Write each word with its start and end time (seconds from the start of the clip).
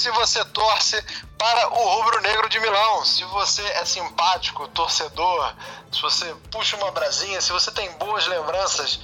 Se 0.00 0.10
você 0.12 0.42
torce 0.46 1.04
para 1.36 1.68
o 1.68 1.96
rubro-negro 1.96 2.48
de 2.48 2.58
Milão. 2.58 3.04
Se 3.04 3.22
você 3.24 3.62
é 3.62 3.84
simpático, 3.84 4.66
torcedor, 4.68 5.54
se 5.92 6.00
você 6.00 6.34
puxa 6.50 6.76
uma 6.78 6.90
brasinha, 6.90 7.38
se 7.42 7.52
você 7.52 7.70
tem 7.70 7.92
boas 7.98 8.26
lembranças, 8.26 8.98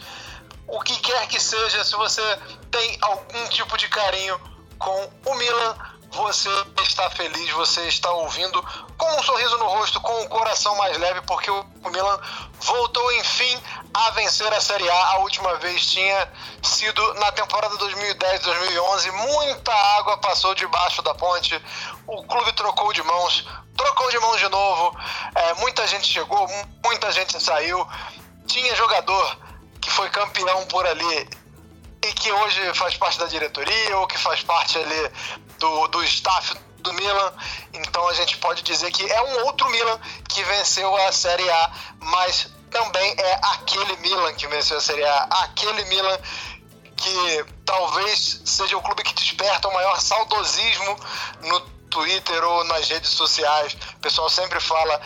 o 0.67 0.81
que 0.81 0.99
quer 1.01 1.29
que 1.29 1.39
seja, 1.39 1.85
se 1.85 1.95
você 1.97 2.23
tem 2.71 2.97
algum 3.03 3.47
tipo 3.49 3.77
de 3.77 3.89
carinho 3.89 4.41
com 4.79 5.11
o 5.27 5.35
Milan, 5.35 5.77
você 6.13 6.49
está 6.83 7.11
feliz, 7.11 7.51
você 7.51 7.83
está 7.89 8.11
ouvindo 8.11 8.63
com 8.97 9.19
um 9.19 9.23
sorriso 9.23 9.59
no 9.59 9.67
rosto, 9.67 10.01
com 10.01 10.23
o 10.23 10.29
coração 10.29 10.75
mais 10.77 10.97
leve, 10.99 11.21
porque 11.23 11.51
o 11.51 11.65
Milan 11.91 12.19
voltou 12.61 13.13
enfim 13.15 13.61
a 13.93 14.11
vencer 14.11 14.53
a 14.53 14.61
Série 14.61 14.89
A. 14.89 15.07
A 15.13 15.19
última 15.19 15.57
vez 15.57 15.87
tinha 15.87 16.33
sido 16.63 17.15
na 17.15 17.33
temporada 17.33 17.77
2010-2011. 17.77 19.13
Muita 19.13 19.73
água 19.99 20.19
passou 20.19 20.55
debaixo 20.55 21.03
da 21.03 21.15
ponte. 21.15 21.61
O 22.07 22.23
clube 22.25 22.53
trocou 22.53 22.93
de 22.93 23.03
mãos, 23.03 23.47
trocou 23.77 24.11
de 24.11 24.19
mãos 24.19 24.39
de 24.39 24.49
novo. 24.49 24.97
É, 25.35 25.55
muita 25.55 25.87
gente 25.87 26.07
chegou, 26.07 26.49
muita 26.85 27.13
gente 27.13 27.41
saiu. 27.43 27.87
Tinha 28.47 28.75
jogador 28.75 29.39
que 29.81 29.91
foi 29.91 30.09
campeão 30.11 30.65
por 30.67 30.87
ali 30.87 31.29
e 32.03 32.13
que 32.13 32.31
hoje 32.31 32.75
faz 32.75 32.97
parte 32.97 33.19
da 33.19 33.27
diretoria 33.27 33.99
ou 33.99 34.07
que 34.07 34.19
faz 34.19 34.43
parte 34.43 34.79
ali 34.79 35.11
do, 35.59 35.89
do 35.89 36.03
staff 36.05 36.55
do 36.79 36.93
Milan. 36.93 37.33
Então 37.73 38.09
a 38.09 38.15
gente 38.15 38.37
pode 38.39 38.63
dizer 38.63 38.91
que 38.91 39.11
é 39.11 39.23
um 39.23 39.47
outro 39.47 39.69
Milan 39.71 39.99
que 40.29 40.43
venceu 40.45 40.95
a 40.97 41.13
Série 41.13 41.49
A, 41.49 41.71
mas 42.01 42.49
também 42.71 43.15
é 43.19 43.41
aquele 43.55 43.97
Milan 43.97 44.35
que 44.35 44.47
venceu 44.47 44.79
a 44.79 44.81
Série 44.81 45.05
A, 45.05 45.23
aquele 45.43 45.85
Milan 45.87 46.19
que 46.97 47.45
talvez 47.65 48.41
seja 48.45 48.77
o 48.77 48.83
clube 48.83 49.03
que 49.03 49.15
desperta 49.15 49.69
o 49.69 49.75
maior 49.75 50.01
saudosismo 50.01 50.97
no 51.43 51.61
Twitter 51.91 52.43
ou 52.45 52.65
nas 52.65 52.89
redes 52.89 53.11
sociais. 53.11 53.77
O 53.97 54.01
pessoal 54.01 54.31
sempre 54.31 54.61
fala: 54.61 55.01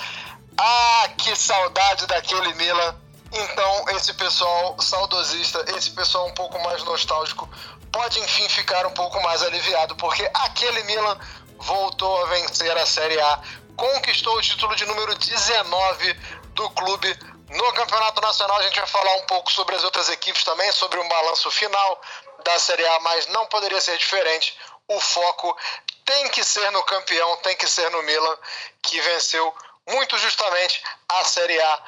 "Ah, 0.57 1.09
que 1.19 1.35
saudade 1.35 2.07
daquele 2.07 2.55
Milan". 2.55 2.95
Então, 3.33 3.85
esse 3.97 4.13
pessoal 4.15 4.77
saudosista, 4.81 5.65
esse 5.77 5.91
pessoal 5.91 6.27
um 6.27 6.35
pouco 6.35 6.59
mais 6.61 6.83
nostálgico, 6.83 7.49
pode 7.93 8.19
enfim 8.21 8.49
ficar 8.49 8.87
um 8.87 8.93
pouco 8.93 9.21
mais 9.23 9.43
aliviado, 9.43 9.95
porque 9.97 10.29
aquele 10.35 10.83
Milan 10.85 11.19
voltou 11.59 12.23
a 12.23 12.27
vencer 12.27 12.77
a 12.77 12.87
Série 12.87 13.21
A, 13.21 13.41
conquistou 13.77 14.37
o 14.37 14.43
título 14.43 14.75
de 14.75 14.85
número 14.85 15.15
19 15.15 16.15
do 16.55 16.71
clube 16.71 17.19
no 17.51 17.73
Campeonato 17.73 18.21
Nacional. 18.21 18.59
A 18.59 18.63
gente 18.63 18.79
vai 18.79 18.89
falar 18.89 19.15
um 19.17 19.27
pouco 19.27 19.53
sobre 19.53 19.77
as 19.77 19.85
outras 19.85 20.09
equipes 20.09 20.43
também, 20.45 20.71
sobre 20.73 20.99
um 20.99 21.09
balanço 21.09 21.51
final 21.51 22.01
da 22.45 22.59
Série 22.59 22.87
A, 22.87 23.01
mas 23.01 23.27
não 23.29 23.47
poderia 23.47 23.81
ser 23.81 23.97
diferente. 23.97 24.57
O 24.89 24.99
foco 24.99 25.57
tem 26.05 26.29
que 26.31 26.43
ser 26.43 26.71
no 26.73 26.83
campeão, 26.83 27.37
tem 27.39 27.57
que 27.57 27.69
ser 27.69 27.91
no 27.91 28.03
Milan, 28.03 28.37
que 28.83 29.01
venceu 29.01 29.55
muito 29.89 30.19
justamente 30.19 30.83
a 31.09 31.25
Série 31.25 31.61
A 31.61 31.83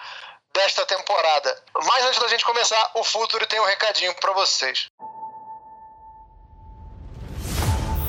desta 0.54 0.84
temporada. 0.86 1.56
Mas 1.86 2.04
antes 2.04 2.20
da 2.20 2.28
gente 2.28 2.44
começar, 2.44 2.90
o 2.94 3.04
Futuro 3.04 3.46
tem 3.46 3.60
um 3.60 3.66
recadinho 3.66 4.14
para 4.14 4.32
vocês. 4.32 4.86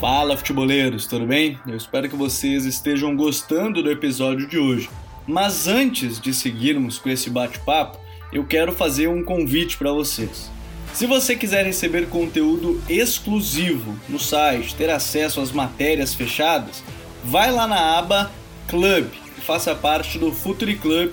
Fala, 0.00 0.36
futeboleiros, 0.36 1.06
tudo 1.06 1.26
bem? 1.26 1.58
Eu 1.66 1.76
espero 1.76 2.08
que 2.08 2.16
vocês 2.16 2.66
estejam 2.66 3.16
gostando 3.16 3.82
do 3.82 3.90
episódio 3.90 4.46
de 4.46 4.58
hoje. 4.58 4.90
Mas 5.26 5.66
antes 5.66 6.20
de 6.20 6.34
seguirmos 6.34 6.98
com 6.98 7.08
esse 7.08 7.30
bate-papo, 7.30 7.98
eu 8.30 8.44
quero 8.44 8.72
fazer 8.72 9.08
um 9.08 9.24
convite 9.24 9.78
para 9.78 9.92
vocês. 9.92 10.50
Se 10.92 11.06
você 11.06 11.34
quiser 11.34 11.64
receber 11.64 12.08
conteúdo 12.08 12.82
exclusivo 12.88 13.98
no 14.08 14.18
site, 14.18 14.74
ter 14.74 14.90
acesso 14.90 15.40
às 15.40 15.50
matérias 15.50 16.14
fechadas, 16.14 16.84
vai 17.24 17.50
lá 17.50 17.66
na 17.66 17.98
aba 17.98 18.30
Club 18.68 19.10
e 19.36 19.40
faça 19.40 19.74
parte 19.74 20.18
do 20.18 20.30
Futuri 20.30 20.76
Club 20.76 21.12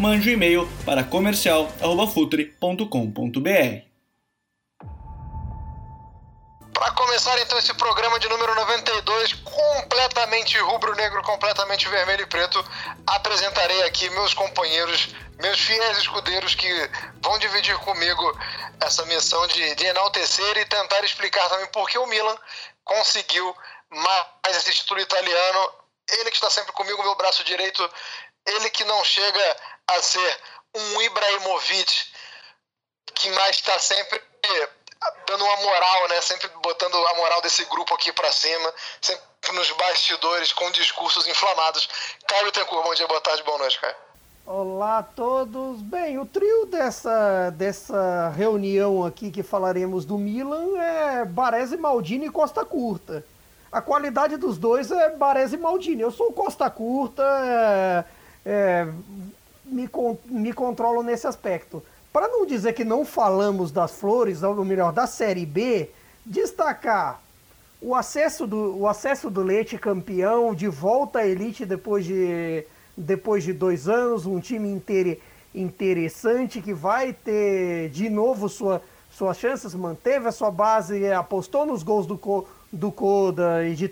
mande 0.00 0.30
um 0.30 0.32
e-mail 0.32 0.66
para 0.84 1.04
comercial@futre.com.br. 1.04 3.90
Para 6.72 6.90
começar 6.92 7.38
então 7.40 7.58
esse 7.58 7.74
programa 7.74 8.18
de 8.18 8.26
número 8.30 8.54
92, 8.54 9.34
completamente 9.34 10.56
rubro-negro, 10.58 11.22
completamente 11.22 11.86
vermelho 11.88 12.22
e 12.22 12.26
preto, 12.26 12.64
apresentarei 13.06 13.82
aqui 13.82 14.08
meus 14.10 14.32
companheiros, 14.32 15.14
meus 15.38 15.60
fiéis 15.60 15.98
escudeiros 15.98 16.54
que 16.54 16.66
vão 17.22 17.38
dividir 17.38 17.76
comigo 17.80 18.32
essa 18.80 19.04
missão 19.04 19.46
de, 19.48 19.74
de 19.74 19.84
enaltecer 19.84 20.56
e 20.56 20.64
tentar 20.64 21.04
explicar 21.04 21.46
também 21.50 21.66
por 21.66 21.90
que 21.90 21.98
o 21.98 22.06
Milan 22.06 22.38
conseguiu 22.82 23.54
mais 23.90 24.56
esse 24.56 24.72
título 24.72 25.00
italiano. 25.00 25.72
Ele 26.18 26.30
que 26.30 26.36
está 26.36 26.48
sempre 26.48 26.72
comigo, 26.72 27.02
meu 27.02 27.14
braço 27.16 27.44
direito, 27.44 27.86
ele 28.46 28.70
que 28.70 28.84
não 28.84 29.04
chega 29.04 29.56
a 29.96 30.02
ser 30.02 30.40
um 30.74 31.02
Ibrahimovic, 31.02 32.06
que 33.14 33.30
mais 33.30 33.56
está 33.56 33.78
sempre 33.78 34.20
dando 35.26 35.44
uma 35.44 35.56
moral, 35.56 36.08
né? 36.08 36.20
Sempre 36.20 36.48
botando 36.62 36.94
a 36.94 37.14
moral 37.14 37.40
desse 37.42 37.64
grupo 37.66 37.94
aqui 37.94 38.12
para 38.12 38.30
cima, 38.32 38.72
sempre 39.00 39.22
nos 39.52 39.70
bastidores 39.72 40.52
com 40.52 40.70
discursos 40.70 41.26
inflamados. 41.26 41.88
Caio 42.26 42.52
Tencourt, 42.52 42.84
bom 42.84 42.94
dia, 42.94 43.06
boa 43.06 43.20
tarde, 43.20 43.42
boa 43.42 43.58
noite, 43.58 43.80
Caio. 43.80 43.96
Olá 44.46 44.98
a 44.98 45.02
todos. 45.02 45.80
Bem, 45.80 46.18
o 46.18 46.26
trio 46.26 46.66
dessa, 46.66 47.50
dessa 47.50 48.30
reunião 48.30 49.04
aqui 49.04 49.30
que 49.30 49.42
falaremos 49.42 50.04
do 50.04 50.18
Milan 50.18 50.76
é 50.76 51.24
Baresi, 51.24 51.76
Maldini 51.76 52.26
e 52.26 52.30
Costa 52.30 52.64
Curta. 52.64 53.24
A 53.70 53.80
qualidade 53.80 54.36
dos 54.36 54.58
dois 54.58 54.90
é 54.90 55.10
Baresi 55.10 55.54
e 55.54 55.58
Maldini. 55.58 56.02
Eu 56.02 56.10
sou 56.10 56.32
Costa 56.32 56.68
Curta, 56.68 57.22
é, 57.22 58.04
é, 58.44 58.86
me, 59.70 59.88
me 60.26 60.52
controlo 60.52 61.02
nesse 61.02 61.26
aspecto. 61.26 61.82
Para 62.12 62.28
não 62.28 62.44
dizer 62.44 62.72
que 62.72 62.84
não 62.84 63.04
falamos 63.04 63.70
das 63.70 63.92
flores, 63.92 64.42
ou 64.42 64.64
melhor, 64.64 64.92
da 64.92 65.06
Série 65.06 65.46
B, 65.46 65.90
destacar 66.26 67.20
o 67.80 67.94
acesso 67.94 68.46
do, 68.46 68.76
o 68.76 68.86
acesso 68.86 69.30
do 69.30 69.42
Leite 69.42 69.78
campeão, 69.78 70.54
de 70.54 70.68
volta 70.68 71.20
à 71.20 71.26
elite 71.26 71.64
depois 71.64 72.04
de, 72.04 72.64
depois 72.96 73.42
de 73.42 73.52
dois 73.52 73.88
anos, 73.88 74.26
um 74.26 74.38
time 74.38 74.68
inter, 74.68 75.18
interessante 75.54 76.60
que 76.60 76.74
vai 76.74 77.12
ter 77.12 77.88
de 77.90 78.10
novo 78.10 78.48
sua, 78.48 78.82
suas 79.10 79.38
chances, 79.38 79.74
manteve 79.74 80.28
a 80.28 80.32
sua 80.32 80.50
base, 80.50 81.10
apostou 81.10 81.64
nos 81.64 81.82
gols 81.82 82.06
do, 82.06 82.46
do 82.70 82.92
Coda 82.92 83.66
e 83.66 83.74
de, 83.74 83.88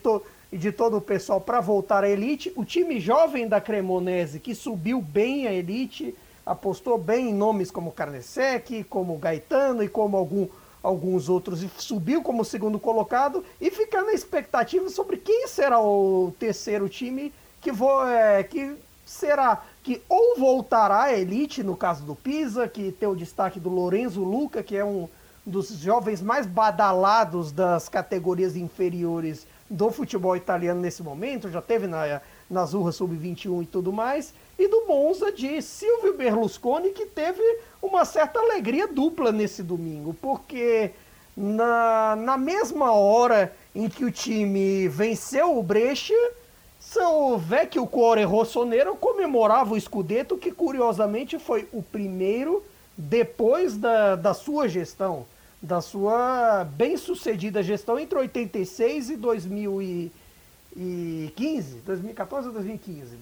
e 0.51 0.57
de 0.57 0.73
todo 0.73 0.97
o 0.97 1.01
pessoal 1.01 1.41
para 1.41 1.61
voltar 1.61 2.05
à 2.05 2.09
elite. 2.09 2.53
O 2.57 2.65
time 2.65 3.01
jovem 3.01 3.47
da 3.47 3.61
Cremonese, 3.61 4.41
que 4.41 4.55
subiu 4.55 5.01
bem 5.01 5.47
a 5.47 5.53
elite, 5.53 6.15
apostou 6.45 6.97
bem 6.97 7.31
em 7.31 7.35
nomes 7.35 7.71
como 7.71 7.93
Carnesec, 7.93 8.85
como 8.85 9.19
Gaetano 9.19 9.83
e 9.83 9.89
como 9.89 10.17
algum, 10.17 10.49
alguns 10.83 11.29
outros 11.29 11.63
e 11.63 11.71
subiu 11.77 12.23
como 12.23 12.45
segundo 12.45 12.79
colocado 12.79 13.45
e 13.61 13.71
ficar 13.71 14.03
na 14.03 14.13
expectativa 14.13 14.89
sobre 14.89 15.19
quem 15.19 15.47
será 15.47 15.81
o 15.81 16.33
terceiro 16.39 16.89
time 16.89 17.33
que, 17.61 17.71
vou, 17.71 18.07
é, 18.07 18.43
que 18.43 18.75
será 19.05 19.63
que 19.83 20.03
ou 20.09 20.39
voltará 20.39 21.05
à 21.05 21.19
elite, 21.19 21.63
no 21.63 21.77
caso 21.77 22.05
do 22.05 22.15
Pisa, 22.15 22.69
que 22.69 22.93
tem 22.93 23.09
o 23.09 23.17
destaque 23.17 23.61
do 23.61 23.69
Lorenzo 23.69 24.23
Luca, 24.23 24.63
que 24.63 24.77
é 24.77 24.85
um 24.85 25.09
dos 25.45 25.71
jovens 25.71 26.21
mais 26.21 26.47
badalados 26.47 27.53
das 27.53 27.89
categorias 27.89 28.55
inferiores 28.55 29.47
do 29.71 29.91
futebol 29.91 30.37
italiano 30.37 30.81
nesse 30.81 31.03
momento, 31.03 31.51
já 31.51 31.61
teve 31.61 31.87
na, 31.87 32.21
na 32.49 32.65
Zurra 32.65 32.93
Sub-21 32.93 33.63
e 33.63 33.67
tudo 33.67 33.93
mais, 33.93 34.33
e 34.59 34.67
do 34.67 34.87
Monza 34.87 35.31
de 35.31 35.61
Silvio 35.61 36.17
Berlusconi, 36.17 36.91
que 36.91 37.07
teve 37.07 37.43
uma 37.83 38.05
certa 38.05 38.41
alegria 38.41 38.89
dupla 38.89 39.31
nesse 39.31 39.63
domingo, 39.63 40.15
porque 40.15 40.93
na, 41.37 42.17
na 42.17 42.37
mesma 42.37 42.93
hora 42.93 43.53
em 43.75 43.89
que 43.89 44.05
o 44.05 44.11
time 44.11 44.89
venceu 44.89 45.57
o 45.59 45.63
Brescia, 45.63 46.33
são 46.81 47.37
Vecchio 47.37 47.87
Cuore 47.87 48.25
Rossonero 48.25 48.97
comemorava 48.97 49.75
o 49.75 49.81
Scudetto, 49.81 50.39
que 50.39 50.51
curiosamente 50.51 51.39
foi 51.39 51.69
o 51.73 51.83
primeiro 51.83 52.63
depois 52.97 53.77
da, 53.77 54.17
da 54.17 54.35
sua 54.35 54.69
gestão, 54.69 55.27
da 55.61 55.81
sua 55.81 56.65
bem-sucedida 56.65 57.63
gestão 57.63 57.99
entre 57.99 58.19
86 58.19 59.11
e 59.11 59.17
2015, 59.17 61.75
2014 61.85 62.49
ou 62.49 62.55
2015. 62.55 63.17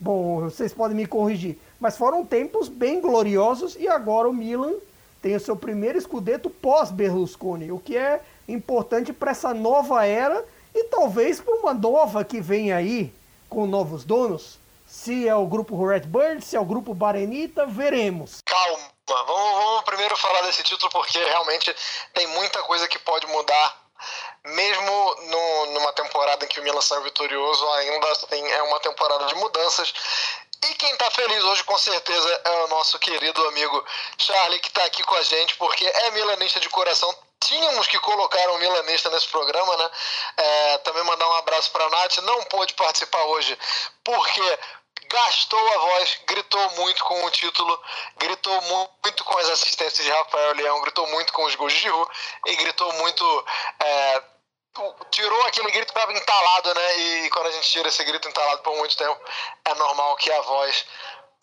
Bom, 0.00 0.42
vocês 0.42 0.72
podem 0.72 0.96
me 0.96 1.06
corrigir, 1.06 1.58
mas 1.80 1.96
foram 1.96 2.24
tempos 2.24 2.68
bem 2.68 3.00
gloriosos 3.00 3.74
e 3.74 3.88
agora 3.88 4.28
o 4.28 4.32
Milan 4.32 4.74
tem 5.20 5.34
o 5.34 5.40
seu 5.40 5.56
primeiro 5.56 5.98
escudeto 5.98 6.48
pós-Berlusconi, 6.48 7.72
o 7.72 7.80
que 7.80 7.96
é 7.96 8.22
importante 8.46 9.12
para 9.12 9.32
essa 9.32 9.52
nova 9.52 10.06
era 10.06 10.44
e 10.72 10.84
talvez 10.84 11.40
para 11.40 11.56
uma 11.56 11.74
nova 11.74 12.24
que 12.24 12.40
vem 12.40 12.72
aí, 12.72 13.12
com 13.48 13.66
novos 13.66 14.04
donos, 14.04 14.60
se 14.86 15.26
é 15.26 15.34
o 15.34 15.46
grupo 15.46 15.84
Redbird, 15.84 16.44
se 16.44 16.54
é 16.54 16.60
o 16.60 16.64
grupo 16.64 16.94
Barenita, 16.94 17.66
veremos. 17.66 18.38
Calma, 18.46 18.90
vamos, 19.08 19.64
vamos 19.64 19.84
primeiro 19.84 20.16
falar 20.16 20.42
desse 20.42 20.62
título 20.62 20.90
porque 20.90 21.18
realmente 21.18 21.74
tem 22.14 22.26
muita 22.28 22.62
coisa 22.62 22.86
que 22.88 22.98
pode 22.98 23.26
mudar 23.26 23.88
mesmo 24.44 25.14
no, 25.22 25.66
numa 25.72 25.92
temporada 25.92 26.44
em 26.44 26.48
que 26.48 26.60
o 26.60 26.62
Milan 26.62 26.80
saiu 26.80 27.02
vitorioso, 27.02 27.68
ainda 27.70 28.14
tem, 28.28 28.52
é 28.52 28.62
uma 28.62 28.80
temporada 28.80 29.26
de 29.26 29.34
mudanças. 29.34 29.92
E 30.64 30.74
quem 30.74 30.92
está 30.92 31.10
feliz 31.10 31.42
hoje, 31.44 31.64
com 31.64 31.78
certeza, 31.78 32.40
é 32.44 32.50
o 32.64 32.68
nosso 32.68 32.98
querido 32.98 33.46
amigo 33.48 33.84
Charlie, 34.18 34.60
que 34.60 34.68
está 34.68 34.84
aqui 34.84 35.02
com 35.02 35.14
a 35.14 35.22
gente, 35.22 35.56
porque 35.56 35.86
é 35.86 36.10
milanista 36.10 36.58
de 36.58 36.68
coração, 36.68 37.14
tínhamos 37.40 37.86
que 37.86 37.98
colocar 38.00 38.50
um 38.50 38.58
milanista 38.58 39.08
nesse 39.10 39.28
programa, 39.28 39.76
né? 39.76 39.90
É, 40.36 40.78
também 40.78 41.02
mandar 41.04 41.28
um 41.28 41.34
abraço 41.34 41.70
para 41.70 41.84
a 41.84 41.90
Nath, 41.90 42.18
não 42.18 42.42
pôde 42.44 42.74
participar 42.74 43.22
hoje 43.24 43.56
porque 44.02 44.58
gastou 45.08 45.72
a 45.74 45.78
voz, 45.78 46.20
gritou 46.26 46.70
muito 46.72 47.04
com 47.04 47.24
o 47.24 47.30
título, 47.30 47.82
gritou 48.16 48.60
muito 48.62 49.24
com 49.24 49.38
as 49.38 49.48
assistências 49.50 50.04
de 50.04 50.10
Rafael 50.10 50.54
Leão, 50.54 50.80
gritou 50.82 51.06
muito 51.08 51.32
com 51.32 51.44
os 51.44 51.54
gols 51.54 51.72
de 51.72 51.80
Giroud 51.80 52.10
e 52.46 52.56
gritou 52.56 52.92
muito. 52.94 53.46
É, 53.80 54.22
tirou 55.10 55.42
aquele 55.46 55.70
grito 55.72 55.92
que 55.92 55.98
estava 55.98 56.12
entalado, 56.12 56.74
né? 56.74 56.98
E 56.98 57.30
quando 57.30 57.46
a 57.46 57.50
gente 57.50 57.68
tira 57.68 57.88
esse 57.88 58.04
grito 58.04 58.28
entalado 58.28 58.62
por 58.62 58.76
muito 58.76 58.96
tempo, 58.96 59.20
é 59.64 59.74
normal 59.74 60.16
que 60.16 60.30
a 60.30 60.40
voz 60.42 60.86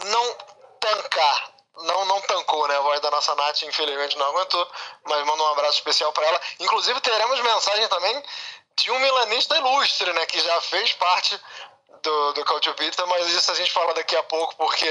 não 0.06 0.38
tancar, 0.80 1.52
não, 1.78 2.06
não 2.06 2.22
tancou, 2.22 2.68
né? 2.68 2.78
A 2.78 2.82
voz 2.82 3.00
da 3.02 3.12
nossa 3.12 3.36
Nath, 3.36 3.64
infelizmente, 3.64 4.18
não 4.18 4.28
aguentou. 4.28 4.68
Mas 5.04 5.26
manda 5.26 5.44
um 5.44 5.52
abraço 5.52 5.80
especial 5.80 6.14
para 6.14 6.26
ela. 6.26 6.42
Inclusive, 6.60 7.02
teremos 7.02 7.42
mensagem 7.42 7.88
também 7.88 8.24
de 8.78 8.92
um 8.92 9.00
milanista 9.00 9.58
ilustre, 9.58 10.14
né? 10.14 10.26
Que 10.26 10.40
já 10.40 10.62
fez 10.62 10.94
parte 10.94 11.40
do, 12.06 12.34
do 12.34 12.46
Cautio 12.46 12.74
Pizza, 12.76 13.06
mas 13.08 13.28
isso 13.32 13.52
a 13.52 13.56
gente 13.56 13.72
fala 13.72 13.94
daqui 13.94 14.16
a 14.16 14.24
pouco, 14.24 14.56
porque 14.56 14.88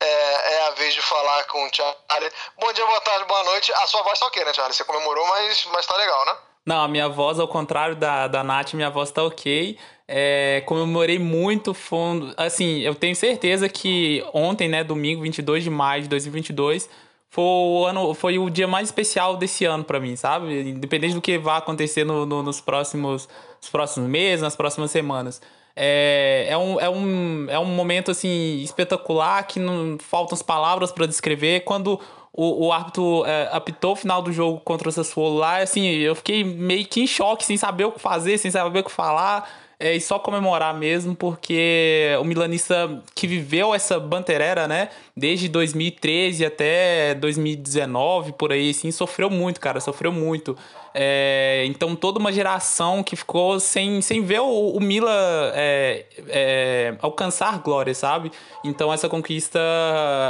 é, 0.00 0.54
é, 0.54 0.68
a 0.68 0.70
vez 0.72 0.94
de 0.94 1.02
falar 1.02 1.44
com 1.44 1.66
o 1.66 1.70
Charlie. 1.72 2.30
Bom 2.58 2.72
dia, 2.72 2.86
boa 2.86 3.00
tarde, 3.00 3.24
boa 3.26 3.44
noite. 3.44 3.72
A 3.72 3.86
sua 3.86 4.02
voz 4.02 4.18
tá 4.18 4.26
ok, 4.26 4.44
né, 4.44 4.54
Charlie? 4.54 4.74
Você 4.74 4.84
comemorou, 4.84 5.26
mas, 5.28 5.66
mas 5.72 5.86
tá 5.86 5.96
legal, 5.96 6.26
né? 6.26 6.36
Não, 6.66 6.82
a 6.82 6.88
minha 6.88 7.08
voz, 7.08 7.38
ao 7.38 7.46
contrário 7.46 7.94
da, 7.94 8.26
da 8.26 8.42
Nath, 8.42 8.72
minha 8.72 8.88
voz 8.88 9.10
tá 9.10 9.22
ok. 9.22 9.78
É, 10.08 10.62
comemorei 10.66 11.18
muito 11.18 11.74
fundo. 11.74 12.32
Assim, 12.36 12.80
eu 12.80 12.94
tenho 12.94 13.14
certeza 13.14 13.68
que 13.68 14.24
ontem, 14.32 14.68
né, 14.68 14.82
domingo, 14.82 15.22
22 15.22 15.64
de 15.64 15.70
maio 15.70 16.02
de 16.02 16.08
2022, 16.08 16.88
foi 17.28 17.44
o, 17.44 17.84
ano, 17.84 18.14
foi 18.14 18.38
o 18.38 18.48
dia 18.48 18.68
mais 18.68 18.88
especial 18.88 19.36
desse 19.36 19.64
ano 19.64 19.84
para 19.84 19.98
mim, 20.00 20.16
sabe? 20.16 20.70
Independente 20.70 21.14
do 21.14 21.20
que 21.20 21.36
vá 21.36 21.56
acontecer 21.58 22.04
no, 22.04 22.24
no, 22.24 22.42
nos, 22.42 22.60
próximos, 22.60 23.28
nos 23.60 23.70
próximos 23.70 24.08
meses, 24.08 24.40
nas 24.40 24.56
próximas 24.56 24.90
semanas. 24.90 25.42
É, 25.76 26.46
é, 26.48 26.56
um, 26.56 26.80
é, 26.80 26.88
um, 26.88 27.46
é 27.50 27.58
um 27.58 27.64
momento 27.64 28.10
assim 28.10 28.60
espetacular 28.62 29.42
que 29.44 29.58
não 29.58 29.98
faltam 29.98 30.34
as 30.34 30.42
palavras 30.42 30.92
para 30.92 31.06
descrever. 31.06 31.60
Quando 31.60 32.00
o, 32.32 32.66
o 32.66 32.72
árbitro 32.72 33.24
é, 33.26 33.48
apitou 33.52 33.92
o 33.92 33.96
final 33.96 34.22
do 34.22 34.32
jogo 34.32 34.60
contra 34.60 34.88
o 34.88 34.92
Sassuolo 34.92 35.38
lá, 35.38 35.58
assim, 35.58 35.86
eu 35.86 36.14
fiquei 36.14 36.44
meio 36.44 36.86
que 36.86 37.00
em 37.00 37.06
choque, 37.06 37.44
sem 37.44 37.56
saber 37.56 37.84
o 37.84 37.92
que 37.92 38.00
fazer, 38.00 38.38
sem 38.38 38.50
saber 38.50 38.80
o 38.80 38.84
que 38.84 38.90
falar 38.90 39.48
é, 39.78 39.94
e 39.94 40.00
só 40.00 40.18
comemorar 40.18 40.74
mesmo, 40.74 41.14
porque 41.14 42.16
o 42.20 42.24
milanista 42.24 43.02
que 43.14 43.26
viveu 43.26 43.74
essa 43.74 43.98
banterera, 43.98 44.68
né, 44.68 44.88
desde 45.16 45.48
2013 45.48 46.44
até 46.44 47.14
2019, 47.14 48.32
por 48.32 48.52
aí, 48.52 48.70
assim, 48.70 48.90
sofreu 48.90 49.28
muito, 49.28 49.60
cara, 49.60 49.80
sofreu 49.80 50.12
muito. 50.12 50.56
É, 50.96 51.64
então, 51.66 51.96
toda 51.96 52.20
uma 52.20 52.32
geração 52.32 53.02
que 53.02 53.16
ficou 53.16 53.58
sem, 53.58 54.00
sem 54.00 54.24
ver 54.24 54.38
o, 54.40 54.70
o 54.76 54.80
Mila 54.80 55.10
é, 55.52 56.06
é, 56.28 56.96
alcançar 57.02 57.58
glória, 57.58 57.92
sabe? 57.92 58.30
Então, 58.62 58.92
essa 58.92 59.08
conquista 59.08 59.58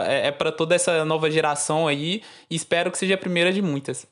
é, 0.09 0.29
é 0.29 0.33
para 0.33 0.51
toda 0.51 0.75
essa 0.75 1.05
nova 1.05 1.31
geração 1.31 1.87
aí, 1.87 2.25
e 2.49 2.57
espero 2.57 2.91
que 2.91 2.97
seja 2.97 3.15
a 3.15 3.19
primeira 3.19 3.53
de 3.53 3.61
muitas. 3.61 4.07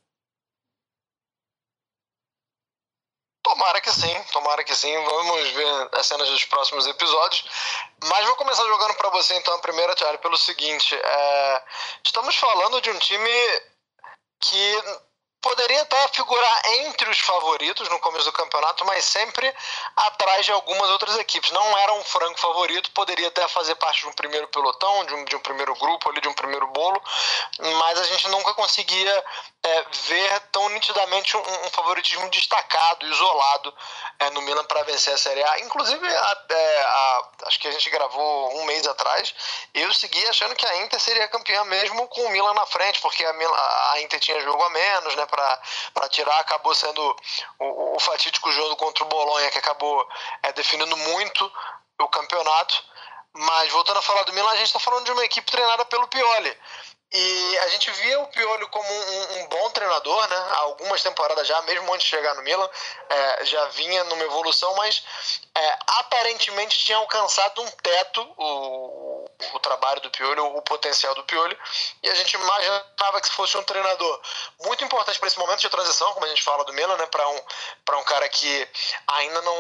Tomara 3.43 3.81
que 3.81 3.91
sim, 3.91 4.23
tomara 4.33 4.63
que 4.63 4.75
sim. 4.75 4.95
Vamos 5.05 5.49
ver 5.51 5.89
as 5.93 6.07
cenas 6.07 6.29
dos 6.29 6.45
próximos 6.45 6.87
episódios. 6.87 7.45
Mas 8.05 8.25
vou 8.27 8.37
começar 8.37 8.65
jogando 8.65 8.95
para 8.95 9.11
você 9.11 9.35
então 9.37 9.55
a 9.55 9.59
primeira, 9.59 9.95
Thiago, 9.95 10.19
pelo 10.19 10.37
seguinte: 10.37 10.95
é... 10.95 11.63
estamos 12.05 12.37
falando 12.37 12.81
de 12.81 12.91
um 12.91 12.99
time 12.99 13.31
que 14.41 14.83
poderia 15.43 15.83
até 15.83 16.09
figurar 16.09 16.63
entre 16.67 17.11
os 17.11 17.19
favoritos 17.19 17.89
no 17.89 17.99
começo 17.99 18.25
do 18.25 18.33
campeonato, 18.33 18.85
mas 18.87 19.05
sempre 19.05 19.53
atrás 19.97 20.47
de 20.47 20.53
algumas 20.53 20.89
outras 20.91 21.19
equipes. 21.19 21.51
Não 21.51 21.79
era 21.79 21.93
um 21.95 22.05
franco 22.05 22.39
favorito, 22.39 22.91
poderia 22.93 23.29
até 23.29 23.47
fazer 23.49 23.75
parte 23.75 24.03
de 24.03 24.07
um 24.07 24.13
primeiro 24.13 24.47
pelotão, 24.49 25.05
de 25.05 25.15
um, 25.15 25.25
de 25.25 25.37
um 25.37 25.41
primeiro 25.41 25.75
grupo, 25.75 26.09
ali, 26.09 26.21
de 26.21 26.29
um 26.29 26.33
primeiro 26.33 26.67
bolo, 26.69 27.03
mas 27.59 27.99
a 27.99 28.05
gente 28.05 28.29
nunca 28.29 28.55
conseguia 28.55 29.25
é, 29.65 29.85
ver 30.09 30.41
tão 30.53 30.69
nitidamente 30.71 31.37
um, 31.37 31.41
um, 31.41 31.71
favoritismo 31.71 32.29
destacado, 32.31 33.07
isolado 33.07 33.75
é, 34.21 34.31
no 34.31 34.43
Milan 34.43 34.65
para 34.65 34.83
vencer 34.85 35.13
a 35.13 35.19
Série 35.19 35.43
A. 35.43 35.61
Inclusive, 35.61 36.07
a, 36.07 36.45
é, 36.51 36.83
a, 36.83 37.29
acho 37.47 37.59
que 37.59 37.69
a 37.69 37.73
gente 37.73 37.91
gravou 37.91 38.61
um 38.61 38.65
mês 38.65 38.87
atrás, 38.87 39.35
eu 39.75 39.93
segui 39.93 40.25
achando 40.29 40.55
que 40.55 40.67
a 40.67 40.77
Inter 40.83 41.01
seria 41.01 41.29
campeã 41.29 41.65
mesmo 41.65 42.07
com 42.09 42.23
o 42.23 42.31
Milan 42.31 42.55
na 42.55 42.67
frente, 42.67 43.01
porque 43.01 43.25
a, 43.25 43.33
Milan, 43.33 43.57
a 43.93 44.01
Inter 44.01 44.21
tinha 44.21 44.41
jogo 44.41 44.63
a 44.63 44.71
menos, 44.71 45.17
né? 45.17 45.27
Para 45.33 46.09
tirar, 46.11 46.39
acabou 46.41 46.75
sendo 46.75 47.17
o, 47.59 47.97
o, 47.97 48.01
fatídico 48.01 48.53
jogo 48.53 48.77
contra 48.77 49.03
o 49.03 49.09
Bolonha, 49.09 49.51
que 49.51 49.59
acabou 49.59 50.07
é, 50.43 50.53
definindo 50.53 50.95
muito 50.97 51.53
o 51.99 52.09
campeonato. 52.09 52.85
Mas 53.35 53.73
voltando 53.73 53.99
a 53.99 54.03
falar 54.03 54.25
do 54.25 54.33
Milan, 54.35 54.51
a 54.51 54.57
gente 54.57 54.67
está 54.67 54.79
falando 54.79 55.07
de 55.07 55.13
uma 55.13 55.25
equipe 55.25 55.51
treinada 55.51 55.87
pelo 55.87 56.07
Pioli. 56.09 56.59
E 57.15 57.59
a 57.59 57.69
gente 57.69 57.91
via 57.91 58.21
o 58.21 58.27
Pioli 58.29 58.67
como 58.69 58.89
um, 58.89 59.39
um, 59.39 59.47
bom 59.49 59.71
treinador, 59.71 60.29
né? 60.29 60.37
Há 60.37 60.59
algumas 60.61 61.03
temporadas 61.03 61.47
já, 61.47 61.61
mesmo 61.63 61.93
antes 61.93 62.05
de 62.05 62.11
chegar 62.11 62.35
no 62.35 62.43
Milan, 62.43 62.69
é, 63.09 63.45
já 63.45 63.65
vinha 63.67 64.05
numa 64.05 64.25
evolução, 64.25 64.75
mas 64.77 65.03
é, 65.55 65.79
aparentemente 65.99 66.79
tinha 66.79 66.97
alcançado 66.97 67.61
um 67.61 67.71
teto 67.71 68.23
o, 68.39 69.31
o 69.55 69.59
trabalho 69.61 70.01
do 70.01 70.11
Pioli, 70.11 70.41
o, 70.41 70.63
potencial 70.63 71.15
do 71.15 71.25
Pioli, 71.25 71.57
e 72.03 72.09
a 72.09 72.15
gente 72.15 72.35
imaginava 72.35 73.21
que 73.21 73.31
fosse 73.31 73.57
um 73.59 73.63
treinador 73.63 74.21
muito 74.65 74.83
importante 74.83 75.19
para 75.19 75.29
esse 75.29 75.39
momento 75.39 75.61
de 75.61 75.69
transição, 75.69 76.13
como 76.15 76.25
a 76.25 76.29
gente 76.29 76.43
fala 76.43 76.65
do 76.65 76.73
Milan, 76.73 76.97
né? 76.97 77.07
Para 77.07 77.29
um, 77.29 77.41
um 77.99 78.05
cara 78.05 78.29
que 78.29 78.69
ainda 79.07 79.43
não 79.43 79.57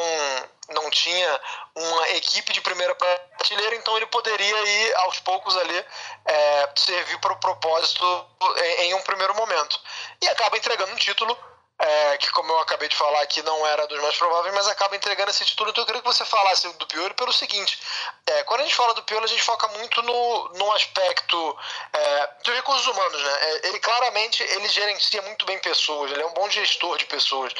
não 0.68 0.88
tinha 0.88 1.40
uma 1.74 2.08
equipe 2.10 2.52
de 2.52 2.60
primeira 2.60 2.94
prateleira, 2.94 3.74
então 3.74 3.96
ele 3.96 4.06
poderia 4.06 4.60
ir 4.64 4.94
aos 4.96 5.18
poucos 5.20 5.54
ali 5.56 5.84
é, 6.24 6.68
servir 6.76 7.18
para 7.20 7.32
o 7.32 7.40
propósito 7.40 8.26
em, 8.56 8.84
em, 8.84 8.94
um 8.94 9.02
primeiro 9.02 9.34
momento. 9.34 9.78
E 10.22 10.28
acaba 10.28 10.56
entregando 10.56 10.92
um 10.92 10.96
título 10.96 11.36
é, 11.82 12.16
que 12.18 12.30
como 12.30 12.52
eu 12.52 12.60
acabei 12.60 12.88
de 12.88 12.94
falar 12.94 13.20
aqui 13.22 13.42
não 13.42 13.66
era 13.66 13.88
dos 13.88 14.00
mais 14.00 14.16
prováveis, 14.16 14.54
mas 14.54 14.68
acaba 14.68 14.94
entregando 14.94 15.30
esse 15.30 15.44
título. 15.44 15.70
Então 15.70 15.82
eu 15.82 15.86
queria 15.86 16.00
que 16.00 16.06
você 16.06 16.24
falasse 16.24 16.72
do 16.74 16.86
Pioli 16.86 17.12
pelo 17.14 17.32
seguinte: 17.32 17.76
é, 18.24 18.44
quando 18.44 18.60
a 18.60 18.64
gente 18.64 18.76
fala 18.76 18.94
do 18.94 19.02
Pioli, 19.02 19.24
a 19.24 19.28
gente 19.28 19.42
foca 19.42 19.66
muito 19.68 20.00
no, 20.02 20.48
no 20.50 20.72
aspecto 20.72 21.58
é, 21.92 22.30
dos 22.44 22.54
recursos 22.54 22.86
humanos, 22.86 23.20
né? 23.20 23.38
É, 23.42 23.68
ele 23.68 23.80
claramente 23.80 24.44
ele 24.44 24.68
gerencia 24.68 25.20
muito 25.22 25.44
bem 25.44 25.58
pessoas, 25.58 26.12
ele 26.12 26.22
é 26.22 26.26
um 26.26 26.34
bom 26.34 26.48
gestor 26.48 26.96
de 26.98 27.06
pessoas. 27.06 27.52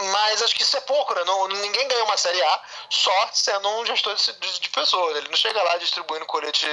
Mas 0.00 0.42
acho 0.42 0.54
que 0.54 0.62
isso 0.62 0.76
é 0.76 0.80
pouco, 0.80 1.14
né? 1.14 1.22
Não, 1.24 1.48
ninguém 1.48 1.86
ganha 1.88 2.04
uma 2.04 2.16
Série 2.16 2.42
A 2.42 2.60
só 2.90 3.28
sendo 3.32 3.68
um 3.68 3.86
gestor 3.86 4.14
de, 4.14 4.32
de, 4.32 4.60
de 4.60 4.68
pessoas. 4.70 5.16
Ele 5.16 5.28
não 5.28 5.36
chega 5.36 5.62
lá 5.62 5.76
distribuindo 5.76 6.26
colete 6.26 6.66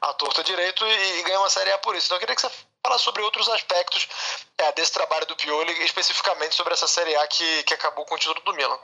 à 0.00 0.12
torta 0.14 0.44
direito 0.44 0.86
e, 0.86 1.18
e, 1.18 1.22
ganha 1.22 1.40
uma 1.40 1.50
Série 1.50 1.72
A 1.72 1.78
por 1.78 1.96
isso. 1.96 2.06
Então 2.06 2.16
eu 2.16 2.20
queria 2.20 2.36
que 2.36 2.40
você 2.40 2.50
falasse 2.82 3.04
sobre 3.04 3.22
outros 3.22 3.48
aspectos 3.48 4.08
é, 4.58 4.72
desse 4.72 4.92
trabalho 4.92 5.26
do 5.26 5.36
Pioli, 5.36 5.72
especificamente 5.84 6.54
sobre 6.54 6.72
essa 6.72 6.88
Série 6.88 7.14
A 7.16 7.26
que, 7.26 7.62
que 7.64 7.74
acabou 7.74 8.04
com 8.04 8.14
o 8.14 8.18
título 8.18 8.40
do 8.44 8.54
Milan. 8.54 8.78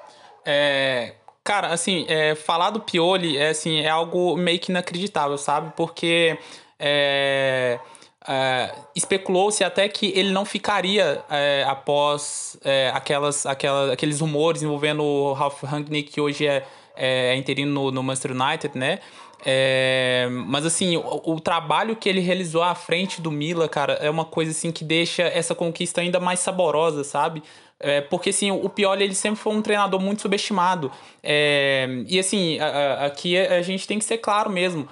É, 0.44 1.14
cara, 1.42 1.68
assim, 1.68 2.06
é, 2.08 2.34
falar 2.34 2.70
do 2.70 2.80
Pioli 2.80 3.36
é, 3.38 3.48
assim, 3.48 3.80
é 3.80 3.88
algo 3.88 4.36
meio 4.36 4.58
que 4.58 4.70
inacreditável, 4.70 5.38
sabe? 5.38 5.72
Porque 5.76 6.38
é, 6.78 7.78
é, 8.26 8.74
especulou-se 8.94 9.62
até 9.62 9.88
que 9.88 10.12
ele 10.16 10.30
não 10.30 10.44
ficaria 10.44 11.22
é, 11.30 11.64
após 11.66 12.58
é, 12.64 12.90
aquelas, 12.94 13.46
aquelas, 13.46 13.90
aqueles 13.90 14.20
rumores 14.20 14.62
envolvendo 14.62 15.02
o 15.02 15.32
Ralph 15.32 15.62
Rangnick, 15.62 16.10
que 16.10 16.20
hoje 16.20 16.46
é, 16.46 16.64
é 16.96 17.36
interino 17.36 17.72
no, 17.72 17.90
no 17.90 18.02
Manchester 18.02 18.32
United, 18.32 18.76
né? 18.78 19.00
É, 19.44 20.26
mas 20.46 20.64
assim, 20.64 20.96
o, 20.96 21.34
o, 21.34 21.40
trabalho 21.40 21.94
que 21.94 22.08
ele 22.08 22.20
realizou 22.20 22.62
à 22.62 22.74
frente 22.74 23.20
do 23.20 23.30
Mila, 23.30 23.68
cara, 23.68 23.94
é 23.94 24.08
uma 24.08 24.24
coisa 24.24 24.52
assim 24.52 24.72
que 24.72 24.82
deixa 24.82 25.22
essa 25.22 25.54
conquista 25.54 26.00
ainda 26.00 26.18
mais 26.18 26.40
saborosa, 26.40 27.04
sabe? 27.04 27.42
É, 27.78 28.00
porque 28.00 28.30
assim, 28.30 28.50
o 28.50 28.68
Pioli 28.70 29.04
ele 29.04 29.14
sempre 29.14 29.38
foi 29.38 29.52
um 29.52 29.60
treinador 29.60 30.00
muito 30.00 30.22
subestimado. 30.22 30.90
É, 31.22 31.86
e 32.08 32.18
assim, 32.18 32.58
a, 32.58 32.66
a, 32.66 33.06
aqui 33.06 33.36
a 33.36 33.60
gente 33.60 33.86
tem 33.86 33.98
que 33.98 34.04
ser 34.04 34.18
claro 34.18 34.48
mesmo 34.48 34.88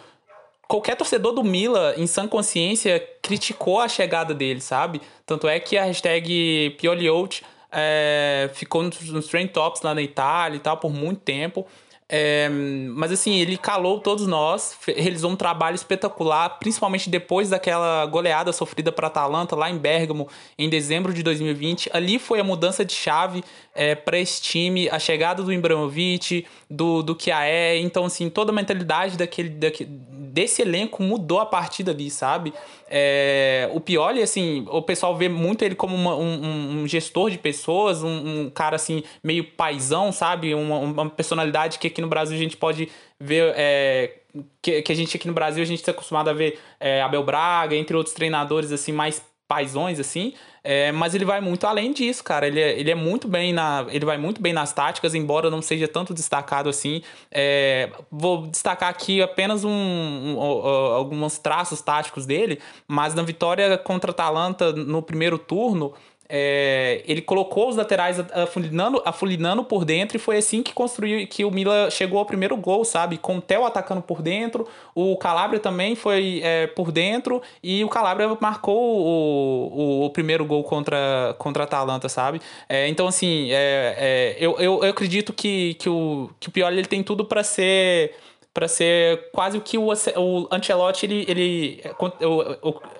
qualquer 0.72 0.96
torcedor 0.96 1.34
do 1.34 1.44
Mila, 1.44 1.94
em 1.98 2.06
sã 2.06 2.26
consciência, 2.26 3.06
criticou 3.20 3.78
a 3.78 3.88
chegada 3.88 4.32
dele, 4.32 4.62
sabe? 4.62 5.02
Tanto 5.26 5.46
é 5.46 5.60
que 5.60 5.76
a 5.76 5.84
hashtag 5.84 6.74
PioliOut 6.80 7.42
é, 7.70 8.50
ficou 8.54 8.82
nos, 8.82 8.98
nos 9.10 9.26
trend 9.26 9.50
tops 9.50 9.82
lá 9.82 9.94
na 9.94 10.00
Itália 10.00 10.56
e 10.56 10.60
tal 10.60 10.78
por 10.78 10.90
muito 10.90 11.20
tempo. 11.20 11.66
É, 12.14 12.46
mas 12.94 13.10
assim, 13.10 13.36
ele 13.36 13.56
calou 13.56 13.98
todos 13.98 14.26
nós, 14.26 14.76
realizou 14.86 15.30
um 15.30 15.36
trabalho 15.36 15.74
espetacular, 15.74 16.58
principalmente 16.58 17.08
depois 17.08 17.48
daquela 17.48 18.04
goleada 18.04 18.52
sofrida 18.52 18.92
para 18.92 19.06
Atalanta 19.06 19.56
lá 19.56 19.70
em 19.70 19.78
Bergamo 19.78 20.28
em 20.58 20.68
dezembro 20.68 21.14
de 21.14 21.22
2020. 21.22 21.88
Ali 21.90 22.18
foi 22.18 22.38
a 22.38 22.44
mudança 22.44 22.84
de 22.84 22.92
chave 22.92 23.42
é, 23.74 23.94
para 23.94 24.18
esse 24.18 24.42
time, 24.42 24.90
a 24.90 24.98
chegada 24.98 25.42
do 25.42 25.50
Ibrahimovic, 25.50 26.44
do, 26.68 27.02
do 27.02 27.16
Kiaé. 27.16 27.78
Então, 27.78 28.04
assim, 28.04 28.28
toda 28.28 28.52
a 28.52 28.54
mentalidade 28.54 29.16
daquele, 29.16 29.48
daquele, 29.48 29.88
desse 29.88 30.60
elenco 30.60 31.02
mudou 31.02 31.40
a 31.40 31.46
partir 31.46 31.82
dali, 31.82 32.10
sabe? 32.10 32.52
É, 32.94 33.70
o 33.72 33.80
Pioli, 33.80 34.20
assim, 34.20 34.66
o 34.68 34.82
pessoal 34.82 35.16
vê 35.16 35.26
muito 35.26 35.64
ele 35.64 35.74
como 35.74 35.96
uma, 35.96 36.14
um, 36.14 36.82
um, 36.82 36.86
gestor 36.86 37.30
de 37.30 37.38
pessoas, 37.38 38.02
um, 38.02 38.08
um, 38.42 38.50
cara, 38.50 38.76
assim, 38.76 39.02
meio 39.24 39.44
paisão, 39.44 40.12
sabe? 40.12 40.54
Uma, 40.54 40.78
uma 40.78 41.08
personalidade 41.08 41.78
que 41.78 41.86
aqui 41.86 42.02
no 42.02 42.06
Brasil 42.08 42.36
a 42.36 42.38
gente 42.38 42.54
pode 42.54 42.90
ver. 43.18 43.54
É, 43.56 44.18
que, 44.60 44.82
que 44.82 44.92
a 44.92 44.94
gente 44.94 45.16
aqui 45.16 45.26
no 45.26 45.32
Brasil 45.32 45.62
a 45.62 45.66
gente 45.66 45.78
está 45.78 45.90
acostumado 45.90 46.28
a 46.28 46.34
ver 46.34 46.58
é, 46.78 47.00
Abel 47.00 47.24
Braga, 47.24 47.74
entre 47.74 47.96
outros 47.96 48.14
treinadores, 48.14 48.70
assim, 48.70 48.92
mais 48.92 49.22
paisões, 49.52 50.00
assim. 50.00 50.32
É, 50.64 50.90
mas 50.92 51.14
ele 51.14 51.26
vai 51.26 51.42
muito 51.42 51.66
além 51.66 51.92
disso, 51.92 52.24
cara. 52.24 52.46
Ele 52.46 52.58
é, 52.58 52.78
ele 52.78 52.90
é 52.90 52.94
muito 52.94 53.28
bem 53.28 53.52
na. 53.52 53.84
Ele 53.90 54.06
vai 54.06 54.16
muito 54.16 54.40
bem 54.40 54.52
nas 54.52 54.72
táticas, 54.72 55.14
embora 55.14 55.50
não 55.50 55.60
seja 55.60 55.86
tanto 55.86 56.14
destacado 56.14 56.70
assim. 56.70 57.02
É, 57.30 57.90
vou 58.10 58.46
destacar 58.46 58.88
aqui 58.88 59.20
apenas 59.20 59.62
um, 59.62 59.70
um, 59.70 60.38
um, 60.38 60.66
alguns 60.94 61.36
traços 61.36 61.82
táticos 61.82 62.24
dele, 62.24 62.60
mas 62.88 63.14
na 63.14 63.22
vitória 63.22 63.76
contra 63.76 64.10
a 64.10 64.12
Atalanta 64.12 64.72
no 64.72 65.02
primeiro 65.02 65.36
turno. 65.36 65.92
É, 66.28 67.02
ele 67.06 67.20
colocou 67.20 67.68
os 67.68 67.76
laterais 67.76 68.18
afulinando, 68.32 69.02
afulinando 69.04 69.64
por 69.64 69.84
dentro 69.84 70.16
e 70.16 70.20
foi 70.20 70.38
assim 70.38 70.62
que 70.62 70.72
construiu 70.72 71.26
que 71.26 71.44
o 71.44 71.50
Mila 71.50 71.90
chegou 71.90 72.18
ao 72.18 72.24
primeiro 72.24 72.56
gol, 72.56 72.84
sabe? 72.84 73.18
Com 73.18 73.36
o 73.36 73.40
Theo 73.40 73.64
atacando 73.64 74.00
por 74.00 74.22
dentro, 74.22 74.66
o 74.94 75.16
Calabria 75.16 75.60
também 75.60 75.94
foi 75.94 76.40
é, 76.42 76.66
por 76.68 76.90
dentro 76.90 77.42
e 77.62 77.84
o 77.84 77.88
Calabria 77.88 78.36
marcou 78.40 78.76
o, 78.76 79.72
o, 79.72 80.06
o, 80.06 80.10
primeiro 80.10 80.44
gol 80.44 80.64
contra, 80.64 81.34
contra 81.38 81.64
a 81.64 81.64
Atalanta, 81.64 82.08
sabe? 82.08 82.40
É, 82.68 82.88
então, 82.88 83.06
assim, 83.06 83.50
é, 83.50 83.94
é, 83.98 84.36
eu, 84.38 84.58
eu, 84.58 84.82
eu 84.82 84.90
acredito 84.90 85.32
que, 85.32 85.74
que, 85.74 85.88
o, 85.88 86.30
que 86.40 86.48
o 86.48 86.52
Pioli 86.52 86.78
ele 86.78 86.88
tem 86.88 87.02
tudo 87.02 87.24
para 87.24 87.42
ser 87.42 88.14
para 88.54 88.68
ser 88.68 89.30
quase 89.32 89.56
o 89.56 89.60
que 89.60 89.78
o, 89.78 89.88
o 89.88 90.48
Ancelotti 90.50 91.06
ele, 91.06 91.24
ele 91.26 91.80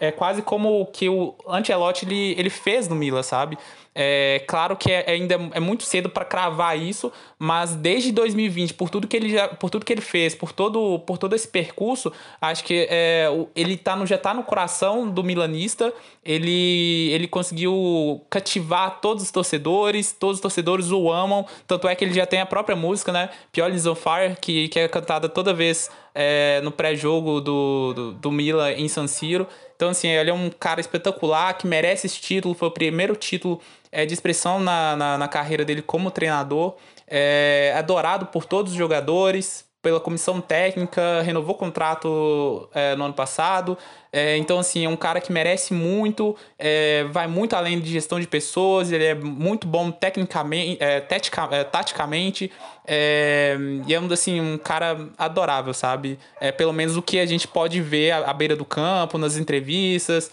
é, 0.01 0.09
é 0.09 0.13
quase 0.13 0.41
como 0.41 0.81
o 0.81 0.87
que 0.87 1.09
o 1.09 1.35
Ancelotti 1.47 2.07
ele, 2.07 2.35
ele 2.39 2.51
fez 2.51 2.89
no 2.89 2.95
Milan, 2.95 3.23
sabe? 3.23 3.59
É 3.95 4.43
claro 4.49 4.75
que 4.75 4.91
é, 4.91 5.11
ainda 5.11 5.35
é 5.53 5.61
muito 5.61 5.85
cedo 5.85 6.09
para 6.09 6.25
cravar 6.25 6.79
isso, 6.79 7.13
mas 7.39 7.75
desde 7.75 8.11
2020, 8.11 8.73
por 8.73 8.89
tudo 8.89 9.07
que 9.07 9.15
ele 9.15 9.29
já, 9.29 9.49
por 9.49 9.69
tudo 9.69 9.85
que 9.85 9.93
ele 9.93 10.01
fez, 10.01 10.35
por 10.35 10.51
todo, 10.51 10.99
por 11.01 11.19
todo 11.19 11.35
esse 11.35 11.47
percurso, 11.47 12.11
acho 12.41 12.65
que 12.65 12.87
é, 12.89 13.27
ele 13.55 13.77
tá 13.77 13.95
no, 13.95 14.07
já 14.07 14.17
está 14.17 14.33
no 14.33 14.45
coração 14.45 15.09
do 15.11 15.23
milanista. 15.23 15.93
Ele, 16.25 17.11
ele 17.13 17.29
conseguiu 17.29 18.25
cativar 18.31 19.01
todos 19.01 19.25
os 19.25 19.31
torcedores, 19.31 20.13
todos 20.13 20.37
os 20.37 20.41
torcedores 20.41 20.91
o 20.91 21.11
amam. 21.11 21.45
Tanto 21.67 21.87
é 21.87 21.95
que 21.95 22.05
ele 22.05 22.15
já 22.15 22.25
tem 22.25 22.41
a 22.41 22.47
própria 22.47 22.77
música, 22.77 23.13
né? 23.13 23.29
Pioli's 23.51 23.87
on 23.87 23.95
Fire, 23.95 24.37
que, 24.41 24.69
que 24.69 24.79
é 24.79 24.89
cantada 24.89 25.29
toda 25.29 25.53
vez 25.53 25.91
é, 26.15 26.61
no 26.63 26.71
pré-jogo 26.71 27.41
do, 27.41 27.93
do, 27.93 28.13
do 28.13 28.33
Milan 28.33 28.73
em 28.73 28.89
San 28.89 29.07
Siro. 29.07 29.47
Então, 29.75 29.91
assim, 29.91 30.09
ele 30.09 30.31
é 30.31 30.35
um 30.35 30.49
cara 30.49 30.81
espetacular 30.81 31.53
que 31.55 31.67
merece 31.67 32.07
esse 32.07 32.21
título. 32.21 32.55
Foi 32.55 32.69
o 32.69 32.71
primeiro 32.71 33.17
título 33.17 33.61
é, 33.93 34.07
de 34.07 34.15
expressão 34.15 34.59
na, 34.59 34.97
na, 34.97 35.19
na, 35.19 35.29
carreira 35.29 35.65
dele 35.65 35.83
como 35.83 36.11
treinador. 36.11 36.75
É 37.07 37.75
adorado 37.77 38.27
por 38.27 38.47
todos 38.47 38.73
os 38.73 38.79
jogadores, 38.79 39.71
pela 39.83 39.99
comissão 39.99 40.41
técnica, 40.41 41.23
renovou 41.23 41.57
o 41.57 41.59
contrato 41.59 42.69
é, 42.73 42.95
no 42.95 43.05
ano 43.05 43.15
passado. 43.15 43.77
É, 44.13 44.37
então, 44.37 44.61
assim, 44.61 44.85
é 44.85 44.89
um 44.89 44.97
cara 44.97 45.21
que 45.21 45.33
merece 45.33 45.75
muito, 45.75 46.37
é, 46.59 47.05
vai 47.11 47.27
muito 47.27 47.57
além 47.57 47.81
de 47.81 47.91
gestão 47.91 48.21
de 48.21 48.27
pessoas, 48.29 48.93
ele 48.93 49.05
é 49.05 49.15
muito 49.15 49.67
bom 49.67 49.91
tecnicamente, 49.91 50.79
é, 50.81 50.99
é, 50.99 51.65
taticamente, 51.65 52.53
é, 52.87 53.57
e 53.87 53.93
é 53.93 54.01
um, 54.01 54.11
assim, 54.13 54.41
um 54.41 54.57
cara 54.57 55.09
adorável, 55.19 55.75
sabe? 55.75 56.19
É, 56.41 56.53
pelo 56.53 56.73
menos 56.73 56.97
o 56.97 57.03
que 57.03 57.19
a 57.19 57.27
gente 57.27 57.49
pode 57.49 57.81
ver 57.83 58.13
à, 58.13 58.31
à 58.31 58.33
beira 58.33 58.55
do 58.55 58.65
campo, 58.65 59.19
nas 59.19 59.37
entrevistas, 59.37 60.31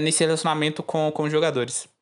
nesse 0.00 0.24
relacionamento 0.24 0.82
com, 0.82 1.12
com 1.12 1.22
os 1.22 1.30
jogadores. 1.30 1.97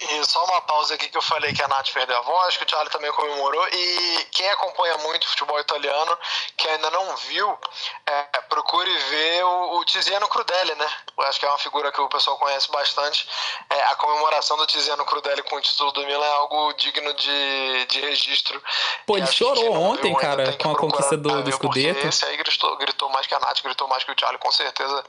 E 0.00 0.24
só 0.26 0.42
uma 0.46 0.62
pausa 0.62 0.94
aqui 0.94 1.08
que 1.08 1.18
eu 1.18 1.22
falei 1.22 1.52
que 1.52 1.62
a 1.62 1.68
Nath 1.68 1.90
perdeu 1.92 2.16
a 2.16 2.22
voz, 2.22 2.56
que 2.56 2.64
o 2.64 2.68
Charlie 2.68 2.90
também 2.90 3.12
comemorou. 3.12 3.68
E 3.70 4.26
quem 4.32 4.48
acompanha 4.48 4.96
muito 4.98 5.28
futebol 5.28 5.60
italiano, 5.60 6.18
que 6.56 6.66
ainda 6.68 6.90
não 6.90 7.16
viu, 7.16 7.58
é, 8.06 8.22
procure 8.48 8.90
ver 8.96 9.44
o, 9.44 9.78
o 9.78 9.84
Tiziano 9.84 10.26
Crudelli, 10.28 10.74
né? 10.74 10.90
Eu 11.18 11.24
acho 11.24 11.38
que 11.38 11.44
é 11.44 11.48
uma 11.48 11.58
figura 11.58 11.92
que 11.92 12.00
o 12.00 12.08
pessoal 12.08 12.38
conhece 12.38 12.70
bastante. 12.70 13.28
É, 13.68 13.82
a 13.84 13.94
comemoração 13.96 14.56
do 14.56 14.66
Tiziano 14.66 15.04
Crudelli 15.04 15.42
com 15.42 15.56
o 15.56 15.60
título 15.60 15.92
do 15.92 16.06
Milan 16.06 16.24
é 16.24 16.32
algo 16.32 16.72
digno 16.74 17.12
de, 17.12 17.86
de 17.86 18.00
registro. 18.00 18.62
Pô, 19.06 19.18
ele 19.18 19.26
chorou 19.26 19.72
ontem, 19.74 20.14
cara, 20.14 20.56
com 20.56 20.70
a 20.70 20.78
conquista 20.78 21.16
do, 21.16 21.42
do 21.42 21.52
Scudetto. 21.52 22.06
Esse 22.06 22.24
aí 22.24 22.38
gritou, 22.38 22.74
gritou 22.78 23.08
mais 23.10 23.26
que 23.26 23.34
a 23.34 23.38
Nath, 23.38 23.60
gritou 23.62 23.86
mais 23.86 24.02
que 24.02 24.12
o 24.12 24.16
Charlie, 24.18 24.38
com 24.38 24.50
certeza. 24.50 25.04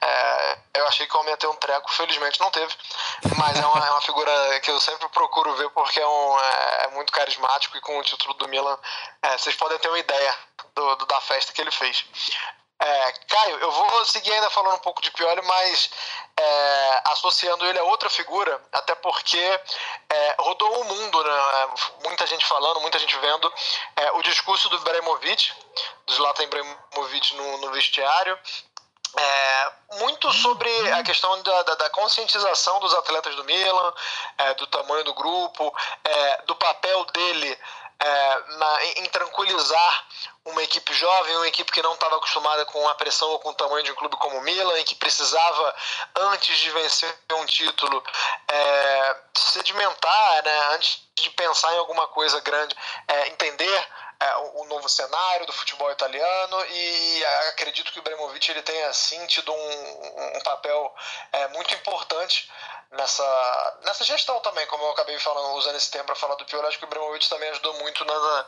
É, 0.00 0.58
eu 0.76 0.86
achei 0.86 1.06
que 1.06 1.16
o 1.16 1.20
homem 1.20 1.32
ia 1.32 1.36
ter 1.36 1.48
um 1.48 1.56
treco, 1.56 1.92
felizmente 1.92 2.38
não 2.38 2.50
teve. 2.50 2.72
Mas 3.36 3.58
é 3.58 3.66
uma, 3.66 3.86
é 3.86 3.90
uma 3.90 4.00
figura 4.00 4.35
que 4.62 4.70
eu 4.70 4.80
sempre 4.80 5.08
procuro 5.08 5.54
ver 5.54 5.70
porque 5.70 6.00
é, 6.00 6.06
um, 6.06 6.40
é, 6.40 6.84
é 6.84 6.88
muito 6.88 7.12
carismático 7.12 7.76
e 7.76 7.80
com 7.80 7.98
o 7.98 8.02
título 8.02 8.34
do 8.34 8.48
Milan 8.48 8.78
é, 9.22 9.38
vocês 9.38 9.54
podem 9.56 9.78
ter 9.78 9.88
uma 9.88 9.98
ideia 9.98 10.38
do, 10.74 10.96
do, 10.96 11.06
da 11.06 11.20
festa 11.20 11.52
que 11.52 11.60
ele 11.60 11.70
fez. 11.70 12.04
É, 12.78 13.12
Caio, 13.12 13.58
eu 13.58 13.70
vou 13.70 14.04
seguir 14.04 14.32
ainda 14.32 14.50
falando 14.50 14.74
um 14.74 14.80
pouco 14.80 15.00
de 15.00 15.10
Pioli, 15.10 15.40
mas 15.42 15.90
é, 16.36 17.02
associando 17.06 17.64
ele 17.66 17.78
a 17.78 17.84
outra 17.84 18.10
figura, 18.10 18.62
até 18.70 18.94
porque 18.96 19.38
é, 20.10 20.36
rodou 20.38 20.82
o 20.82 20.84
mundo, 20.84 21.24
né? 21.24 21.68
muita 22.04 22.26
gente 22.26 22.44
falando, 22.44 22.80
muita 22.82 22.98
gente 22.98 23.16
vendo 23.16 23.52
é, 23.96 24.12
o 24.12 24.22
discurso 24.22 24.68
do 24.68 24.76
Ibrahimovic, 24.76 25.54
do 26.06 26.12
Zlatan 26.12 26.44
Ibrahimovic 26.44 27.34
no, 27.36 27.58
no 27.58 27.72
vestiário, 27.72 28.38
é, 29.18 29.72
muito 29.98 30.30
sobre 30.32 30.68
a 30.92 31.02
questão 31.02 31.42
da, 31.42 31.62
da, 31.62 31.74
da, 31.74 31.90
conscientização 31.90 32.78
dos 32.80 32.94
atletas 32.94 33.34
do 33.34 33.44
Milan, 33.44 33.92
é, 34.38 34.54
do 34.54 34.66
tamanho 34.66 35.04
do 35.04 35.14
grupo, 35.14 35.74
é, 36.04 36.42
do 36.42 36.54
papel 36.56 37.04
dele 37.06 37.58
é, 37.98 38.40
na, 38.58 38.84
em 38.96 39.06
tranquilizar 39.06 40.06
uma 40.44 40.62
equipe 40.62 40.92
jovem, 40.92 41.36
uma 41.36 41.48
equipe 41.48 41.72
que 41.72 41.82
não 41.82 41.94
estava 41.94 42.16
acostumada 42.16 42.64
com 42.66 42.86
a 42.88 42.94
pressão 42.94 43.28
ou 43.30 43.38
com 43.40 43.50
o 43.50 43.54
tamanho 43.54 43.82
de 43.84 43.90
um 43.90 43.94
clube 43.94 44.16
como 44.16 44.38
o 44.38 44.42
Milan, 44.42 44.78
e 44.78 44.84
que 44.84 44.94
precisava, 44.94 45.74
antes 46.14 46.56
de 46.58 46.70
vencer 46.70 47.18
um 47.32 47.46
título, 47.46 48.02
é, 48.48 49.16
sedimentar, 49.36 50.44
né, 50.44 50.74
antes 50.74 51.02
de 51.16 51.30
pensar 51.30 51.74
em 51.74 51.78
alguma 51.78 52.06
coisa 52.08 52.40
grande, 52.40 52.76
é, 53.08 53.28
entender 53.28 53.88
é, 54.20 54.36
o 54.54 54.64
novo 54.64 54.88
cenário 54.88 55.46
do 55.46 55.52
futebol 55.52 55.90
italiano 55.90 56.66
e 56.66 57.24
acredito 57.50 57.92
que 57.92 57.98
o 57.98 58.00
Ibrahimovic 58.00 58.50
ele 58.50 58.62
tenha 58.62 58.92
sim 58.92 59.24
tido 59.26 59.52
um, 59.52 60.36
um 60.36 60.40
papel 60.40 60.94
é, 61.32 61.48
muito 61.48 61.74
importante 61.74 62.50
nessa, 62.92 63.78
nessa 63.84 64.04
gestão 64.04 64.38
também, 64.40 64.66
como 64.66 64.84
eu 64.84 64.90
acabei 64.92 65.18
falando, 65.18 65.56
usando 65.56 65.76
esse 65.76 65.90
tempo 65.90 66.06
para 66.06 66.14
falar 66.14 66.34
do 66.36 66.44
pior, 66.44 66.64
acho 66.64 66.78
que 66.78 66.84
o 66.84 66.86
Ibrahimovic 66.86 67.28
também 67.28 67.50
ajudou 67.50 67.74
muito 67.74 68.04
na, 68.04 68.46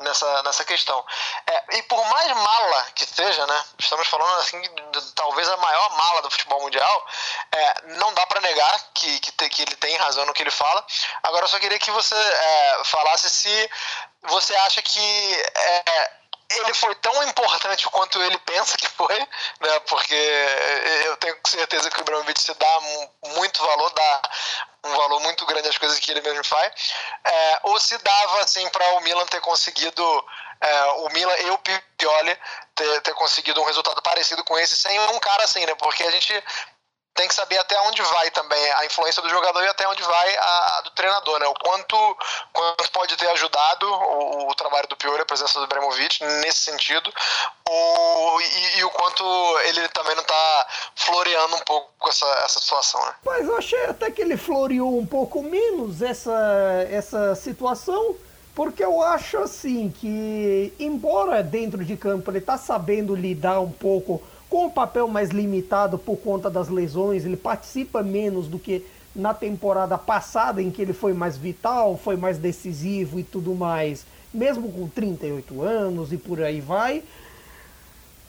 nessa, 0.00 0.42
nessa 0.42 0.64
questão. 0.64 1.04
É, 1.46 1.78
e 1.78 1.82
por 1.84 2.04
mais 2.06 2.28
mala 2.28 2.86
que 2.94 3.04
seja, 3.04 3.46
né, 3.46 3.64
estamos 3.78 4.08
falando 4.08 4.34
assim, 4.38 4.60
de, 4.60 5.12
talvez 5.14 5.48
a 5.48 5.56
maior 5.56 5.90
mala 5.96 6.22
do 6.22 6.30
futebol 6.30 6.60
mundial, 6.62 7.06
é, 7.52 7.82
não 7.96 8.12
dá 8.14 8.26
para 8.26 8.40
negar 8.40 8.90
que, 8.94 9.20
que, 9.20 9.32
te, 9.32 9.48
que, 9.48 9.62
ele 9.62 9.76
tem 9.76 9.96
razão 9.96 10.24
no 10.24 10.32
que 10.32 10.42
ele 10.42 10.50
fala. 10.50 10.84
Agora 11.22 11.44
eu 11.44 11.48
só 11.48 11.58
queria 11.58 11.78
que 11.78 11.90
você 11.90 12.14
é, 12.14 12.84
falasse 12.84 13.28
se 13.28 13.70
você 14.22 14.54
acha 14.56 14.82
que 14.82 15.00
é, 15.00 16.10
ele 16.50 16.74
foi 16.74 16.94
tão 16.96 17.22
importante 17.24 17.88
quanto 17.90 18.20
ele 18.22 18.38
pensa 18.38 18.76
que 18.76 18.88
foi, 18.88 19.18
né? 19.18 19.80
Porque 19.88 20.14
eu 21.04 21.16
tenho 21.18 21.36
certeza 21.46 21.90
que 21.90 22.00
o 22.00 22.02
Ibrahimovic 22.02 22.40
se 22.40 22.52
dá 22.54 22.80
muito 23.36 23.62
valor, 23.62 23.90
dá 23.90 24.22
um 24.84 24.96
valor 24.96 25.20
muito 25.20 25.46
grande 25.46 25.68
às 25.68 25.78
coisas 25.78 25.98
que 25.98 26.10
ele 26.10 26.20
mesmo 26.20 26.44
faz, 26.44 26.72
é, 27.24 27.60
ou 27.64 27.78
se 27.78 27.96
dava 27.98 28.40
assim 28.40 28.68
para 28.70 28.94
o 28.94 29.00
Milan 29.00 29.26
ter 29.26 29.40
conseguido 29.40 30.02
é, 30.60 30.84
o 30.92 31.08
Milan 31.10 31.36
e 31.38 31.50
o 31.50 31.58
Pioli 31.58 32.38
ter, 32.74 33.00
ter 33.02 33.14
conseguido 33.14 33.60
um 33.60 33.64
resultado 33.64 34.02
parecido 34.02 34.42
com 34.44 34.58
esse 34.58 34.76
sem 34.76 34.98
um 35.10 35.18
cara 35.20 35.44
assim, 35.44 35.64
né? 35.64 35.74
Porque 35.76 36.02
a 36.02 36.10
gente 36.10 36.44
tem 37.14 37.28
que 37.28 37.34
saber 37.34 37.58
até 37.58 37.78
onde 37.82 38.00
vai 38.02 38.30
também 38.30 38.72
a 38.72 38.86
influência 38.86 39.20
do 39.20 39.28
jogador 39.28 39.62
e 39.62 39.68
até 39.68 39.86
onde 39.88 40.02
vai 40.02 40.36
a, 40.36 40.78
a 40.78 40.80
do 40.82 40.90
treinador, 40.92 41.38
né? 41.38 41.46
O 41.46 41.54
quanto, 41.54 42.16
quanto 42.52 42.90
pode 42.92 43.16
ter 43.16 43.28
ajudado 43.28 43.86
o, 43.86 44.48
o 44.48 44.54
trabalho 44.54 44.88
do 44.88 44.96
Piori, 44.96 45.22
a 45.22 45.26
presença 45.26 45.60
do 45.60 45.66
Bremovic 45.66 46.24
nesse 46.42 46.60
sentido, 46.60 47.12
o, 47.68 48.40
e, 48.40 48.78
e, 48.78 48.84
o 48.84 48.90
quanto 48.90 49.24
ele 49.66 49.86
também 49.88 50.14
não 50.14 50.22
está 50.22 50.66
floreando 50.96 51.56
um 51.56 51.60
pouco 51.60 52.08
essa, 52.08 52.26
essa 52.44 52.60
situação, 52.60 53.04
né? 53.04 53.14
Mas 53.24 53.46
eu 53.46 53.56
achei 53.56 53.84
até 53.86 54.10
que 54.10 54.22
ele 54.22 54.36
floreou 54.36 54.98
um 54.98 55.06
pouco 55.06 55.42
menos 55.42 56.00
essa, 56.00 56.86
essa 56.90 57.34
situação, 57.34 58.16
porque 58.54 58.84
eu 58.84 59.02
acho 59.02 59.38
assim 59.38 59.90
que, 59.90 60.72
embora 60.78 61.42
dentro 61.42 61.84
de 61.84 61.96
campo 61.96 62.30
ele 62.30 62.40
tá 62.40 62.56
sabendo 62.56 63.14
lidar 63.14 63.60
um 63.60 63.72
pouco 63.72 64.22
com 64.50 64.66
o 64.66 64.70
papel 64.70 65.06
mais 65.06 65.30
limitado 65.30 65.96
por 65.96 66.16
conta 66.16 66.50
das 66.50 66.68
lesões, 66.68 67.24
ele 67.24 67.36
participa 67.36 68.02
menos 68.02 68.48
do 68.48 68.58
que 68.58 68.84
na 69.14 69.32
temporada 69.32 69.96
passada, 69.96 70.60
em 70.60 70.70
que 70.70 70.82
ele 70.82 70.92
foi 70.92 71.12
mais 71.12 71.36
vital, 71.36 71.96
foi 71.96 72.16
mais 72.16 72.36
decisivo 72.36 73.18
e 73.18 73.22
tudo 73.22 73.54
mais, 73.54 74.04
mesmo 74.34 74.70
com 74.70 74.88
38 74.88 75.62
anos 75.62 76.12
e 76.12 76.16
por 76.16 76.42
aí 76.42 76.60
vai. 76.60 77.02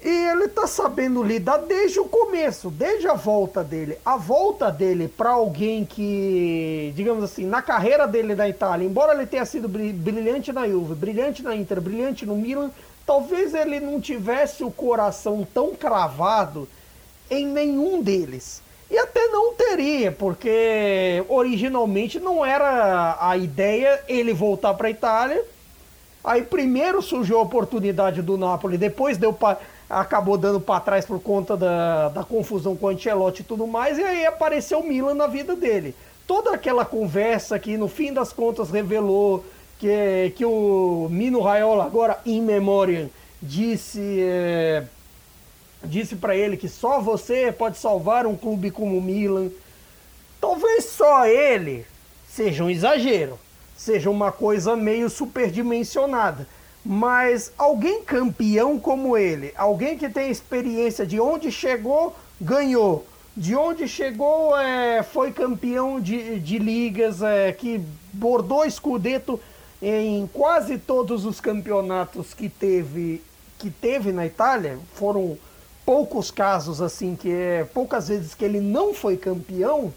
E 0.04 0.10
ele 0.10 0.48
tá 0.48 0.66
sabendo 0.66 1.22
lidar 1.22 1.58
desde 1.58 2.00
o 2.00 2.06
começo, 2.06 2.72
desde 2.72 3.08
a 3.08 3.14
volta 3.14 3.64
dele. 3.64 3.98
A 4.04 4.18
volta 4.18 4.72
dele 4.72 5.08
para 5.08 5.30
alguém 5.30 5.86
que, 5.86 6.92
digamos 6.96 7.24
assim, 7.24 7.46
na 7.46 7.62
carreira 7.62 8.08
dele 8.08 8.34
na 8.34 8.50
Itália, 8.50 8.86
embora 8.86 9.14
ele 9.14 9.28
tenha 9.28 9.46
sido 9.46 9.68
brilhante 9.68 10.52
na 10.52 10.68
Juve, 10.68 10.96
brilhante 10.96 11.44
na 11.44 11.56
Inter, 11.56 11.80
brilhante 11.80 12.26
no 12.26 12.36
Milan, 12.36 12.72
talvez 13.12 13.54
ele 13.54 13.82
não 13.82 14.00
tivesse 14.00 14.64
o 14.64 14.72
coração 14.72 15.46
tão 15.54 15.76
cravado 15.76 16.66
em 17.30 17.46
nenhum 17.46 18.02
deles. 18.02 18.62
E 18.90 18.98
até 18.98 19.28
não 19.28 19.54
teria, 19.54 20.14
porque 20.14 21.22
originalmente 21.28 22.22
não 22.22 22.46
era 22.46 23.18
a 23.20 23.36
ideia 23.36 24.02
ele 24.08 24.34
voltar 24.34 24.74
para 24.76 24.88
a 24.88 24.92
Itália. 24.92 25.44
Aí 26.24 26.44
primeiro 26.44 27.02
surgiu 27.02 27.40
a 27.40 27.42
oportunidade 27.42 28.22
do 28.22 28.38
Napoli, 28.38 28.78
depois 28.78 29.18
deu 29.18 29.34
pra, 29.34 29.58
acabou 29.90 30.38
dando 30.38 30.62
para 30.62 30.80
trás 30.80 31.06
por 31.06 31.20
conta 31.20 31.58
da, 31.58 32.08
da 32.08 32.24
confusão 32.24 32.78
com 32.78 32.86
o 32.86 32.90
Ancelotti 32.90 33.42
e 33.42 33.46
tudo 33.46 33.68
mais, 33.68 33.98
e 33.98 34.04
aí 34.04 34.26
apareceu 34.26 34.80
o 34.80 34.88
Milan 34.88 35.16
na 35.16 35.28
vida 35.28 35.54
dele. 35.54 35.94
Toda 36.26 36.54
aquela 36.54 36.86
conversa 36.86 37.60
que 37.60 37.76
no 37.76 37.90
fim 37.90 38.14
das 38.14 38.32
contas 38.32 38.72
revelou 38.72 39.44
que, 39.82 40.34
que 40.36 40.46
o 40.46 41.08
Mino 41.10 41.42
Raiola, 41.42 41.84
agora 41.86 42.20
in 42.24 42.44
memoriam, 42.44 43.10
disse, 43.42 44.20
é, 44.22 44.84
disse 45.84 46.16
para 46.16 46.36
ele 46.36 46.56
que 46.56 46.70
só 46.70 47.02
você 47.02 47.52
pode 47.52 47.80
salvar 47.80 48.28
um 48.28 48.36
clube 48.36 48.70
como 48.70 49.00
o 49.00 49.02
Milan. 49.02 49.50
Talvez 50.40 50.86
só 50.86 51.26
ele 51.26 51.84
seja 52.30 52.64
um 52.64 52.70
exagero, 52.70 53.40
seja 53.76 54.08
uma 54.12 54.32
coisa 54.32 54.76
meio 54.76 55.10
superdimensionada. 55.10 56.48
Mas 56.86 57.52
alguém 57.58 58.04
campeão 58.04 58.80
como 58.80 59.18
ele, 59.18 59.52
alguém 59.58 59.98
que 59.98 60.10
tem 60.10 60.30
experiência 60.30 61.08
de 61.08 61.20
onde 61.20 61.52
chegou, 61.52 62.16
ganhou. 62.40 63.06
De 63.36 63.56
onde 63.56 63.88
chegou, 63.88 64.56
é, 64.60 65.02
foi 65.02 65.32
campeão 65.32 66.00
de, 66.00 66.40
de 66.40 66.60
ligas, 66.60 67.22
é, 67.24 67.52
que 67.52 67.82
bordou 68.14 68.66
escudeto 68.66 69.40
em 69.82 70.28
quase 70.28 70.78
todos 70.78 71.26
os 71.26 71.40
campeonatos 71.40 72.34
que 72.34 72.48
teve 72.48 73.22
que 73.58 73.70
teve 73.70 74.12
na 74.12 74.26
Itália, 74.26 74.80
foram 74.96 75.38
poucos 75.86 76.32
casos 76.32 76.82
assim 76.82 77.16
que 77.16 77.32
é 77.32 77.64
poucas 77.64 78.08
vezes 78.08 78.34
que 78.34 78.44
ele 78.44 78.60
não 78.60 78.92
foi 78.92 79.18
campeão 79.18 79.94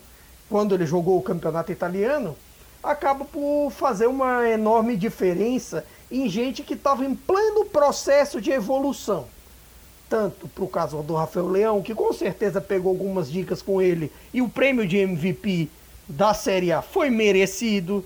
quando 0.51 0.75
ele 0.75 0.85
jogou 0.85 1.19
o 1.19 1.23
campeonato 1.23 1.73
italiano, 1.73 2.37
acaba 2.83 3.25
por 3.25 3.71
fazer 3.71 4.07
uma 4.07 4.47
enorme 4.49 4.97
diferença 4.97 5.85
em 6.11 6.29
gente 6.29 6.63
que 6.63 6.75
estava 6.75 7.05
em 7.05 7.15
pleno 7.15 7.65
processo 7.65 8.41
de 8.41 8.51
evolução. 8.51 9.27
Tanto 10.09 10.47
para 10.47 10.65
o 10.65 10.69
caso 10.69 11.03
do 11.03 11.15
Rafael 11.15 11.49
Leão, 11.49 11.83
que 11.83 11.95
com 11.95 12.13
certeza 12.13 12.61
pegou 12.61 12.91
algumas 12.91 13.31
dicas 13.33 13.63
com 13.63 13.81
ele, 13.81 14.13
e 14.33 14.43
o 14.43 14.49
prêmio 14.49 14.87
de 14.87 14.99
MVP 14.99 15.71
da 16.07 16.35
Série 16.35 16.71
A 16.71 16.83
foi 16.83 17.09
merecido 17.09 18.05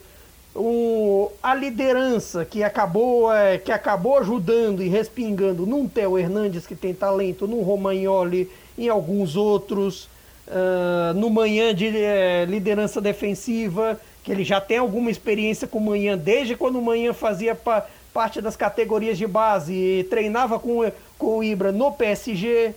a 1.42 1.55
liderança 1.55 2.44
que 2.44 2.64
acabou, 2.64 3.33
é, 3.33 3.59
que 3.59 3.71
acabou 3.71 4.18
ajudando 4.18 4.83
e 4.83 4.88
respingando 4.88 5.64
num 5.64 5.87
Theo 5.87 6.18
Hernandes 6.18 6.66
que 6.66 6.75
tem 6.75 6.92
talento, 6.92 7.47
no 7.47 7.62
Romagnoli 7.62 8.51
e 8.77 8.88
alguns 8.88 9.37
outros, 9.37 10.09
uh, 10.49 11.14
no 11.14 11.31
Manhã 11.31 11.75
de 11.75 11.97
é, 11.97 12.44
liderança 12.44 13.01
defensiva, 13.01 14.01
que 14.25 14.33
ele 14.33 14.42
já 14.42 14.61
tem 14.61 14.79
alguma 14.79 15.11
experiência 15.11 15.68
com 15.68 15.79
o 15.79 15.85
Manhã, 15.85 16.18
desde 16.18 16.57
quando 16.57 16.79
o 16.79 16.83
Manhã 16.83 17.12
fazia 17.12 17.55
pa, 17.55 17.87
parte 18.12 18.40
das 18.40 18.57
categorias 18.57 19.16
de 19.16 19.27
base 19.27 19.73
e 19.73 20.05
treinava 20.05 20.59
com, 20.59 20.90
com 21.16 21.38
o 21.38 21.44
Ibra 21.44 21.71
no 21.71 21.92
PSG. 21.92 22.75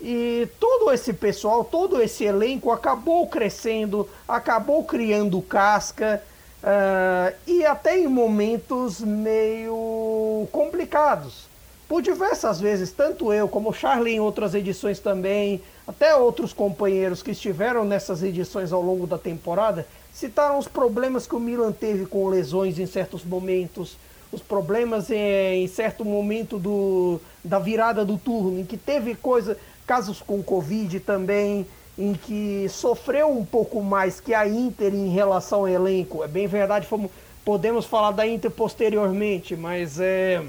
E 0.00 0.46
todo 0.60 0.92
esse 0.92 1.14
pessoal, 1.14 1.64
todo 1.64 2.02
esse 2.02 2.24
elenco 2.24 2.70
acabou 2.70 3.26
crescendo, 3.26 4.06
acabou 4.28 4.84
criando 4.84 5.40
casca. 5.40 6.22
Uh, 6.64 7.34
e 7.46 7.62
até 7.66 7.98
em 7.98 8.08
momentos 8.08 9.00
meio 9.00 10.48
complicados. 10.50 11.46
Por 11.86 12.00
diversas 12.00 12.58
vezes, 12.58 12.90
tanto 12.90 13.30
eu 13.34 13.46
como 13.46 13.68
o 13.68 13.72
Charlie 13.74 14.14
em 14.14 14.20
outras 14.20 14.54
edições 14.54 14.98
também, 14.98 15.60
até 15.86 16.16
outros 16.16 16.54
companheiros 16.54 17.22
que 17.22 17.32
estiveram 17.32 17.84
nessas 17.84 18.22
edições 18.22 18.72
ao 18.72 18.80
longo 18.80 19.06
da 19.06 19.18
temporada, 19.18 19.86
citaram 20.10 20.58
os 20.58 20.66
problemas 20.66 21.26
que 21.26 21.36
o 21.36 21.40
Milan 21.40 21.70
teve 21.70 22.06
com 22.06 22.28
lesões 22.28 22.78
em 22.78 22.86
certos 22.86 23.22
momentos, 23.24 23.98
os 24.32 24.40
problemas 24.40 25.10
em, 25.10 25.64
em 25.64 25.68
certo 25.68 26.02
momento 26.02 26.58
do, 26.58 27.20
da 27.44 27.58
virada 27.58 28.06
do 28.06 28.16
turno, 28.16 28.58
em 28.58 28.64
que 28.64 28.78
teve 28.78 29.14
coisa, 29.14 29.58
casos 29.86 30.22
com 30.22 30.42
Covid 30.42 30.98
também, 31.00 31.66
em 31.98 32.14
que 32.14 32.68
sofreu 32.68 33.30
um 33.30 33.44
pouco 33.44 33.80
mais 33.82 34.20
que 34.20 34.34
a 34.34 34.46
Inter 34.48 34.92
em 34.94 35.08
relação 35.08 35.60
ao 35.60 35.68
elenco. 35.68 36.24
É 36.24 36.28
bem 36.28 36.46
verdade, 36.46 36.86
fomos, 36.86 37.10
podemos 37.44 37.86
falar 37.86 38.10
da 38.10 38.26
Inter 38.26 38.50
posteriormente, 38.50 39.54
mas 39.54 40.00
é, 40.00 40.42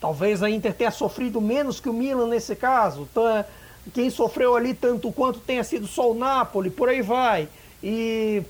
talvez 0.00 0.42
a 0.42 0.50
Inter 0.50 0.74
tenha 0.74 0.90
sofrido 0.90 1.40
menos 1.40 1.78
que 1.78 1.88
o 1.88 1.92
Milan 1.92 2.26
nesse 2.26 2.56
caso. 2.56 3.08
Quem 3.94 4.10
sofreu 4.10 4.56
ali 4.56 4.74
tanto 4.74 5.12
quanto 5.12 5.38
tenha 5.40 5.64
sido 5.64 5.86
só 5.86 6.10
o 6.10 6.14
Napoli, 6.14 6.70
por 6.70 6.88
aí 6.88 7.02
vai. 7.02 7.48
E, 7.82 8.42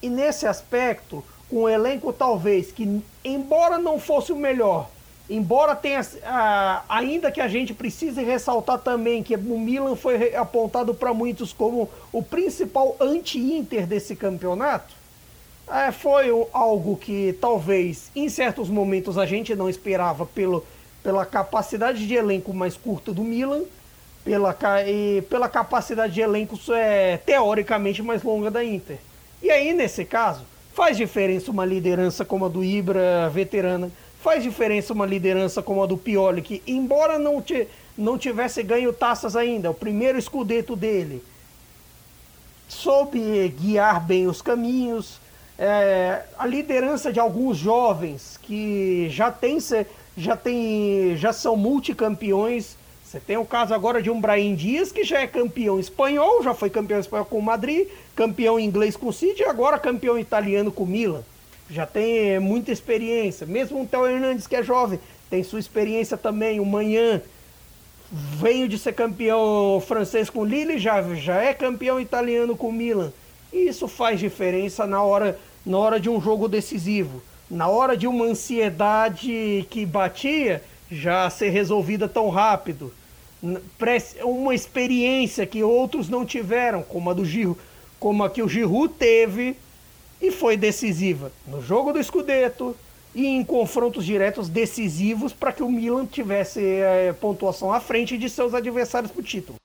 e 0.00 0.08
nesse 0.08 0.46
aspecto, 0.46 1.22
com 1.50 1.64
um 1.64 1.68
elenco 1.68 2.12
talvez 2.12 2.72
que, 2.72 3.02
embora 3.24 3.76
não 3.76 3.98
fosse 3.98 4.32
o 4.32 4.36
melhor, 4.36 4.88
embora 5.28 5.74
tenha. 5.74 6.00
Ah, 6.24 6.82
ainda 6.88 7.30
que 7.30 7.40
a 7.40 7.48
gente 7.48 7.72
precise 7.74 8.22
ressaltar 8.22 8.78
também 8.78 9.22
que 9.22 9.34
o 9.34 9.58
Milan 9.58 9.96
foi 9.96 10.34
apontado 10.34 10.94
para 10.94 11.14
muitos 11.14 11.52
como 11.52 11.88
o 12.12 12.22
principal 12.22 12.96
anti-Inter 13.00 13.86
desse 13.86 14.16
campeonato, 14.16 14.94
é, 15.70 15.90
foi 15.92 16.28
algo 16.52 16.96
que 16.96 17.36
talvez 17.40 18.10
em 18.14 18.28
certos 18.28 18.68
momentos 18.68 19.16
a 19.16 19.24
gente 19.24 19.54
não 19.54 19.68
esperava 19.68 20.26
pelo, 20.26 20.64
pela 21.02 21.24
capacidade 21.24 22.06
de 22.06 22.14
elenco 22.14 22.52
mais 22.52 22.76
curta 22.76 23.12
do 23.12 23.22
Milan, 23.22 23.62
pela, 24.24 24.56
e 24.86 25.22
pela 25.22 25.48
capacidade 25.48 26.12
de 26.14 26.20
elenco 26.20 26.58
é, 26.72 27.16
teoricamente 27.18 28.02
mais 28.02 28.22
longa 28.22 28.50
da 28.50 28.64
Inter. 28.64 28.98
E 29.42 29.50
aí, 29.50 29.72
nesse 29.72 30.04
caso, 30.04 30.44
faz 30.74 30.96
diferença 30.96 31.50
uma 31.50 31.64
liderança 31.64 32.24
como 32.24 32.44
a 32.44 32.48
do 32.48 32.62
Ibra, 32.62 33.28
veterana, 33.30 33.90
faz 34.22 34.42
diferença 34.42 34.92
uma 34.92 35.04
liderança 35.04 35.62
como 35.62 35.82
a 35.82 35.86
do 35.86 35.98
Pioli, 35.98 36.42
que 36.42 36.62
embora 36.66 37.18
não, 37.18 37.42
te, 37.42 37.66
não 37.98 38.16
tivesse 38.16 38.62
ganho 38.62 38.92
taças 38.92 39.34
ainda, 39.34 39.70
o 39.70 39.74
primeiro 39.74 40.16
escudeto 40.16 40.76
dele, 40.76 41.22
soube 42.68 43.48
guiar 43.60 44.00
bem 44.00 44.28
os 44.28 44.40
caminhos, 44.40 45.20
é, 45.58 46.22
a 46.38 46.46
liderança 46.46 47.12
de 47.12 47.18
alguns 47.18 47.58
jovens 47.58 48.38
que 48.42 49.08
já 49.10 49.30
tem, 49.30 49.58
já 50.16 50.36
tem, 50.36 51.16
já 51.16 51.32
são 51.32 51.56
multicampeões. 51.56 52.76
Você 53.04 53.20
tem 53.20 53.36
o 53.36 53.44
caso 53.44 53.74
agora 53.74 54.00
de 54.00 54.08
um 54.08 54.20
Brahim 54.20 54.54
Dias, 54.54 54.90
que 54.90 55.04
já 55.04 55.20
é 55.20 55.26
campeão 55.26 55.78
espanhol, 55.78 56.42
já 56.42 56.54
foi 56.54 56.70
campeão 56.70 56.98
espanhol 56.98 57.26
com 57.26 57.38
o 57.38 57.42
Madrid, 57.42 57.86
campeão 58.16 58.58
inglês 58.58 58.96
com 58.96 59.08
o 59.08 59.12
City 59.12 59.42
e 59.42 59.44
agora 59.44 59.78
campeão 59.78 60.18
italiano 60.18 60.72
com 60.72 60.84
o 60.84 60.86
Milan. 60.86 61.22
Já 61.72 61.86
tem 61.86 62.38
muita 62.38 62.70
experiência. 62.70 63.46
Mesmo 63.46 63.82
o 63.82 63.86
Theo 63.86 64.06
Hernandes, 64.06 64.46
que 64.46 64.56
é 64.56 64.62
jovem, 64.62 65.00
tem 65.30 65.42
sua 65.42 65.58
experiência 65.58 66.18
também. 66.18 66.60
O 66.60 66.66
Manhã 66.66 67.22
veio 68.12 68.68
de 68.68 68.78
ser 68.78 68.92
campeão 68.92 69.82
francês 69.86 70.28
com 70.28 70.40
o 70.40 70.44
Lille, 70.44 70.78
já, 70.78 71.02
já 71.14 71.42
é 71.42 71.54
campeão 71.54 71.98
italiano 71.98 72.54
com 72.54 72.68
o 72.68 72.72
Milan. 72.72 73.10
E 73.50 73.68
isso 73.68 73.88
faz 73.88 74.20
diferença 74.20 74.86
na 74.86 75.02
hora, 75.02 75.38
na 75.64 75.78
hora 75.78 75.98
de 75.98 76.10
um 76.10 76.20
jogo 76.20 76.46
decisivo. 76.46 77.22
Na 77.50 77.68
hora 77.68 77.96
de 77.96 78.06
uma 78.06 78.26
ansiedade 78.26 79.66
que 79.70 79.86
batia, 79.86 80.62
já 80.90 81.28
ser 81.30 81.48
resolvida 81.48 82.06
tão 82.06 82.28
rápido. 82.28 82.92
Uma 84.22 84.54
experiência 84.54 85.46
que 85.46 85.62
outros 85.62 86.06
não 86.10 86.26
tiveram, 86.26 86.82
como 86.82 87.08
a 87.08 87.14
do 87.14 87.24
Giro, 87.24 87.56
como 87.98 88.22
a 88.24 88.28
que 88.28 88.42
o 88.42 88.48
Giroud 88.48 88.92
teve 88.92 89.56
e 90.22 90.30
foi 90.30 90.56
decisiva 90.56 91.32
no 91.46 91.60
jogo 91.60 91.92
do 91.92 92.02
Scudetto 92.02 92.76
e 93.14 93.26
em 93.26 93.44
confrontos 93.44 94.06
diretos 94.06 94.48
decisivos 94.48 95.32
para 95.32 95.52
que 95.52 95.62
o 95.62 95.68
Milan 95.68 96.06
tivesse 96.06 96.64
é, 96.64 97.12
pontuação 97.12 97.72
à 97.72 97.80
frente 97.80 98.16
de 98.16 98.30
seus 98.30 98.54
adversários 98.54 99.10
para 99.10 99.20
o 99.20 99.24
título. 99.24 99.56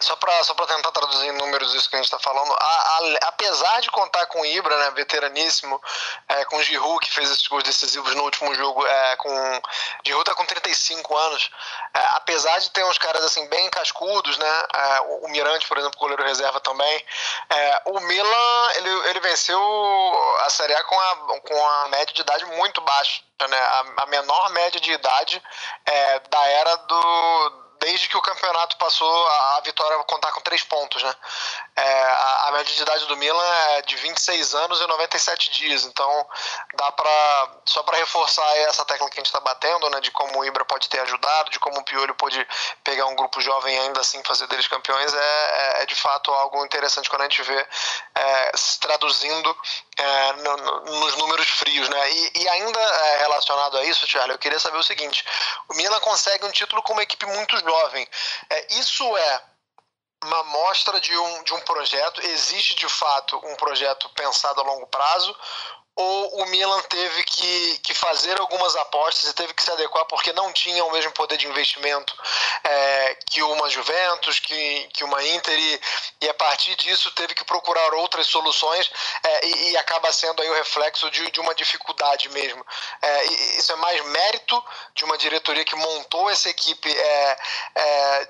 Só 0.00 0.16
para 0.16 0.42
só 0.44 0.54
tentar 0.54 0.92
traduzir 0.92 1.28
em 1.28 1.32
números 1.32 1.74
isso 1.74 1.88
que 1.88 1.96
a 1.96 1.98
gente 1.98 2.06
está 2.06 2.18
falando, 2.18 2.52
a, 2.52 2.64
a, 2.64 3.28
apesar 3.28 3.80
de 3.80 3.90
contar 3.90 4.24
com 4.26 4.40
o 4.40 4.46
Ibra, 4.46 4.76
né, 4.78 4.90
veteraníssimo, 4.92 5.80
é, 6.28 6.44
com 6.46 6.56
o 6.56 6.62
Giroud, 6.62 7.04
que 7.04 7.12
fez 7.12 7.30
esses 7.30 7.46
gols 7.46 7.62
decisivos 7.62 8.14
no 8.14 8.24
último 8.24 8.54
jogo, 8.54 8.86
é, 8.86 9.16
com 9.16 9.62
Giroud 10.04 10.24
tá 10.24 10.34
com 10.34 10.46
35 10.46 11.16
anos, 11.16 11.50
é, 11.92 12.00
apesar 12.16 12.58
de 12.60 12.70
ter 12.70 12.84
uns 12.84 12.96
caras 12.96 13.22
assim 13.24 13.46
bem 13.48 13.68
cascudos, 13.68 14.38
né, 14.38 14.62
é, 14.74 15.00
o, 15.00 15.26
o, 15.26 15.28
Mirante, 15.28 15.68
por 15.68 15.76
exemplo, 15.76 15.98
goleiro 15.98 16.24
reserva 16.24 16.60
também, 16.60 17.04
é, 17.50 17.82
o 17.86 18.00
Milan, 18.00 18.70
ele, 18.76 18.90
ele 19.10 19.20
venceu 19.20 19.60
a 20.46 20.50
Série 20.50 20.74
A 20.74 20.84
com 20.84 20.98
a, 20.98 21.16
com 21.40 21.66
a 21.66 21.88
média 21.88 22.14
de 22.14 22.22
idade 22.22 22.44
muito 22.46 22.80
baixa, 22.80 23.22
né, 23.48 23.58
a, 23.58 24.02
a 24.02 24.06
menor 24.06 24.50
média 24.50 24.80
de 24.80 24.92
idade 24.92 25.42
é, 25.84 26.20
da 26.20 26.44
era 26.46 26.76
do 26.76 27.69
desde 27.80 28.08
que 28.08 28.16
o 28.16 28.22
campeonato 28.22 28.76
passou 28.76 29.28
a, 29.28 29.60
vitória 29.64 29.98
contar 30.04 30.30
com 30.32 30.40
três 30.42 30.62
pontos, 30.62 31.02
né? 31.02 31.14
É, 31.80 32.02
a, 32.02 32.48
a, 32.48 32.52
média 32.52 32.74
de 32.74 32.82
idade 32.82 33.06
do 33.06 33.16
Milan 33.16 33.42
é 33.70 33.82
de 33.82 33.96
26 33.96 34.54
anos 34.54 34.80
e 34.82 34.86
97 34.86 35.50
dias, 35.50 35.84
então 35.84 36.26
dá 36.74 36.92
para 36.92 37.48
só 37.64 37.82
para 37.82 37.96
reforçar 37.96 38.54
essa 38.58 38.84
tecla 38.84 39.08
que 39.08 39.18
a 39.18 39.20
gente 39.20 39.26
está 39.26 39.40
batendo, 39.40 39.88
né? 39.88 39.98
De 40.00 40.10
como 40.10 40.40
o 40.40 40.44
Ibra 40.44 40.62
pode 40.66 40.90
ter 40.90 41.00
ajudado, 41.00 41.50
de 41.50 41.58
como 41.58 41.78
o 41.78 41.84
Piolho 41.84 42.14
pode 42.16 42.46
pegar 42.84 43.06
um 43.06 43.16
grupo 43.16 43.40
jovem 43.40 43.74
e 43.74 43.78
ainda 43.78 44.00
assim 44.00 44.22
fazer 44.24 44.46
deles 44.48 44.68
campeões, 44.68 45.14
é, 45.14 45.78
é, 45.78 45.82
é 45.82 45.86
de 45.86 45.94
fato 45.94 46.30
algo 46.32 46.62
interessante 46.66 47.08
quando 47.08 47.22
a 47.22 47.28
gente 47.28 47.42
vê 47.42 47.66
é, 48.14 48.52
se 48.54 48.78
traduzindo 48.78 49.56
é, 49.96 50.32
no, 50.34 50.56
no, 50.58 51.00
nos 51.00 51.16
números 51.16 51.48
frios, 51.48 51.88
né? 51.88 52.12
E, 52.12 52.42
e 52.42 52.48
ainda 52.50 52.78
é, 52.78 53.18
relacionado 53.20 53.78
a 53.78 53.84
isso, 53.84 54.06
Charlie, 54.06 54.34
eu 54.34 54.38
queria 54.38 54.60
saber 54.60 54.76
o 54.76 54.82
seguinte: 54.84 55.24
o 55.66 55.74
Milan 55.74 56.00
consegue 56.00 56.44
um 56.44 56.50
título 56.50 56.82
com 56.82 56.92
uma 56.92 57.02
equipe 57.02 57.24
muito 57.24 57.58
jovem. 57.58 58.06
É, 58.50 58.74
isso 58.74 59.16
é 59.16 59.49
uma 60.24 60.42
mostra 60.44 61.00
de 61.00 61.16
um, 61.16 61.42
de 61.44 61.54
um 61.54 61.60
projeto? 61.60 62.20
Existe 62.20 62.74
de 62.74 62.88
fato 62.88 63.40
um 63.44 63.56
projeto 63.56 64.08
pensado 64.10 64.60
a 64.60 64.64
longo 64.64 64.86
prazo? 64.86 65.34
Ou 65.96 66.42
o 66.42 66.46
Milan 66.46 66.80
teve 66.82 67.22
que, 67.24 67.78
que 67.78 67.92
fazer 67.92 68.40
algumas 68.40 68.74
apostas 68.76 69.28
e 69.28 69.34
teve 69.34 69.52
que 69.52 69.62
se 69.62 69.70
adequar 69.70 70.06
porque 70.06 70.32
não 70.32 70.52
tinha 70.52 70.82
o 70.84 70.92
mesmo 70.92 71.12
poder 71.12 71.36
de 71.36 71.46
investimento 71.46 72.16
é, 72.64 73.14
que 73.28 73.42
uma 73.42 73.68
Juventus, 73.68 74.38
que, 74.38 74.88
que 74.94 75.04
uma 75.04 75.22
Inter, 75.22 75.58
e, 75.58 75.80
e 76.22 76.28
a 76.28 76.34
partir 76.34 76.74
disso 76.76 77.10
teve 77.10 77.34
que 77.34 77.44
procurar 77.44 77.92
outras 77.94 78.26
soluções 78.28 78.90
é, 79.22 79.46
e, 79.46 79.70
e, 79.70 79.76
acaba 79.76 80.12
sendo 80.12 80.40
aí 80.40 80.48
o 80.48 80.54
reflexo 80.54 81.10
de, 81.10 81.30
de 81.32 81.40
uma 81.40 81.54
dificuldade 81.54 82.28
mesmo. 82.30 82.64
É, 83.02 83.24
isso 83.58 83.72
é 83.72 83.76
mais 83.76 84.02
mérito 84.06 84.64
de 84.94 85.04
uma 85.04 85.18
diretoria 85.18 85.64
que 85.64 85.76
montou 85.76 86.30
essa 86.30 86.48
equipe 86.48 86.90
é, 86.90 87.38
é, 87.74 88.28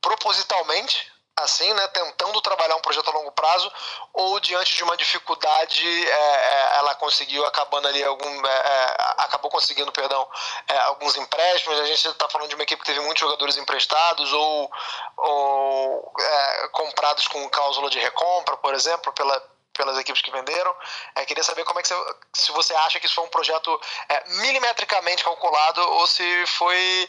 propositalmente 0.00 1.09
assim, 1.42 1.72
né, 1.74 1.86
tentando 1.88 2.40
trabalhar 2.40 2.76
um 2.76 2.80
projeto 2.80 3.08
a 3.08 3.12
longo 3.12 3.32
prazo, 3.32 3.70
ou 4.12 4.38
diante 4.40 4.76
de 4.76 4.82
uma 4.82 4.96
dificuldade, 4.96 5.86
é, 5.86 6.10
é, 6.10 6.76
ela 6.78 6.94
conseguiu 6.96 7.44
acabando 7.46 7.88
ali 7.88 8.02
algum, 8.02 8.46
é, 8.46 8.50
é 8.50 8.96
acabou 9.18 9.50
conseguindo, 9.50 9.92
perdão, 9.92 10.26
é, 10.68 10.78
alguns 10.80 11.16
empréstimos. 11.16 11.78
A 11.80 11.86
gente 11.86 12.06
está 12.06 12.28
falando 12.28 12.48
de 12.48 12.54
uma 12.54 12.64
equipe 12.64 12.82
que 12.82 12.92
teve 12.92 13.00
muitos 13.00 13.20
jogadores 13.20 13.56
emprestados 13.56 14.32
ou, 14.32 14.70
ou 15.16 16.12
é, 16.18 16.68
comprados 16.68 17.28
com 17.28 17.48
cláusula 17.48 17.90
de 17.90 17.98
recompra, 17.98 18.56
por 18.56 18.74
exemplo, 18.74 19.12
pela 19.12 19.40
pelas 19.80 19.98
equipes 19.98 20.20
que 20.20 20.30
venderam. 20.30 20.74
É, 21.16 21.24
queria 21.24 21.42
saber 21.42 21.64
como 21.64 21.80
é 21.80 21.82
que 21.82 21.88
você, 21.88 21.94
se 22.34 22.52
você 22.52 22.74
acha 22.74 23.00
que 23.00 23.06
isso 23.06 23.14
foi 23.14 23.24
um 23.24 23.28
projeto 23.28 23.80
é, 24.10 24.30
milimetricamente 24.42 25.24
calculado 25.24 25.80
ou 25.80 26.06
se 26.06 26.22
foi 26.46 27.08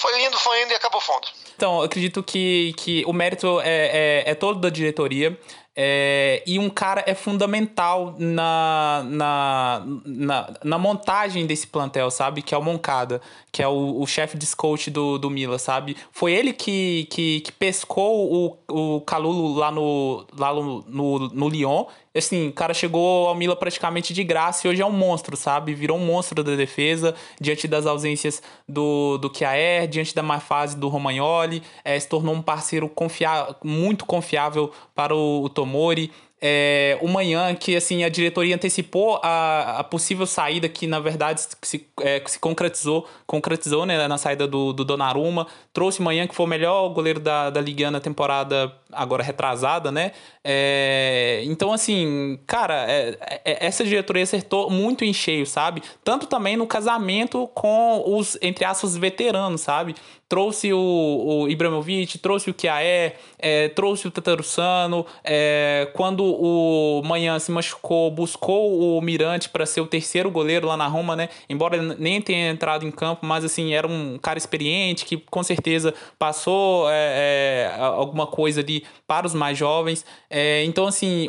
foi 0.00 0.24
indo, 0.24 0.38
foi 0.38 0.62
indo 0.62 0.72
e 0.72 0.74
acabou 0.74 1.00
fundo. 1.00 1.28
Então, 1.54 1.78
eu 1.78 1.82
acredito 1.82 2.22
que, 2.24 2.74
que 2.76 3.04
o 3.06 3.12
mérito 3.12 3.60
é, 3.60 4.24
é, 4.26 4.30
é 4.30 4.34
todo 4.34 4.58
da 4.58 4.68
diretoria. 4.68 5.38
É, 5.74 6.42
e 6.46 6.58
um 6.58 6.68
cara 6.68 7.02
é 7.06 7.14
fundamental 7.14 8.14
na, 8.18 9.02
na, 9.06 9.82
na, 10.04 10.54
na, 10.62 10.78
montagem 10.78 11.46
desse 11.46 11.66
plantel, 11.66 12.10
sabe? 12.10 12.42
Que 12.42 12.54
é 12.54 12.58
o 12.58 12.62
Moncada, 12.62 13.22
que 13.50 13.62
é 13.62 13.68
o, 13.68 13.98
o 13.98 14.06
chefe 14.06 14.36
de 14.36 14.44
scout 14.44 14.90
do, 14.90 15.16
do 15.16 15.30
Mila, 15.30 15.58
sabe? 15.58 15.96
Foi 16.10 16.30
ele 16.30 16.52
que, 16.52 17.06
que, 17.10 17.40
que 17.40 17.52
pescou 17.52 18.58
o, 18.68 18.96
o 18.96 19.00
Calulo 19.00 19.54
lá 19.54 19.70
no, 19.70 20.26
lá 20.36 20.52
no, 20.52 20.84
no, 20.86 21.18
no 21.28 21.48
Lyon 21.48 21.86
assim, 22.18 22.48
o 22.48 22.52
cara 22.52 22.74
chegou 22.74 23.28
ao 23.28 23.34
Mila 23.34 23.56
praticamente 23.56 24.12
de 24.12 24.22
graça 24.22 24.66
e 24.66 24.70
hoje 24.70 24.82
é 24.82 24.86
um 24.86 24.92
monstro, 24.92 25.36
sabe? 25.36 25.74
Virou 25.74 25.98
um 25.98 26.04
monstro 26.04 26.42
da 26.44 26.54
defesa, 26.54 27.14
diante 27.40 27.66
das 27.66 27.86
ausências 27.86 28.42
do, 28.68 29.18
do 29.18 29.30
Kjaer, 29.30 29.88
diante 29.88 30.14
da 30.14 30.22
má 30.22 30.40
fase 30.40 30.76
do 30.76 30.88
Romagnoli, 30.88 31.62
é, 31.84 31.98
se 31.98 32.08
tornou 32.08 32.34
um 32.34 32.42
parceiro 32.42 32.88
confia 32.88 33.54
muito 33.64 34.04
confiável 34.04 34.70
para 34.94 35.14
o, 35.14 35.44
o 35.44 35.48
Tomori 35.48 36.10
é, 36.44 36.98
o 37.00 37.06
manhã 37.06 37.54
que 37.54 37.76
assim 37.76 38.02
a 38.02 38.08
diretoria 38.08 38.56
antecipou 38.56 39.20
a, 39.22 39.78
a 39.78 39.84
possível 39.84 40.26
saída 40.26 40.68
que 40.68 40.88
na 40.88 40.98
verdade 40.98 41.46
se, 41.62 41.86
é, 42.00 42.20
se 42.26 42.36
concretizou 42.40 43.06
concretizou 43.32 43.86
né, 43.86 44.06
na 44.06 44.18
saída 44.18 44.46
do, 44.46 44.74
do 44.74 44.84
Donnarumma 44.84 45.46
trouxe 45.72 46.02
manhã 46.02 46.26
que 46.26 46.34
foi 46.34 46.44
o 46.44 46.48
melhor 46.48 46.90
goleiro 46.90 47.18
da, 47.18 47.48
da 47.48 47.62
Liga 47.62 47.90
na 47.90 47.98
temporada 47.98 48.70
agora 48.92 49.22
retrasada 49.22 49.90
né 49.90 50.12
é, 50.44 51.40
então 51.46 51.72
assim 51.72 52.38
cara 52.46 52.84
é, 52.86 53.40
é, 53.42 53.66
essa 53.66 53.82
diretoria 53.84 54.22
acertou 54.22 54.68
muito 54.68 55.02
em 55.02 55.14
cheio 55.14 55.46
sabe 55.46 55.82
tanto 56.04 56.26
também 56.26 56.58
no 56.58 56.66
casamento 56.66 57.48
com 57.54 58.04
os 58.06 58.36
entre 58.42 58.66
aspas 58.66 58.98
veteranos 58.98 59.62
sabe 59.62 59.94
trouxe 60.32 60.72
o, 60.72 60.78
o 61.42 61.48
Ibrahimovic, 61.50 62.16
trouxe 62.16 62.48
o 62.48 62.54
Kiaé, 62.54 63.16
é, 63.38 63.68
trouxe 63.68 64.08
o 64.08 64.10
Tatarussano. 64.10 65.04
É, 65.22 65.90
quando 65.92 66.24
o 66.24 67.02
Manhã 67.04 67.38
se 67.38 67.52
machucou, 67.52 68.10
buscou 68.10 68.96
o 68.96 69.02
Mirante 69.02 69.50
para 69.50 69.66
ser 69.66 69.82
o 69.82 69.86
terceiro 69.86 70.30
goleiro 70.30 70.66
lá 70.66 70.74
na 70.74 70.86
Roma, 70.86 71.14
né? 71.14 71.28
Embora 71.50 71.82
nem 71.98 72.18
tenha 72.22 72.50
entrado 72.50 72.86
em 72.86 72.90
campo, 72.90 73.21
mas 73.22 73.44
assim, 73.44 73.72
era 73.72 73.86
um 73.86 74.18
cara 74.18 74.38
experiente 74.38 75.04
que 75.04 75.16
com 75.16 75.42
certeza 75.42 75.94
passou 76.18 76.90
é, 76.90 77.70
é 77.70 77.76
alguma 77.78 78.26
coisa 78.26 78.60
ali 78.60 78.84
para 79.06 79.26
os 79.26 79.34
mais 79.34 79.56
jovens. 79.56 80.04
É, 80.28 80.64
então, 80.64 80.86
assim, 80.86 81.28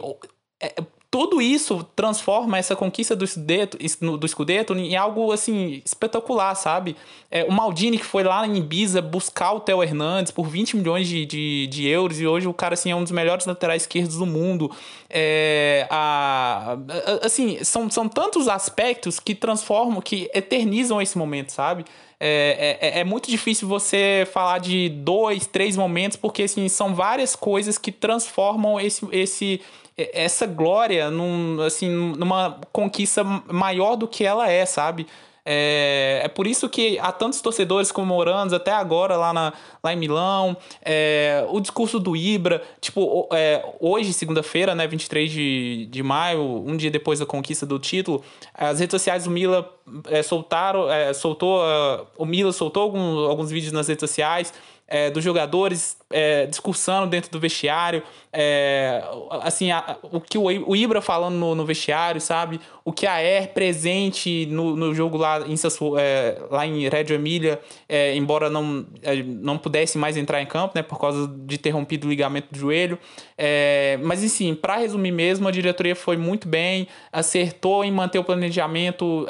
é, 0.62 0.74
tudo 1.13 1.39
isso 1.39 1.86
transforma 1.95 2.58
essa 2.58 2.76
conquista 2.76 3.15
do 3.15 3.28
Scudetto, 3.28 3.78
do 4.17 4.28
Scudetto 4.28 4.73
em 4.73 4.95
algo 4.95 5.32
assim 5.32 5.80
espetacular, 5.86 6.56
sabe? 6.56 6.95
É, 7.30 7.43
o 7.43 7.52
Maldini 7.52 7.99
que 7.99 8.04
foi 8.04 8.23
lá 8.23 8.47
em 8.47 8.58
Ibiza 8.58 8.99
buscar 8.99 9.52
o 9.52 9.60
Theo 9.60 9.84
Hernandes 9.84 10.32
por 10.32 10.47
20 10.47 10.76
milhões 10.76 11.08
de, 11.08 11.23
de, 11.23 11.67
de, 11.67 11.88
euros 11.88 12.19
e 12.19 12.26
hoje 12.26 12.47
o 12.47 12.54
cara 12.54 12.73
assim, 12.73 12.89
é 12.89 12.95
um 12.95 13.04
dos 13.04 13.12
melhores 13.12 13.45
laterais 13.45 13.84
esquerdos 13.84 14.17
do 14.17 14.26
mundo. 14.26 14.71
É, 15.08 15.86
a, 15.88 16.78
a, 16.89 17.28
assim, 17.28 17.63
são, 17.63 17.91
são 17.91 18.10
tantos 18.10 18.47
aspectos 18.47 19.19
que 19.19 19.36
transformam, 19.36 20.02
que 20.02 20.32
eternizam 20.34 20.99
esse 20.99 21.15
momento, 21.15 21.52
sabe? 21.52 21.86
É, 22.19 22.78
é, 22.82 22.99
é, 23.02 23.04
muito 23.04 23.30
difícil 23.30 23.67
você 23.67 24.28
falar 24.32 24.58
de 24.58 24.89
dois, 24.89 25.45
três 25.45 25.78
momentos, 25.78 26.17
porque 26.17 26.43
assim, 26.43 26.67
são 26.69 26.95
várias 26.95 27.36
coisas 27.36 27.78
que 27.78 27.91
transformam 27.91 28.80
esse, 28.80 29.06
esse 29.12 29.62
essa 29.98 30.46
glória 30.46 31.10
num, 31.12 31.62
assim, 31.62 31.90
numa 31.90 32.60
conquista 32.72 33.24
maior 33.24 33.96
do 33.96 34.08
que 34.08 34.26
ela 34.26 34.50
é, 34.50 34.66
sabe? 34.66 35.08
É, 35.46 36.22
é 36.24 36.28
por 36.30 36.48
isso 36.48 36.70
que 36.70 36.98
há 37.00 37.12
tantos 37.12 37.42
torcedores 37.42 37.92
comemorando 37.92 38.56
até 38.56 38.72
agora 38.72 39.18
lá, 39.18 39.34
na, 39.34 39.54
lá 39.84 39.94
em 39.94 39.98
Milão. 39.98 40.56
É, 40.82 41.46
o 41.50 41.60
discurso 41.60 42.00
do 42.00 42.16
Ibra, 42.16 42.64
tipo, 42.80 43.28
é, 43.34 43.64
hoje, 43.80 44.14
segunda-feira, 44.14 44.74
né, 44.74 44.88
23 44.88 45.30
de, 45.30 45.88
de 45.92 46.04
maio, 46.04 46.42
um 46.42 46.78
dia 46.78 46.90
depois 46.90 47.20
da 47.20 47.26
conquista 47.26 47.66
do 47.66 47.78
título, 47.78 48.24
as 48.54 48.80
redes 48.80 48.94
sociais 48.94 49.26
do 49.26 49.32
Mila 49.32 49.70
é, 50.10 50.24
soltaram, 50.24 50.90
é, 50.90 51.14
soltou, 51.14 51.60
uh, 51.60 52.08
o 52.18 52.26
Mila 52.26 52.54
soltou 52.54 52.84
alguns, 52.84 53.30
alguns 53.30 53.52
vídeos 53.52 53.74
nas 53.74 53.88
redes 53.88 54.00
sociais 54.00 54.54
é, 54.88 55.10
dos 55.10 55.24
jogadores 55.24 55.98
é, 56.13 56.45
discursando 56.45 57.08
dentro 57.08 57.32
do 57.32 57.39
vestiário, 57.39 58.04
é, 58.32 59.04
assim, 59.41 59.71
a, 59.71 59.97
o 60.04 60.21
que 60.21 60.38
o, 60.38 60.43
o 60.43 60.76
Ibra 60.76 61.02
falando 61.02 61.36
no, 61.36 61.54
no, 61.54 61.65
vestiário, 61.65 62.21
sabe? 62.21 62.60
O 62.86 62.91
que 62.91 63.06
a 63.06 63.13
Air 63.13 63.54
presente 63.54 64.47
no, 64.47 64.76
no 64.76 64.93
jogo 64.93 65.17
lá 65.17 65.41
em, 65.41 65.56
é, 65.99 66.41
lá 66.49 66.65
em 66.65 66.88
Reggio 66.89 67.15
Emília, 67.15 67.60
é, 67.88 68.15
embora 68.15 68.49
não, 68.49 68.86
é, 69.02 69.21
não 69.21 69.58
pudesse 69.58 69.97
mais 69.97 70.17
entrar 70.17 70.41
em 70.41 70.45
campo, 70.45 70.73
né, 70.76 70.82
por 70.82 70.99
causa 70.99 71.28
de 71.28 71.58
ter 71.58 71.69
rompido 71.71 72.08
o 72.08 72.10
ligamento 72.10 72.47
do 72.52 72.58
joelho. 72.58 72.97
É, 73.38 73.99
mas, 74.04 74.23
enfim, 74.23 74.54
para 74.56 74.78
resumir 74.78 75.12
mesmo, 75.12 75.47
a 75.47 75.52
diretoria 75.52 75.95
foi 75.95 76.17
muito 76.17 76.47
bem, 76.47 76.88
acertou 77.12 77.84
em 77.84 77.91
manter 77.91 78.19
o 78.19 78.23
planejamento, 78.23 79.28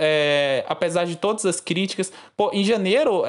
apesar 0.67 1.05
de 1.05 1.15
todas 1.15 1.45
as 1.45 1.59
críticas. 1.59 2.11
Pô, 2.35 2.51
em 2.53 2.63
janeiro, 2.63 3.23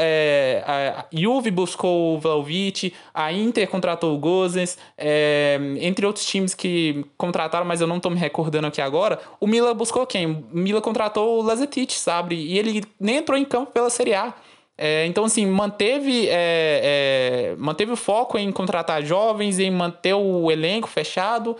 a 0.66 1.06
Juve 1.12 1.50
buscou 1.50 2.14
o 2.14 2.18
Vlaovic, 2.18 2.92
a 3.12 3.32
contratou 3.70 4.14
o 4.14 4.18
Gozens, 4.18 4.78
é, 4.96 5.58
entre 5.80 6.06
outros 6.06 6.24
times 6.24 6.54
que 6.54 7.04
contrataram, 7.16 7.66
mas 7.66 7.80
eu 7.80 7.86
não 7.86 7.96
estou 7.96 8.10
me 8.10 8.18
recordando 8.18 8.66
aqui 8.66 8.80
agora. 8.80 9.18
O 9.40 9.46
Mila 9.46 9.74
buscou 9.74 10.06
quem? 10.06 10.26
O 10.26 10.46
Mila 10.52 10.80
contratou 10.80 11.40
o 11.40 11.42
Lazetic, 11.42 11.92
sabe? 11.92 12.34
E 12.34 12.58
ele 12.58 12.84
nem 12.98 13.16
entrou 13.16 13.38
em 13.38 13.44
campo 13.44 13.72
pela 13.72 13.90
Série 13.90 14.14
A. 14.14 14.34
É, 14.76 15.06
então, 15.06 15.24
assim, 15.24 15.46
manteve, 15.46 16.26
é, 16.28 17.54
manteve 17.58 17.92
o 17.92 17.96
foco 17.96 18.36
em 18.36 18.50
contratar 18.50 19.02
jovens, 19.04 19.58
em 19.58 19.70
manter 19.70 20.14
o 20.14 20.50
elenco 20.50 20.88
fechado. 20.88 21.56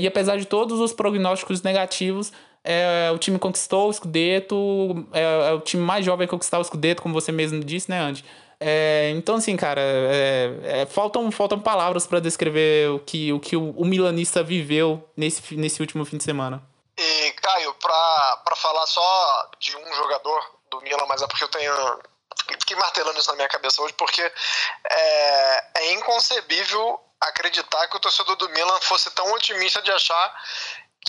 E 0.00 0.06
apesar 0.06 0.38
de 0.38 0.46
todos 0.46 0.80
os 0.80 0.94
prognósticos 0.94 1.60
negativos, 1.62 2.32
é, 2.64 3.10
o 3.10 3.18
time 3.18 3.38
conquistou 3.38 3.88
o 3.88 3.92
Scudetto. 3.92 5.06
É, 5.12 5.50
é, 5.50 5.52
o 5.54 5.60
time 5.60 5.82
mais 5.82 6.04
jovem 6.04 6.26
a 6.26 6.28
conquistar 6.28 6.58
o 6.58 6.64
Scudetto, 6.64 7.02
como 7.02 7.14
você 7.14 7.32
mesmo 7.32 7.64
disse, 7.64 7.90
né, 7.90 7.98
Andy? 7.98 8.24
É, 8.60 9.10
então, 9.10 9.36
assim, 9.36 9.56
cara, 9.56 9.80
é, 9.80 10.80
é, 10.82 10.86
faltam, 10.86 11.30
faltam 11.30 11.60
palavras 11.60 12.06
para 12.06 12.18
descrever 12.18 12.90
o 12.90 12.98
que 12.98 13.32
o, 13.32 13.38
que 13.38 13.56
o, 13.56 13.70
o, 13.70 13.84
milanista 13.84 14.42
viveu 14.42 15.08
nesse, 15.16 15.54
nesse 15.54 15.80
último 15.80 16.04
fim 16.04 16.16
de 16.16 16.24
semana. 16.24 16.60
E, 16.96 17.32
Caio, 17.32 17.72
para 17.74 18.56
falar 18.56 18.84
só 18.86 19.50
de 19.60 19.76
um 19.76 19.94
jogador 19.94 20.58
do 20.70 20.80
Milan, 20.80 21.06
mas 21.06 21.22
é 21.22 21.26
porque 21.28 21.44
eu 21.44 21.48
tenho. 21.48 21.72
Fiquei 22.60 22.76
martelando 22.76 23.18
isso 23.18 23.30
na 23.30 23.36
minha 23.36 23.48
cabeça 23.48 23.80
hoje, 23.80 23.94
porque 23.94 24.22
é, 24.22 25.64
é 25.76 25.92
inconcebível 25.92 27.00
acreditar 27.20 27.86
que 27.88 27.96
o 27.96 28.00
torcedor 28.00 28.36
do 28.36 28.48
Milan 28.50 28.80
fosse 28.80 29.10
tão 29.10 29.30
otimista 29.32 29.82
de 29.82 29.90
achar 29.90 30.42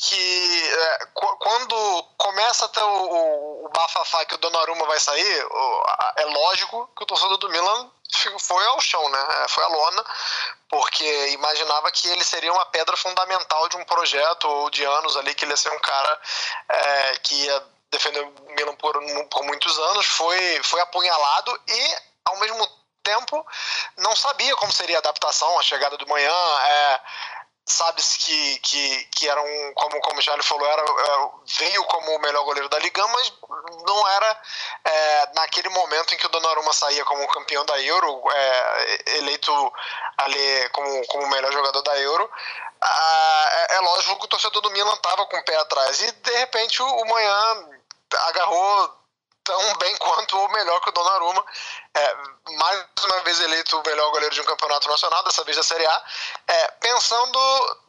que 0.02 0.70
é, 0.70 1.06
quando 1.14 2.04
começa 2.18 2.66
até 2.66 2.84
o, 2.84 2.88
o, 2.88 3.66
o 3.66 3.70
bafafá 3.70 4.26
que 4.26 4.36
o 4.36 4.38
Donnarumma 4.38 4.86
vai 4.86 5.00
sair, 5.00 5.46
o, 5.46 5.84
a, 5.88 6.14
é 6.18 6.26
lógico 6.26 6.90
que 6.96 7.04
o 7.04 7.06
torcedor 7.06 7.38
do 7.38 7.50
Milan 7.50 7.92
foi 8.40 8.66
ao 8.68 8.80
chão, 8.82 9.08
né? 9.10 9.28
É, 9.44 9.48
foi 9.50 9.64
à 9.64 9.68
lona, 9.68 10.06
porque 10.70 11.30
imaginava 11.30 11.92
que 11.92 12.08
ele 12.08 12.24
seria 12.24 12.52
uma 12.52 12.66
pedra 12.68 12.96
fundamental 12.98 13.68
de 13.70 13.78
um 13.78 13.86
projeto 13.86 14.46
ou 14.48 14.70
de 14.70 14.84
anos 14.84 15.18
ali, 15.18 15.36
que 15.36 15.46
ele 15.46 15.52
ia 15.52 15.58
ser 15.58 15.72
um 15.72 15.80
cara 15.80 16.22
é, 16.70 17.18
que 17.18 17.36
ia 17.36 17.64
defender 17.92 18.22
o 18.22 18.52
Milan 18.56 18.76
por, 18.76 18.94
por 19.30 19.44
muitos 19.44 19.78
anos, 19.80 20.06
foi, 20.06 20.62
foi 20.64 20.80
apunhalado 20.82 21.60
e, 21.68 21.96
ao 22.26 22.38
mesmo 22.38 22.68
tempo, 23.04 23.46
não 23.98 24.16
sabia 24.16 24.56
como 24.56 24.72
seria 24.72 24.98
a 24.98 25.00
adaptação, 25.00 25.60
a 25.60 25.64
chegada 25.64 25.98
do 25.98 26.08
manhã, 26.08 26.32
é, 26.32 27.02
sabe-se 27.70 28.18
que, 28.18 28.60
que, 28.60 29.04
que 29.06 29.30
era 29.30 29.42
um, 29.42 29.74
como, 29.76 30.00
como 30.02 30.20
o 30.20 30.22
Charlie 30.22 30.44
falou, 30.44 30.66
era, 30.66 30.82
era, 30.82 31.30
veio 31.60 31.84
como 31.86 32.16
o 32.16 32.20
melhor 32.20 32.44
goleiro 32.44 32.68
da 32.68 32.80
Liga, 32.80 33.06
mas 33.08 33.34
não 33.86 34.08
era 34.08 34.42
é, 34.84 35.32
naquele 35.36 35.70
momento 35.70 36.14
em 36.14 36.18
que 36.18 36.26
o 36.26 36.30
Donnarumma 36.30 36.74
saía 36.74 37.06
como 37.06 37.28
campeão 37.28 37.64
da 37.66 37.80
Euro, 37.82 38.24
é, 38.32 39.18
eleito 39.18 39.74
ali 40.18 40.70
como, 40.70 41.08
como 41.08 41.24
o 41.26 41.30
melhor 41.30 41.52
jogador 41.52 41.82
da 41.84 41.98
Euro. 42.00 42.30
Ah, 42.82 43.50
é, 43.52 43.76
é, 43.76 43.80
lógico 43.82 44.20
que 44.20 44.26
o 44.26 44.30
torcedor 44.30 44.62
do 44.62 44.72
Milan 44.72 44.94
estava 44.94 45.26
com 45.28 45.38
o 45.38 45.46
pé 45.46 45.56
atrás 45.58 46.02
e 46.02 46.12
de 46.12 46.32
repente 46.38 46.82
o, 46.82 46.88
o 46.88 47.08
Manhã 47.08 47.68
agarrou 48.28 48.99
tão 49.50 49.78
bem 49.78 49.98
quanto 49.98 50.38
ou 50.38 50.50
melhor 50.50 50.80
que 50.82 50.90
o 50.90 50.92
Donnarumma. 50.92 51.44
É, 51.96 52.16
mais 52.56 52.86
uma 53.04 53.20
vez 53.22 53.40
eleito 53.40 53.80
o 53.80 53.84
melhor 53.84 54.12
goleiro 54.12 54.36
de 54.36 54.42
um 54.42 54.46
campeonato 54.46 54.88
nacional, 54.88 55.24
dessa 55.24 55.44
vez 55.44 55.58
da 55.58 55.64
Série 55.64 55.86
A. 55.86 56.04
É, 56.48 56.68
pensando 56.80 57.40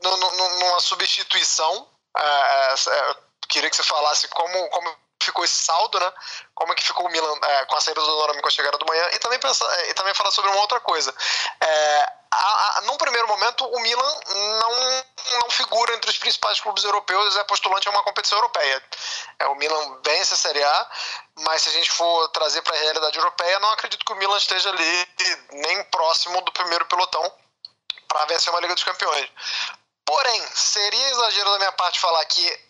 no, 0.02 0.16
no, 0.16 0.58
numa 0.58 0.80
substituição, 0.80 1.86
é, 2.16 2.22
é, 2.22 2.74
é, 2.74 3.16
queria 3.48 3.68
que 3.68 3.76
você 3.76 3.82
falasse 3.82 4.26
como, 4.28 4.68
como 4.70 4.96
ficou 5.24 5.44
esse 5.44 5.58
saldo, 5.58 5.98
né? 5.98 6.12
Como 6.54 6.72
é 6.72 6.74
que 6.74 6.84
ficou 6.84 7.06
o 7.06 7.10
Milan 7.10 7.38
é, 7.42 7.64
com 7.66 7.76
a 7.76 7.80
saída 7.80 8.00
do 8.00 8.06
Donnarumma 8.06 8.42
com 8.42 8.48
a 8.48 8.50
chegada 8.50 8.78
do 8.78 8.86
manhã 8.86 9.08
e 9.12 9.18
também 9.18 9.38
pensar, 9.38 9.88
e 9.88 9.94
também 9.94 10.14
falar 10.14 10.30
sobre 10.30 10.50
uma 10.50 10.60
outra 10.60 10.80
coisa. 10.80 11.14
É, 11.60 12.12
a, 12.32 12.78
a, 12.78 12.80
num 12.82 12.96
primeiro 12.96 13.26
momento, 13.26 13.66
o 13.66 13.80
Milan 13.80 14.20
não, 14.28 15.04
não 15.40 15.50
figura 15.50 15.94
entre 15.94 16.10
os 16.10 16.18
principais 16.18 16.60
clubes 16.60 16.84
europeus, 16.84 17.36
é 17.36 17.44
postulante 17.44 17.88
a 17.88 17.90
uma 17.90 18.04
competição 18.04 18.38
europeia. 18.38 18.82
É, 19.38 19.46
o 19.48 19.54
Milan 19.56 20.00
vence 20.04 20.34
a 20.34 20.36
Série 20.36 20.62
A, 20.62 20.90
mas 21.40 21.62
se 21.62 21.70
a 21.70 21.72
gente 21.72 21.90
for 21.90 22.28
trazer 22.28 22.62
para 22.62 22.76
a 22.76 22.78
realidade 22.78 23.18
europeia, 23.18 23.58
não 23.60 23.72
acredito 23.72 24.04
que 24.04 24.12
o 24.12 24.16
Milan 24.16 24.36
esteja 24.36 24.68
ali 24.70 25.08
nem 25.52 25.84
próximo 25.84 26.40
do 26.42 26.52
primeiro 26.52 26.86
pelotão 26.86 27.32
para 28.06 28.24
vencer 28.26 28.52
uma 28.52 28.60
Liga 28.60 28.74
dos 28.74 28.84
Campeões. 28.84 29.28
Porém, 30.04 30.46
seria 30.54 31.10
exagero 31.10 31.50
da 31.52 31.58
minha 31.58 31.72
parte 31.72 32.00
falar 32.00 32.24
que, 32.26 32.69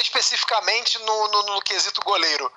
especificamente 0.00 0.98
no, 1.00 1.28
no, 1.28 1.42
no 1.42 1.62
quesito 1.62 2.00
goleiro, 2.02 2.50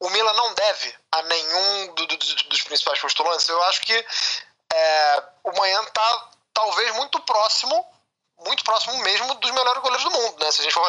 o 0.00 0.10
Milan 0.10 0.32
não 0.34 0.54
deve 0.54 0.94
a 1.12 1.22
nenhum 1.22 1.94
do, 1.94 2.06
do, 2.06 2.16
dos 2.16 2.62
principais 2.62 3.00
postulantes. 3.00 3.48
Eu 3.48 3.62
acho 3.64 3.80
que 3.82 4.06
é, 4.72 5.22
o 5.44 5.52
Manhã 5.52 5.82
está 5.82 6.28
talvez 6.52 6.94
muito 6.96 7.20
próximo, 7.20 7.86
muito 8.44 8.64
próximo 8.64 8.96
mesmo 8.98 9.34
dos 9.34 9.50
melhores 9.50 9.80
goleiros 9.80 10.04
do 10.04 10.10
mundo, 10.10 10.44
né? 10.44 10.50
Se 10.50 10.60
a 10.60 10.64
gente 10.64 10.74
for 10.74 10.86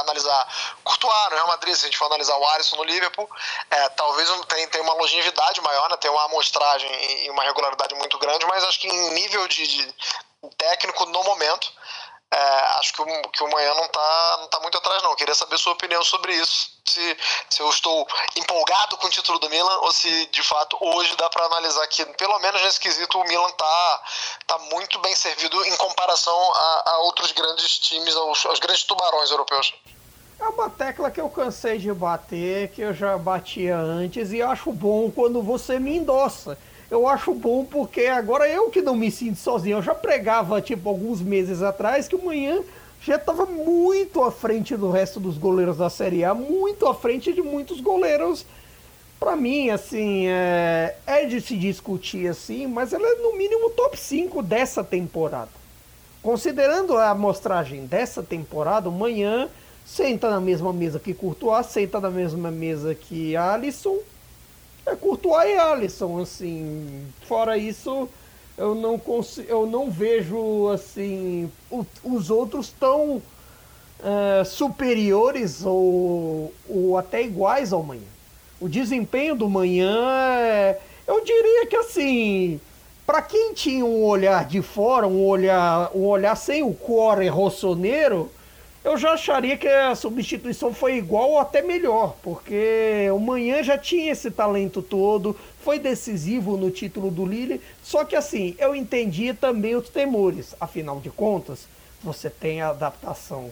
analisar 0.00 0.76
Courtois 0.84 1.30
no 1.30 1.36
Real 1.36 1.48
Madrid, 1.48 1.74
se 1.74 1.84
a 1.84 1.88
gente 1.88 1.98
for 1.98 2.06
analisar 2.06 2.36
o 2.36 2.46
Alisson 2.48 2.76
no 2.76 2.84
Liverpool, 2.84 3.28
é, 3.70 3.88
talvez 3.90 4.28
tem, 4.48 4.68
tem 4.68 4.80
uma 4.80 4.94
longevidade 4.94 5.60
maior, 5.60 5.88
né? 5.90 5.96
tem 5.96 6.10
uma 6.10 6.24
amostragem 6.24 7.24
e 7.24 7.30
uma 7.30 7.44
regularidade 7.44 7.94
muito 7.94 8.18
grande, 8.18 8.44
mas 8.46 8.64
acho 8.64 8.80
que 8.80 8.88
em 8.88 9.10
nível 9.10 9.46
de, 9.48 9.66
de 9.66 9.94
técnico 10.56 11.06
no 11.06 11.22
momento, 11.24 11.72
é, 12.30 12.78
acho 12.78 12.92
que 12.92 13.00
o, 13.00 13.22
que 13.30 13.42
o 13.42 13.50
Manhã 13.50 13.74
não 13.74 13.86
está 13.86 14.36
não 14.40 14.48
tá 14.48 14.60
muito 14.60 14.76
atrás, 14.76 15.02
não. 15.02 15.16
Queria 15.16 15.34
saber 15.34 15.58
sua 15.58 15.72
opinião 15.72 16.02
sobre 16.04 16.34
isso. 16.34 16.70
Se, 16.86 17.16
se 17.48 17.60
eu 17.60 17.70
estou 17.70 18.06
empolgado 18.36 18.96
com 18.98 19.06
o 19.06 19.10
título 19.10 19.38
do 19.38 19.48
Milan 19.48 19.78
ou 19.80 19.92
se 19.92 20.26
de 20.26 20.42
fato 20.42 20.76
hoje 20.80 21.16
dá 21.16 21.28
para 21.30 21.46
analisar 21.46 21.86
que, 21.86 22.04
pelo 22.04 22.38
menos 22.40 22.60
nesse 22.62 22.80
quesito, 22.80 23.18
o 23.18 23.24
Milan 23.24 23.48
está 23.48 24.02
tá 24.46 24.58
muito 24.58 24.98
bem 24.98 25.14
servido 25.16 25.64
em 25.64 25.76
comparação 25.76 26.52
a, 26.54 26.90
a 26.90 26.98
outros 26.98 27.32
grandes 27.32 27.78
times, 27.78 28.14
aos, 28.14 28.44
aos 28.44 28.58
grandes 28.58 28.84
tubarões 28.84 29.30
europeus. 29.30 29.72
É 30.38 30.48
uma 30.48 30.70
tecla 30.70 31.10
que 31.10 31.20
eu 31.20 31.28
cansei 31.28 31.78
de 31.78 31.92
bater, 31.92 32.70
que 32.70 32.80
eu 32.80 32.94
já 32.94 33.18
batia 33.18 33.76
antes 33.76 34.32
e 34.32 34.40
acho 34.40 34.70
bom 34.72 35.10
quando 35.10 35.42
você 35.42 35.80
me 35.80 35.96
endossa 35.96 36.56
eu 36.90 37.06
acho 37.06 37.34
bom 37.34 37.64
porque 37.64 38.06
agora 38.06 38.48
eu 38.48 38.70
que 38.70 38.80
não 38.80 38.96
me 38.96 39.10
sinto 39.10 39.38
sozinho. 39.38 39.78
Eu 39.78 39.82
já 39.82 39.94
pregava, 39.94 40.60
tipo, 40.60 40.88
alguns 40.88 41.20
meses 41.20 41.62
atrás 41.62 42.08
que 42.08 42.16
o 42.16 42.24
Manhã 42.24 42.62
já 43.02 43.16
estava 43.16 43.46
muito 43.46 44.22
à 44.22 44.30
frente 44.30 44.76
do 44.76 44.90
resto 44.90 45.20
dos 45.20 45.38
goleiros 45.38 45.76
da 45.76 45.90
Série 45.90 46.24
A, 46.24 46.34
muito 46.34 46.86
à 46.86 46.94
frente 46.94 47.32
de 47.32 47.42
muitos 47.42 47.80
goleiros. 47.80 48.44
Para 49.20 49.36
mim, 49.36 49.70
assim, 49.70 50.26
é, 50.28 50.96
é 51.06 51.24
de 51.26 51.40
se 51.40 51.56
discutir 51.56 52.28
assim, 52.28 52.66
mas 52.66 52.92
ela 52.92 53.06
é 53.06 53.14
no 53.16 53.36
mínimo 53.36 53.70
top 53.70 53.98
5 53.98 54.42
dessa 54.42 54.82
temporada. 54.84 55.50
considerando 56.22 56.96
a 56.96 57.10
amostragem 57.10 57.86
dessa 57.86 58.22
temporada, 58.22 58.88
o 58.88 58.92
Manhã 58.92 59.48
senta 59.84 60.30
na 60.30 60.40
mesma 60.40 60.72
mesa 60.72 60.98
que 60.98 61.14
Courtois, 61.14 61.66
senta 61.66 62.00
na 62.00 62.10
mesma 62.10 62.50
mesa 62.50 62.94
que 62.94 63.36
Alisson. 63.36 63.96
É 64.88 64.96
Courtois 64.96 65.50
e 65.50 65.58
Alisson, 65.58 66.20
assim. 66.20 67.06
Fora 67.26 67.58
isso, 67.58 68.08
eu 68.56 68.74
não 68.74 68.98
consigo, 68.98 69.46
eu 69.48 69.66
não 69.66 69.90
vejo 69.90 70.68
assim 70.70 71.50
o, 71.70 71.84
os 72.02 72.30
outros 72.30 72.70
tão 72.70 73.16
uh, 74.00 74.44
superiores 74.46 75.62
ou, 75.64 76.52
ou 76.66 76.96
até 76.96 77.22
iguais 77.22 77.70
ao 77.72 77.82
Manhã. 77.82 78.08
O 78.58 78.68
desempenho 78.68 79.36
do 79.36 79.48
Manhã, 79.48 79.94
é, 80.40 80.80
eu 81.06 81.22
diria 81.22 81.66
que 81.66 81.76
assim, 81.76 82.58
para 83.06 83.20
quem 83.20 83.52
tinha 83.52 83.84
um 83.84 84.02
olhar 84.02 84.46
de 84.46 84.62
fora, 84.62 85.06
um 85.06 85.24
olhar, 85.26 85.90
um 85.94 86.06
olhar 86.06 86.34
sem 86.34 86.62
o 86.62 86.72
core 86.72 87.28
rossoneiro, 87.28 88.30
eu 88.88 88.96
já 88.96 89.12
acharia 89.12 89.54
que 89.58 89.68
a 89.68 89.94
substituição 89.94 90.72
foi 90.72 90.96
igual 90.96 91.32
ou 91.32 91.38
até 91.38 91.60
melhor, 91.60 92.16
porque 92.22 93.06
o 93.12 93.18
Manhã 93.18 93.62
já 93.62 93.76
tinha 93.76 94.10
esse 94.10 94.30
talento 94.30 94.80
todo, 94.80 95.36
foi 95.60 95.78
decisivo 95.78 96.56
no 96.56 96.70
título 96.70 97.10
do 97.10 97.26
Lille, 97.26 97.60
só 97.82 98.02
que 98.02 98.16
assim, 98.16 98.56
eu 98.58 98.74
entendi 98.74 99.34
também 99.34 99.76
os 99.76 99.90
temores, 99.90 100.54
afinal 100.58 101.00
de 101.00 101.10
contas, 101.10 101.68
você 102.02 102.30
tem 102.30 102.62
a 102.62 102.70
adaptação 102.70 103.50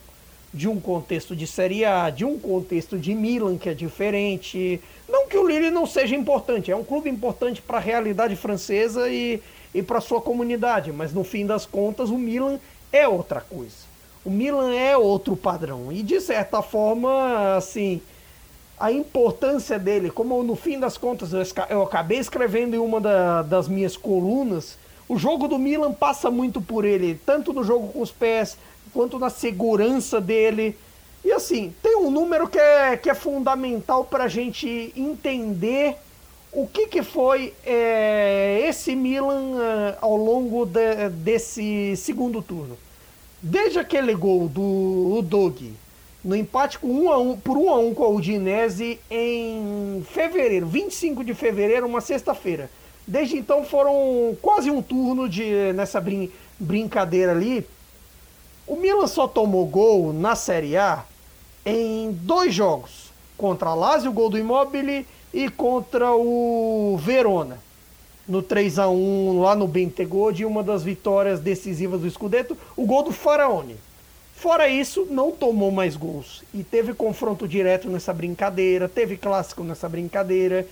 de 0.55 0.68
um 0.68 0.81
contexto 0.81 1.37
de 1.37 1.46
Série 1.46 1.85
A, 1.85 2.09
de 2.09 2.25
um 2.25 2.38
contexto 2.38 2.99
de 2.99 3.14
Milan 3.14 3.59
que 3.59 3.68
é 3.68 3.75
diferente. 3.75 4.81
Não 5.07 5.27
que 5.27 5.37
o 5.37 5.46
Lille 5.46 5.70
não 5.70 5.85
seja 5.85 6.16
importante, 6.16 6.70
é 6.70 6.77
um 6.77 6.85
clube 6.85 7.11
importante 7.11 7.61
para 7.61 7.77
a 7.77 7.81
realidade 7.81 8.37
francesa 8.37 9.07
e, 9.11 9.42
e 9.75 9.83
para 9.83 10.01
sua 10.01 10.22
comunidade, 10.22 10.92
mas 10.92 11.12
no 11.12 11.22
fim 11.22 11.44
das 11.44 11.66
contas 11.66 12.09
o 12.09 12.16
Milan 12.16 12.59
é 12.90 13.07
outra 13.07 13.42
coisa. 13.42 13.96
O 14.27 14.31
Milan 14.31 14.75
é 14.75 14.97
outro 14.97 15.37
padrão 15.37 15.93
e 15.93 16.03
de 16.03 16.21
certa 16.21 16.61
forma, 16.61 17.55
assim, 17.55 18.03
a 18.77 18.91
importância 18.91 19.79
dele, 19.79 20.11
como 20.11 20.43
no 20.43 20.57
fim 20.57 20.81
das 20.81 20.99
contas 20.99 21.31
eu 21.71 21.85
acabei 21.85 22.19
escrevendo 22.19 22.75
em 22.75 22.79
uma 22.81 23.01
da, 23.01 23.43
das 23.43 23.69
minhas 23.69 23.97
colunas, 23.97 24.77
o 25.09 25.17
jogo 25.17 25.47
do 25.47 25.57
Milan 25.61 25.93
passa 25.93 26.29
muito 26.29 26.61
por 26.61 26.85
ele, 26.85 27.21
tanto 27.25 27.53
no 27.53 27.62
jogo 27.62 27.87
com 27.93 28.01
os 28.01 28.11
pés, 28.11 28.59
quanto 28.93 29.17
na 29.17 29.31
segurança 29.31 30.21
dele. 30.21 30.77
E 31.25 31.31
assim, 31.31 31.73
tem 31.81 31.97
um 31.97 32.11
número 32.11 32.49
que 32.49 32.59
é, 32.59 32.97
que 32.97 33.09
é 33.09 33.15
fundamental 33.15 34.05
para 34.05 34.25
a 34.25 34.29
gente 34.29 34.93
entender 34.97 35.95
o 36.51 36.67
que, 36.67 36.89
que 36.89 37.05
foi 37.05 37.55
é, 37.65 38.65
esse 38.69 38.97
Milan 38.97 39.62
é, 39.62 39.99
ao 40.01 40.17
longo 40.17 40.67
de, 40.67 41.11
desse 41.11 41.95
segundo 41.97 42.43
turno. 42.43 42.77
Desde 43.49 43.79
aquele 43.79 44.15
gol 44.15 44.49
do 44.49 45.23
Dog 45.23 45.73
no 46.25 46.35
empate 46.35 46.79
com 46.79 46.89
1 46.89 47.13
a 47.13 47.19
1, 47.19 47.37
por 47.39 47.57
1 47.57 47.71
a 47.71 47.79
1 47.79 47.95
com 47.95 48.05
a 48.05 48.09
Udinese 48.09 48.99
em 49.11 50.05
fevereiro, 50.11 50.67
25 50.67 51.23
de 51.23 51.35
fevereiro, 51.35 51.87
uma 51.87 52.01
sexta-feira. 52.01 52.69
Desde 53.07 53.37
então 53.37 53.65
foram 53.65 54.37
quase 54.43 54.71
um 54.71 54.83
turno 54.83 55.29
de 55.29 55.73
nessa 55.75 56.01
brin 56.01 56.31
brincadeira 56.59 57.33
ali 57.33 57.65
o 58.67 58.75
Milan 58.75 59.07
só 59.07 59.29
tomou 59.29 59.65
gol 59.65 60.13
na 60.13 60.35
Série 60.35 60.77
A 60.77 61.05
em 61.65 62.11
dois 62.11 62.53
jogos. 62.53 63.13
Contra 63.39 63.71
a 63.71 63.75
Lazio, 63.75 64.13
gol 64.13 64.29
do 64.29 64.39
Immobile, 64.39 65.07
e 65.33 65.49
contra 65.49 66.13
o 66.13 66.99
Verona. 67.01 67.59
No 68.29 68.43
3 68.43 68.79
a 68.79 68.89
1 68.89 69.41
lá 69.41 69.55
no 69.55 69.69
Bentegode, 69.69 70.45
uma 70.45 70.62
das 70.62 70.83
vitórias 70.83 71.41
decisivas 71.41 72.01
do 72.01 72.11
Scudetto, 72.11 72.57
o 72.77 72.85
gol 72.85 73.05
do 73.05 73.12
Faraone. 73.12 73.77
Fora 74.35 74.69
isso, 74.69 75.07
não 75.09 75.33
tomou 75.33 75.71
mais 75.71 75.97
gols. 75.97 76.43
E 76.53 76.62
teve 76.62 76.93
confronto 76.93 77.49
direto 77.49 77.89
nessa 77.89 78.12
brincadeira, 78.12 78.89
teve 78.89 79.17
clássico 79.17 79.65
nessa 79.65 79.89
brincadeira. 79.89 80.67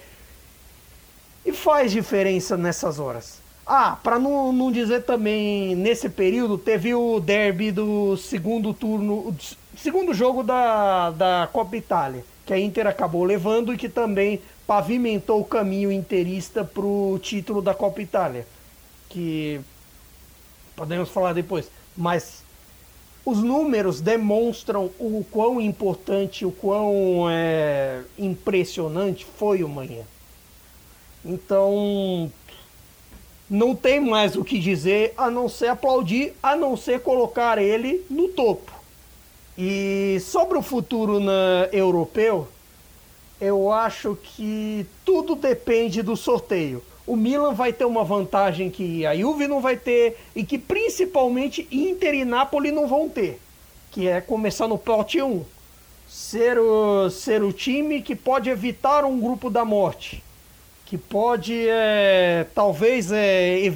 E 1.47 1.53
faz 1.53 1.93
diferença 1.93 2.57
nessas 2.57 2.99
horas. 2.99 3.45
Ah, 3.67 3.97
para 4.03 4.19
não, 4.19 4.53
não 4.53 4.71
dizer 4.71 5.05
também, 5.05 5.75
nesse 5.75 6.11
período 6.11 6.59
teve 6.59 6.95
o 6.95 7.19
derby 7.19 7.73
do 7.73 8.15
segundo 8.19 8.75
turno, 8.75 9.35
segundo 9.77 10.13
jogo 10.13 10.43
da, 10.43 11.11
da 11.11 11.49
Copa 11.51 11.75
Itália, 11.75 12.23
que 12.45 12.53
a 12.53 12.61
Inter 12.61 12.87
acabou 12.87 13.25
levando 13.25 13.73
e 13.73 13.79
que 13.79 13.89
também 13.89 14.41
pavimentou 14.67 15.41
o 15.41 15.45
caminho 15.45 15.93
interista 15.93 16.65
para 16.65 16.85
o 16.85 17.19
título 17.19 17.61
da 17.61 17.75
Copa 17.75 18.01
Itália. 18.01 18.47
Que 19.09 19.61
podemos 20.75 21.09
falar 21.09 21.33
depois, 21.33 21.71
mas 21.97 22.43
os 23.25 23.39
números 23.39 24.01
demonstram 24.01 24.91
o 24.99 25.25
quão 25.31 25.61
importante, 25.61 26.45
o 26.45 26.53
quão 26.53 27.27
é, 27.31 28.03
impressionante 28.19 29.25
foi 29.25 29.63
o 29.65 29.69
Manhã. 29.69 30.03
Então, 31.25 32.31
não 33.49 33.75
tem 33.75 33.99
mais 34.01 34.37
o 34.37 34.45
que 34.45 34.59
dizer 34.59 35.15
a 35.17 35.31
não 35.31 35.49
ser 35.49 35.69
aplaudir, 35.69 36.35
a 36.43 36.55
não 36.55 36.77
ser 36.77 37.01
colocar 37.01 37.57
ele 37.57 38.05
no 38.11 38.29
topo. 38.29 38.73
E 39.57 40.19
sobre 40.21 40.59
o 40.59 40.63
futuro 40.63 41.21
na, 41.21 41.69
europeu, 41.73 42.49
eu 43.41 43.73
acho 43.73 44.17
que 44.23 44.87
tudo 45.05 45.35
depende 45.35 46.03
do 46.03 46.17
sorteio. 46.17 46.83
O 47.07 47.17
Milan 47.17 47.53
vai 47.53 47.73
ter 47.73 47.85
uma 47.85 48.05
vantagem 48.05 48.71
que 48.71 49.05
a 49.05 49.15
Juve 49.15 49.47
não 49.47 49.61
vai 49.61 49.77
ter 49.77 50.19
e 50.35 50.45
que 50.45 50.59
principalmente 50.59 51.69
Inter 51.71 52.15
e 52.15 52.25
Napoli 52.25 52.71
não 52.71 52.87
vão 52.87 53.09
ter, 53.09 53.41
que 53.91 54.09
é 54.09 54.21
começar 54.21 54.67
no 54.67 54.79
pote 54.79 55.21
1. 55.21 55.45
Ser 56.09 56.59
o, 56.59 57.11
ser 57.11 57.43
o 57.43 57.53
time 57.53 58.01
que 58.01 58.15
pode 58.15 58.49
evitar 58.49 59.05
um 59.05 59.21
grupo 59.21 59.51
da 59.51 59.65
morte 59.65 60.23
que 60.95 60.99
pode, 60.99 61.67
é, 61.69 62.47
talvez, 62.55 63.11
é, 63.11 63.73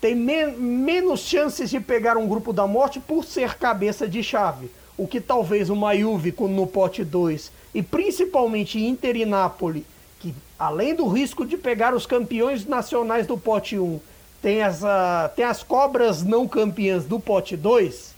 tem 0.00 0.14
me 0.14 0.46
menos 0.46 1.20
chances 1.20 1.70
de 1.70 1.78
pegar 1.78 2.16
um 2.16 2.26
grupo 2.26 2.52
da 2.52 2.66
morte 2.66 2.98
por 2.98 3.24
ser 3.24 3.54
cabeça 3.54 4.08
de 4.08 4.22
chave. 4.22 4.70
O 4.96 5.06
que 5.06 5.20
talvez 5.20 5.68
uma 5.68 5.94
Juve 5.94 6.34
no 6.40 6.66
pote 6.66 7.04
2 7.04 7.52
e 7.76 7.82
principalmente 7.82 8.82
Inter 8.82 9.16
e 9.16 9.26
Napoli, 9.26 9.86
que 10.18 10.34
além 10.58 10.94
do 10.94 11.06
risco 11.06 11.44
de 11.44 11.58
pegar 11.58 11.94
os 11.94 12.06
campeões 12.06 12.64
nacionais 12.64 13.26
do 13.26 13.36
pote 13.36 13.78
1, 13.78 14.00
tem 14.40 14.62
as, 14.62 14.82
uh, 14.82 15.28
tem 15.36 15.44
as 15.44 15.62
cobras 15.62 16.22
não 16.22 16.48
campeãs 16.48 17.04
do 17.04 17.20
pote 17.20 17.54
2, 17.54 18.14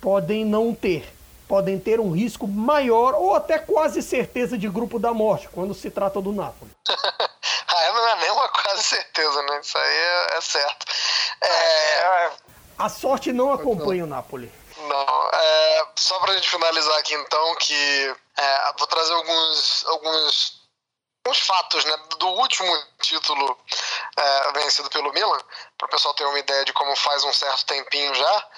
podem 0.00 0.46
não 0.46 0.74
ter 0.74 1.12
podem 1.46 1.78
ter 1.78 1.98
um 1.98 2.10
risco 2.10 2.46
maior 2.46 3.14
ou 3.14 3.34
até 3.34 3.58
quase 3.58 4.02
certeza 4.02 4.56
de 4.56 4.68
grupo 4.68 4.98
da 4.98 5.14
morte 5.14 5.48
quando 5.48 5.74
se 5.74 5.90
trata 5.90 6.20
do 6.20 6.30
Napoli. 6.30 6.70
ah, 6.88 7.92
não 7.92 8.08
é 8.08 8.16
nem 8.20 8.30
uma 8.30 8.48
quase 8.48 8.82
certeza, 8.82 9.42
né? 9.42 9.60
Isso 9.60 9.78
aí 9.78 9.96
é, 9.96 10.36
é 10.36 10.40
certo. 10.42 10.86
É... 11.42 12.30
A 12.78 12.88
sorte 12.90 13.32
não 13.32 13.50
acompanha 13.50 14.04
o 14.04 14.06
Napoli. 14.06 14.52
Não, 14.86 15.30
é, 15.32 15.86
só 15.96 16.18
pra 16.20 16.34
gente 16.34 16.48
finalizar 16.48 16.98
aqui 16.98 17.14
então, 17.14 17.56
que 17.56 18.14
é, 18.38 18.72
vou 18.78 18.86
trazer 18.86 19.12
alguns, 19.14 19.84
alguns, 19.86 20.62
alguns 21.24 21.40
fatos 21.40 21.84
né, 21.84 21.96
do 22.18 22.28
último 22.28 22.86
título 23.02 23.58
é, 24.16 24.52
vencido 24.52 24.88
pelo 24.90 25.12
Milan, 25.12 25.40
para 25.76 25.86
o 25.86 25.90
pessoal 25.90 26.14
ter 26.14 26.24
uma 26.24 26.38
ideia 26.38 26.64
de 26.64 26.72
como 26.72 26.94
faz 26.96 27.24
um 27.24 27.32
certo 27.32 27.66
tempinho 27.66 28.14
já. 28.14 28.48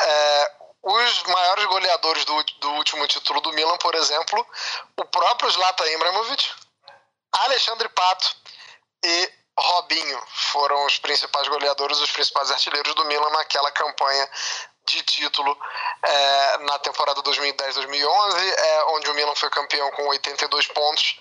É, 0.00 0.52
os 0.82 1.22
maiores 1.24 1.64
goleadores 1.64 2.24
do, 2.24 2.44
do 2.60 2.70
último 2.74 3.06
título 3.08 3.40
do 3.40 3.52
Milan, 3.52 3.76
por 3.78 3.94
exemplo, 3.94 4.46
o 4.96 5.04
próprio 5.06 5.50
Zlatan 5.50 5.86
Ibrahimovic, 5.86 6.48
Alexandre 7.32 7.88
Pato 7.88 8.36
e 9.04 9.32
Robinho 9.58 10.22
foram 10.52 10.84
os 10.86 10.98
principais 10.98 11.48
goleadores, 11.48 11.98
os 11.98 12.10
principais 12.10 12.50
artilheiros 12.50 12.94
do 12.94 13.04
Milan 13.06 13.30
naquela 13.30 13.70
campanha 13.72 14.28
de 14.86 15.02
título 15.02 15.56
é, 16.02 16.58
na 16.58 16.78
temporada 16.78 17.22
2010-2011, 17.22 18.54
é, 18.56 18.84
onde 18.88 19.10
o 19.10 19.14
Milan 19.14 19.34
foi 19.34 19.50
campeão 19.50 19.90
com 19.92 20.06
82 20.08 20.66
pontos. 20.68 21.18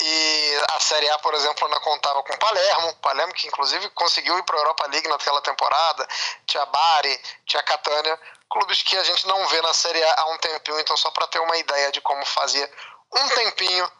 E 0.00 0.62
a 0.74 0.80
Série 0.80 1.08
A, 1.10 1.18
por 1.20 1.32
exemplo, 1.34 1.64
ainda 1.64 1.78
contava 1.80 2.22
com 2.24 2.36
Palermo, 2.36 2.94
Palermo 2.96 3.32
que 3.34 3.46
inclusive 3.46 3.88
conseguiu 3.90 4.36
ir 4.36 4.42
para 4.42 4.56
a 4.56 4.60
Europa 4.60 4.86
League 4.88 5.08
naquela 5.08 5.40
temporada, 5.40 6.08
tinha 6.44 6.66
Bari, 6.66 7.20
tinha 7.46 7.62
Catania, 7.62 8.18
clubes 8.50 8.82
que 8.82 8.96
a 8.96 9.04
gente 9.04 9.26
não 9.28 9.46
vê 9.46 9.62
na 9.62 9.72
Série 9.72 10.02
A 10.02 10.14
há 10.18 10.26
um 10.30 10.38
tempinho, 10.38 10.80
então 10.80 10.96
só 10.96 11.10
para 11.12 11.28
ter 11.28 11.38
uma 11.38 11.56
ideia 11.56 11.92
de 11.92 12.00
como 12.00 12.24
fazia 12.26 12.68
um 13.14 13.28
tempinho. 13.28 13.90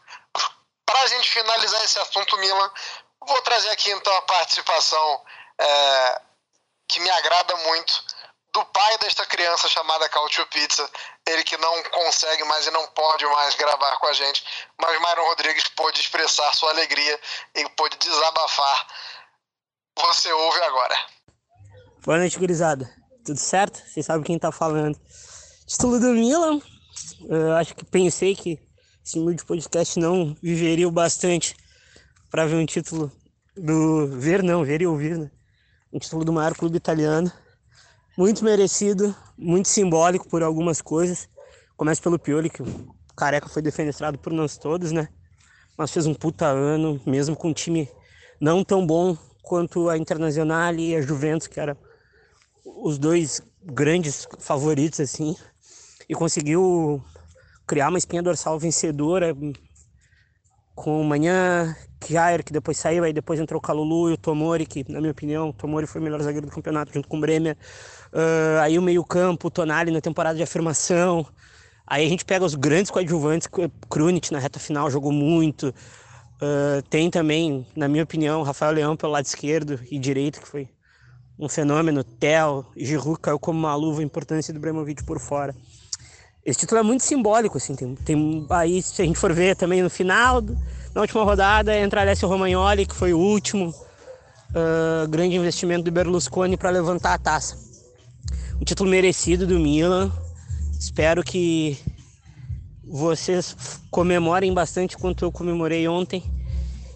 Para 0.84 1.00
a 1.02 1.06
gente 1.06 1.30
finalizar 1.30 1.84
esse 1.84 1.98
assunto 2.00 2.36
Milan, 2.38 2.70
vou 3.20 3.40
trazer 3.42 3.70
aqui 3.70 3.90
então 3.90 4.14
a 4.16 4.22
participação 4.22 5.22
é, 5.58 6.20
que 6.88 6.98
me 7.00 7.10
agrada 7.10 7.56
muito 7.58 8.04
do 8.52 8.64
pai 8.66 8.98
desta 8.98 9.24
criança 9.24 9.68
chamada 9.68 10.08
Cautio 10.10 10.46
Pizza, 10.48 10.88
ele 11.26 11.42
que 11.42 11.56
não 11.56 11.82
consegue 11.84 12.44
mais 12.44 12.66
e 12.66 12.70
não 12.70 12.86
pode 12.88 13.24
mais 13.26 13.54
gravar 13.54 13.96
com 13.96 14.06
a 14.06 14.12
gente, 14.12 14.44
mas 14.80 15.00
Myron 15.00 15.26
Rodrigues 15.28 15.68
pôde 15.68 16.00
expressar 16.00 16.54
sua 16.54 16.70
alegria 16.70 17.18
e 17.54 17.68
pôde 17.70 17.96
desabafar. 17.96 18.86
Você 19.98 20.30
ouve 20.32 20.60
agora. 20.62 20.94
Boa 22.04 22.18
noite, 22.18 22.38
gurizada. 22.38 22.88
Tudo 23.24 23.38
certo? 23.38 23.78
Vocês 23.86 24.04
sabem 24.04 24.24
quem 24.24 24.38
tá 24.38 24.52
falando. 24.52 24.98
Título 25.66 25.98
do 25.98 26.08
Milan. 26.08 26.60
Eu 27.28 27.56
acho 27.56 27.74
que 27.74 27.84
pensei 27.84 28.34
que 28.34 28.58
esse 29.04 29.18
de 29.34 29.44
podcast 29.44 29.98
não 29.98 30.34
viveria 30.42 30.86
o 30.86 30.92
bastante 30.92 31.56
para 32.30 32.46
ver 32.46 32.56
um 32.56 32.66
título 32.66 33.10
do 33.56 34.08
ver 34.18 34.42
não, 34.42 34.64
ver 34.64 34.82
e 34.82 34.86
ouvir, 34.86 35.16
né? 35.18 35.30
Um 35.92 35.98
título 35.98 36.24
do 36.24 36.32
maior 36.32 36.54
clube 36.54 36.76
italiano. 36.76 37.32
Muito 38.22 38.44
merecido, 38.44 39.12
muito 39.36 39.66
simbólico 39.66 40.28
por 40.28 40.44
algumas 40.44 40.80
coisas. 40.80 41.28
Começa 41.76 42.00
pelo 42.00 42.20
Pioli, 42.20 42.48
que 42.48 42.62
o 42.62 42.94
Careca 43.16 43.48
foi 43.48 43.60
defenestrado 43.60 44.16
por 44.16 44.32
nós 44.32 44.56
todos, 44.56 44.92
né? 44.92 45.08
Mas 45.76 45.90
fez 45.90 46.06
um 46.06 46.14
puta 46.14 46.46
ano, 46.46 47.00
mesmo 47.04 47.34
com 47.34 47.48
um 47.48 47.52
time 47.52 47.88
não 48.40 48.62
tão 48.62 48.86
bom 48.86 49.18
quanto 49.42 49.88
a 49.88 49.98
Internacional 49.98 50.72
e 50.76 50.94
a 50.94 51.02
Juventus, 51.02 51.48
que 51.48 51.58
era 51.58 51.76
os 52.64 52.96
dois 52.96 53.42
grandes 53.60 54.28
favoritos, 54.38 55.00
assim, 55.00 55.34
e 56.08 56.14
conseguiu 56.14 57.02
criar 57.66 57.88
uma 57.88 57.98
espinha 57.98 58.22
dorsal 58.22 58.56
vencedora 58.56 59.36
com 60.76 61.00
o 61.00 61.04
Manhã, 61.04 61.76
Kjaer, 62.00 62.44
que 62.44 62.52
depois 62.52 62.78
saiu, 62.78 63.04
aí 63.04 63.12
depois 63.12 63.38
entrou 63.38 63.58
o 63.58 63.62
Calulu 63.62 64.10
e 64.10 64.14
o 64.14 64.16
Tomori, 64.16 64.66
que, 64.66 64.84
na 64.90 65.00
minha 65.00 65.12
opinião, 65.12 65.50
o 65.50 65.52
Tomori 65.52 65.86
foi 65.86 66.00
o 66.00 66.04
melhor 66.04 66.20
zagueiro 66.22 66.46
do 66.46 66.52
campeonato, 66.52 66.92
junto 66.92 67.08
com 67.08 67.18
o 67.18 67.20
Bremer. 67.20 67.56
Uh, 68.12 68.60
aí 68.60 68.78
o 68.78 68.82
meio-campo, 68.82 69.50
Tonali 69.50 69.90
na 69.90 70.00
temporada 70.00 70.36
de 70.36 70.42
afirmação. 70.42 71.26
Aí 71.86 72.04
a 72.06 72.08
gente 72.08 72.24
pega 72.24 72.44
os 72.44 72.54
grandes 72.54 72.90
coadjuvantes, 72.90 73.48
Krunic 73.88 74.32
na 74.32 74.38
reta 74.38 74.60
final 74.60 74.90
jogou 74.90 75.12
muito. 75.12 75.68
Uh, 75.68 76.82
tem 76.90 77.10
também, 77.10 77.66
na 77.74 77.88
minha 77.88 78.04
opinião, 78.04 78.42
Rafael 78.42 78.72
Leão 78.72 78.96
pelo 78.96 79.12
lado 79.12 79.24
esquerdo 79.24 79.80
e 79.90 79.98
direito, 79.98 80.40
que 80.40 80.48
foi 80.48 80.68
um 81.38 81.48
fenômeno. 81.48 82.04
Tel, 82.04 82.66
Giroud 82.76 83.18
caiu 83.20 83.38
como 83.38 83.58
uma 83.58 83.74
luva, 83.74 84.00
a 84.00 84.04
importância 84.04 84.52
do 84.52 84.60
Bremovic 84.60 85.04
por 85.04 85.18
fora. 85.18 85.54
Esse 86.44 86.60
título 86.60 86.80
é 86.80 86.82
muito 86.82 87.04
simbólico, 87.04 87.56
assim, 87.56 87.76
tem, 87.76 87.94
tem 87.94 88.46
aí, 88.50 88.82
se 88.82 89.00
a 89.00 89.04
gente 89.04 89.18
for 89.18 89.32
ver 89.32 89.54
também 89.54 89.80
no 89.80 89.88
final, 89.88 90.42
na 90.92 91.00
última 91.00 91.22
rodada, 91.22 91.76
entra 91.78 92.00
Alessio 92.00 92.28
Romagnoli, 92.28 92.84
que 92.84 92.94
foi 92.94 93.12
o 93.14 93.18
último 93.18 93.70
uh, 93.70 95.08
grande 95.08 95.36
investimento 95.36 95.84
do 95.84 95.92
Berlusconi 95.92 96.56
para 96.56 96.70
levantar 96.70 97.14
a 97.14 97.18
taça. 97.18 97.71
Um 98.62 98.64
título 98.64 98.88
merecido 98.88 99.44
do 99.44 99.58
Milan. 99.58 100.08
Espero 100.78 101.24
que 101.24 101.76
vocês 102.84 103.56
comemorem 103.90 104.54
bastante 104.54 104.96
quanto 104.96 105.24
eu 105.24 105.32
comemorei 105.32 105.88
ontem. 105.88 106.22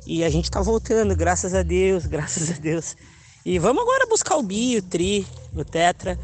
E 0.06 0.22
a 0.22 0.30
gente 0.30 0.48
tá 0.48 0.62
voltando, 0.62 1.16
graças 1.16 1.54
a 1.54 1.64
Deus, 1.64 2.06
graças 2.06 2.52
a 2.52 2.54
Deus. 2.54 2.96
E 3.44 3.58
vamos 3.58 3.82
agora 3.82 4.06
buscar 4.06 4.36
o 4.36 4.44
Bi, 4.44 4.76
o 4.76 4.82
Tri, 4.82 5.26
o 5.56 5.64
Tetra. 5.64 6.16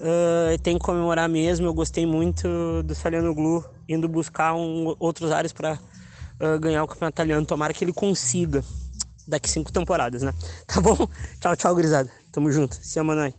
Uh, 0.00 0.58
tem 0.62 0.76
que 0.76 0.84
comemorar 0.84 1.30
mesmo. 1.30 1.66
Eu 1.66 1.72
gostei 1.72 2.04
muito 2.04 2.46
do 2.82 2.94
Saliano 2.94 3.34
Glu 3.34 3.64
indo 3.88 4.06
buscar 4.06 4.54
um, 4.54 4.94
outros 4.98 5.32
áreas 5.32 5.54
para 5.54 5.78
uh, 5.78 6.60
ganhar 6.60 6.84
o 6.84 6.86
campeonato 6.86 7.14
italiano. 7.14 7.46
Tomara 7.46 7.72
que 7.72 7.82
ele 7.82 7.92
consiga 7.94 8.62
daqui 9.26 9.48
cinco 9.48 9.72
temporadas, 9.72 10.20
né? 10.20 10.34
Tá 10.68 10.78
bom? 10.78 11.08
Tchau, 11.40 11.56
tchau, 11.56 11.74
gurizada. 11.74 12.10
Tamo 12.30 12.52
junto. 12.52 12.76
Se 12.82 12.98
ama. 12.98 13.32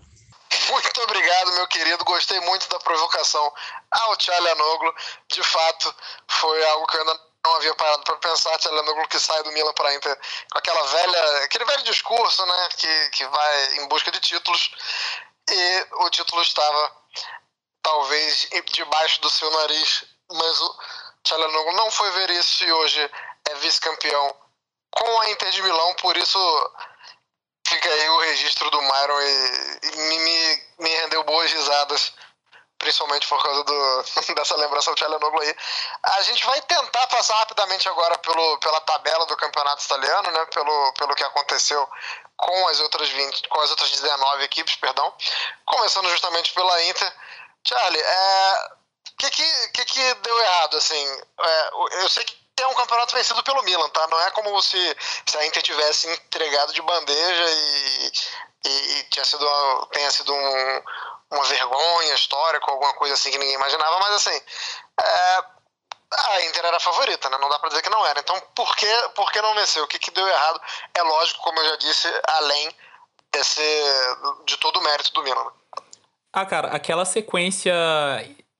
Obrigado, 1.45 1.53
meu 1.53 1.67
querido. 1.67 2.03
Gostei 2.05 2.39
muito 2.41 2.67
da 2.69 2.79
provocação 2.79 3.53
ao 3.91 4.17
Tchalianoglu. 4.17 4.93
De 5.27 5.43
fato, 5.43 5.95
foi 6.27 6.65
algo 6.69 6.87
que 6.87 6.97
eu 6.97 7.01
ainda 7.01 7.21
não 7.45 7.55
havia 7.57 7.75
parado 7.75 8.03
para 8.03 8.15
pensar, 8.17 8.57
Tchalanoglu 8.57 9.07
que 9.07 9.19
sai 9.19 9.43
do 9.43 9.51
Milan 9.51 9.73
para 9.73 9.93
Inter 9.93 10.19
com 10.51 10.57
aquela 10.57 10.83
velha, 10.87 11.43
aquele 11.43 11.65
velho 11.65 11.83
discurso, 11.83 12.43
né, 12.45 12.69
que, 12.75 13.09
que 13.11 13.25
vai 13.27 13.75
em 13.75 13.87
busca 13.87 14.09
de 14.09 14.19
títulos 14.19 14.71
e 15.47 15.87
o 15.99 16.09
título 16.09 16.41
estava 16.41 16.91
talvez 17.83 18.49
debaixo 18.73 19.21
do 19.21 19.29
seu 19.29 19.51
nariz, 19.51 20.05
mas 20.31 20.59
o 20.59 20.77
Tchalanoglu 21.23 21.73
não 21.73 21.91
foi 21.91 22.09
ver 22.11 22.31
isso 22.31 22.63
e 22.63 22.71
hoje 22.71 23.11
é 23.47 23.55
vice-campeão 23.55 24.35
com 24.89 25.21
a 25.21 25.29
Inter 25.29 25.51
de 25.51 25.61
Milão, 25.61 25.93
por 25.95 26.17
isso 26.17 26.39
fica 27.75 27.89
aí 27.89 28.09
o 28.09 28.19
registro 28.19 28.69
do 28.69 28.81
Myron 28.81 29.21
e, 29.21 29.79
e 29.83 30.19
me, 30.19 30.63
me 30.79 30.89
rendeu 31.01 31.23
boas 31.23 31.51
risadas 31.51 32.13
principalmente 32.77 33.27
por 33.27 33.41
causa 33.41 33.63
do, 33.63 34.03
dessa 34.35 34.55
lembrança 34.57 34.91
do 34.91 34.95
Tchalanoglu 34.95 35.41
aí. 35.41 35.55
A 36.03 36.21
gente 36.23 36.45
vai 36.45 36.61
tentar 36.61 37.07
passar 37.07 37.37
rapidamente 37.39 37.87
agora 37.89 38.17
pelo, 38.19 38.59
pela 38.59 38.81
tabela 38.81 39.25
do 39.25 39.37
campeonato 39.37 39.83
italiano, 39.83 40.31
né, 40.31 40.45
pelo, 40.53 40.93
pelo 40.93 41.15
que 41.15 41.23
aconteceu 41.23 41.87
com 42.37 42.67
as 42.67 42.79
outras 42.81 43.09
20, 43.09 43.47
com 43.47 43.61
as 43.61 43.69
outras 43.71 43.91
19 43.91 44.43
equipes, 44.43 44.75
perdão, 44.75 45.13
começando 45.65 46.09
justamente 46.09 46.53
pela 46.53 46.83
Inter. 46.83 47.13
Charlie, 47.63 48.01
é, 48.01 48.69
o 49.13 49.17
que, 49.17 49.29
que, 49.31 49.67
que, 49.69 49.85
que 49.85 50.13
deu 50.15 50.39
errado, 50.41 50.77
assim? 50.77 51.21
É, 51.39 51.69
eu 52.03 52.09
sei 52.09 52.23
que 52.23 52.44
é 52.63 52.67
um 52.67 52.73
campeonato 52.73 53.13
vencido 53.13 53.43
pelo 53.43 53.63
Milan, 53.63 53.89
tá? 53.89 54.07
Não 54.07 54.19
é 54.21 54.31
como 54.31 54.61
se, 54.61 54.97
se 55.25 55.37
a 55.37 55.45
Inter 55.45 55.61
tivesse 55.61 56.09
entregado 56.09 56.73
de 56.73 56.81
bandeja 56.81 57.45
e, 57.49 58.11
e, 58.65 58.99
e 58.99 59.03
tinha 59.09 59.25
sido, 59.25 59.85
tenha 59.91 60.09
sido 60.11 60.33
um, 60.33 60.83
uma 61.31 61.43
vergonha 61.43 62.13
histórica, 62.13 62.71
alguma 62.71 62.93
coisa 62.93 63.13
assim 63.13 63.31
que 63.31 63.37
ninguém 63.37 63.55
imaginava, 63.55 63.99
mas 63.99 64.15
assim, 64.15 64.41
é, 65.01 65.43
a 66.17 66.41
Inter 66.45 66.65
era 66.65 66.77
a 66.77 66.79
favorita, 66.79 67.29
né? 67.29 67.37
Não 67.37 67.49
dá 67.49 67.59
pra 67.59 67.69
dizer 67.69 67.81
que 67.81 67.89
não 67.89 68.05
era. 68.05 68.19
Então, 68.19 68.39
por 68.55 68.75
que, 68.75 69.09
por 69.15 69.31
que 69.31 69.41
não 69.41 69.55
venceu? 69.55 69.83
O 69.83 69.87
que, 69.87 69.99
que 69.99 70.11
deu 70.11 70.27
errado? 70.27 70.61
É 70.93 71.01
lógico, 71.03 71.41
como 71.43 71.59
eu 71.59 71.69
já 71.69 71.75
disse, 71.77 72.07
além 72.27 72.75
desse, 73.31 73.83
de 74.45 74.57
todo 74.57 74.79
o 74.79 74.83
mérito 74.83 75.11
do 75.13 75.23
Milan. 75.23 75.43
Né? 75.43 75.51
Ah, 76.31 76.45
cara, 76.45 76.69
aquela 76.69 77.05
sequência 77.05 77.73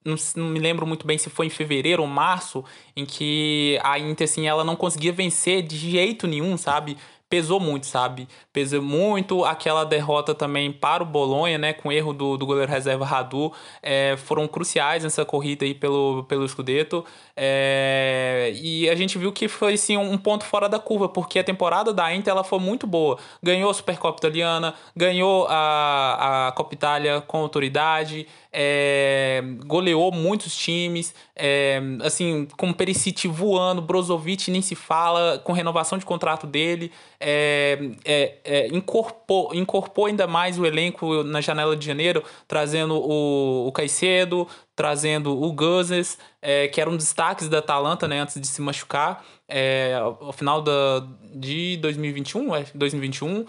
não, 0.06 0.16
não, 0.36 0.48
me 0.48 0.60
lembro 0.60 0.86
muito 0.86 1.06
bem 1.06 1.18
se 1.18 1.28
foi 1.28 1.46
em 1.46 1.50
fevereiro 1.50 2.02
ou 2.02 2.08
março, 2.08 2.64
em 2.96 3.04
que 3.04 3.78
a 3.82 3.98
Inter, 3.98 4.24
assim, 4.24 4.46
ela 4.46 4.64
não 4.64 4.76
conseguia 4.76 5.12
vencer 5.12 5.62
de 5.62 5.76
jeito 5.76 6.26
nenhum, 6.26 6.56
sabe? 6.56 6.96
pesou 7.28 7.58
muito, 7.58 7.86
sabe? 7.86 8.28
Pesou 8.52 8.80
muito 8.80 9.44
aquela 9.44 9.84
derrota 9.84 10.34
também 10.34 10.72
para 10.72 11.02
o 11.02 11.06
Bolonha, 11.06 11.58
né? 11.58 11.72
Com 11.72 11.90
erro 11.90 12.12
do, 12.12 12.36
do 12.36 12.46
goleiro 12.46 12.70
reserva 12.70 13.04
Radu. 13.04 13.52
É, 13.82 14.16
foram 14.16 14.46
cruciais 14.46 15.02
nessa 15.02 15.24
corrida 15.24 15.64
aí 15.64 15.74
pelo, 15.74 16.24
pelo 16.24 16.48
Scudetto. 16.48 17.04
É, 17.36 18.52
e 18.54 18.88
a 18.88 18.94
gente 18.94 19.18
viu 19.18 19.32
que 19.32 19.48
foi 19.48 19.76
sim 19.76 19.96
um 19.96 20.16
ponto 20.16 20.44
fora 20.44 20.68
da 20.68 20.78
curva, 20.78 21.08
porque 21.08 21.38
a 21.38 21.44
temporada 21.44 21.92
da 21.92 22.14
Inter 22.14 22.30
ela 22.30 22.44
foi 22.44 22.58
muito 22.58 22.86
boa. 22.86 23.18
Ganhou 23.42 23.70
a 23.70 23.74
Supercopa 23.74 24.18
Italiana, 24.18 24.74
ganhou 24.94 25.46
a, 25.48 26.48
a 26.48 26.52
Copa 26.52 26.74
Itália 26.74 27.20
com 27.20 27.38
autoridade, 27.38 28.26
é, 28.58 29.42
goleou 29.66 30.10
muitos 30.10 30.56
times, 30.56 31.14
é, 31.36 31.78
assim, 32.02 32.48
com 32.56 32.72
Perisic 32.72 33.28
voando, 33.28 33.82
Brozovic 33.82 34.50
nem 34.50 34.62
se 34.62 34.74
fala, 34.74 35.38
com 35.44 35.52
renovação 35.52 35.98
de 35.98 36.06
contrato 36.06 36.46
dele, 36.46 36.90
é, 37.20 37.90
é, 38.02 38.34
é, 38.42 38.66
incorporou, 38.68 39.54
incorporou 39.54 40.06
ainda 40.06 40.26
mais 40.26 40.58
o 40.58 40.64
elenco 40.64 41.22
na 41.22 41.42
janela 41.42 41.76
de 41.76 41.84
janeiro, 41.84 42.24
trazendo 42.48 42.94
o, 42.94 43.66
o 43.68 43.72
Caicedo, 43.72 44.48
trazendo 44.74 45.38
o 45.38 45.52
Guzes, 45.52 46.16
é, 46.40 46.66
que 46.68 46.80
era 46.80 46.88
um 46.88 46.96
destaques 46.96 47.50
da 47.50 47.58
Atalanta, 47.58 48.08
né, 48.08 48.20
antes 48.20 48.40
de 48.40 48.46
se 48.46 48.62
machucar, 48.62 49.22
é, 49.46 49.94
ao 50.00 50.32
final 50.32 50.62
da, 50.62 51.06
de 51.34 51.76
2021, 51.76 52.56
é, 52.56 52.64
2021, 52.74 53.44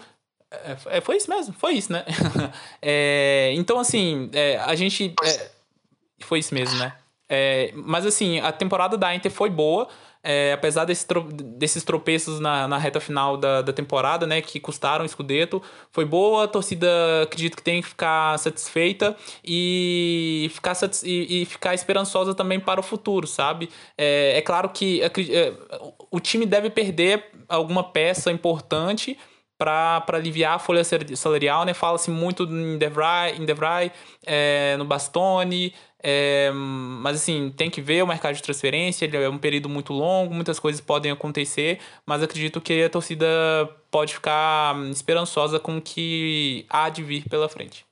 é, 0.50 0.98
é, 0.98 1.00
foi 1.00 1.16
isso 1.16 1.30
mesmo, 1.30 1.54
foi 1.54 1.74
isso, 1.74 1.92
né? 1.92 2.04
é, 2.80 3.52
então, 3.54 3.78
assim, 3.78 4.30
é, 4.32 4.56
a 4.58 4.74
gente. 4.74 5.14
É, 5.22 5.50
foi 6.20 6.38
isso 6.38 6.54
mesmo, 6.54 6.78
né? 6.78 6.94
É, 7.28 7.72
mas, 7.74 8.06
assim, 8.06 8.40
a 8.40 8.50
temporada 8.50 8.96
da 8.96 9.14
Inter 9.14 9.30
foi 9.30 9.50
boa. 9.50 9.88
É, 10.20 10.52
apesar 10.52 10.84
desse 10.84 11.06
tro 11.06 11.22
desses 11.22 11.84
tropeços 11.84 12.40
na, 12.40 12.66
na 12.66 12.76
reta 12.76 12.98
final 12.98 13.36
da, 13.36 13.62
da 13.62 13.72
temporada, 13.72 14.26
né, 14.26 14.42
que 14.42 14.58
custaram 14.58 15.04
o 15.04 15.08
Scudetto, 15.08 15.62
foi 15.92 16.04
boa, 16.04 16.44
a 16.44 16.48
torcida 16.48 16.88
acredito 17.22 17.56
que 17.56 17.62
tem 17.62 17.80
que 17.80 17.88
ficar 17.88 18.36
satisfeita 18.36 19.16
e 19.44 20.50
ficar, 20.52 20.74
satis 20.74 21.04
e, 21.04 21.42
e, 21.42 21.44
ficar 21.46 21.72
esperançosa 21.72 22.34
também 22.34 22.58
para 22.58 22.80
o 22.80 22.82
futuro, 22.82 23.28
sabe? 23.28 23.70
É, 23.96 24.38
é 24.38 24.42
claro 24.42 24.68
que 24.70 25.00
é, 25.00 25.54
o 26.10 26.18
time 26.18 26.44
deve 26.44 26.68
perder 26.68 27.24
alguma 27.48 27.84
peça 27.84 28.32
importante, 28.32 29.16
para 29.58 30.04
aliviar 30.12 30.54
a 30.54 30.58
folha 30.58 30.82
salarial, 30.84 31.64
né? 31.64 31.74
Fala-se 31.74 32.10
muito 32.10 32.44
em 32.44 32.78
DeVry, 32.78 33.36
em 33.38 33.44
DeVry 33.44 33.90
é, 34.24 34.76
no 34.78 34.84
Bastoni, 34.84 35.74
é, 36.00 36.52
mas 36.52 37.16
assim, 37.16 37.52
tem 37.56 37.68
que 37.68 37.80
ver 37.80 38.02
o 38.04 38.06
mercado 38.06 38.36
de 38.36 38.42
transferência, 38.42 39.04
ele 39.04 39.16
é 39.16 39.28
um 39.28 39.36
período 39.36 39.68
muito 39.68 39.92
longo, 39.92 40.32
muitas 40.32 40.60
coisas 40.60 40.80
podem 40.80 41.10
acontecer, 41.10 41.80
mas 42.06 42.22
acredito 42.22 42.60
que 42.60 42.84
a 42.84 42.88
torcida 42.88 43.26
pode 43.90 44.14
ficar 44.14 44.76
esperançosa 44.90 45.58
com 45.58 45.78
o 45.78 45.82
que 45.82 46.64
há 46.70 46.88
de 46.88 47.02
vir 47.02 47.24
pela 47.28 47.48
frente. 47.48 47.87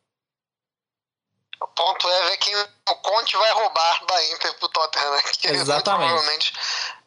O 1.61 1.66
ponto 1.68 2.11
é 2.11 2.22
ver 2.28 2.36
quem 2.36 2.54
o 2.57 2.94
Conte 2.96 3.36
vai 3.36 3.50
roubar 3.52 4.04
da 4.04 4.24
Inter 4.26 4.54
pro 4.54 4.68
Tottenham, 4.68 5.11
né? 5.11 5.22
Que 5.38 5.48
Exatamente. 5.48 6.09
provavelmente 6.09 6.52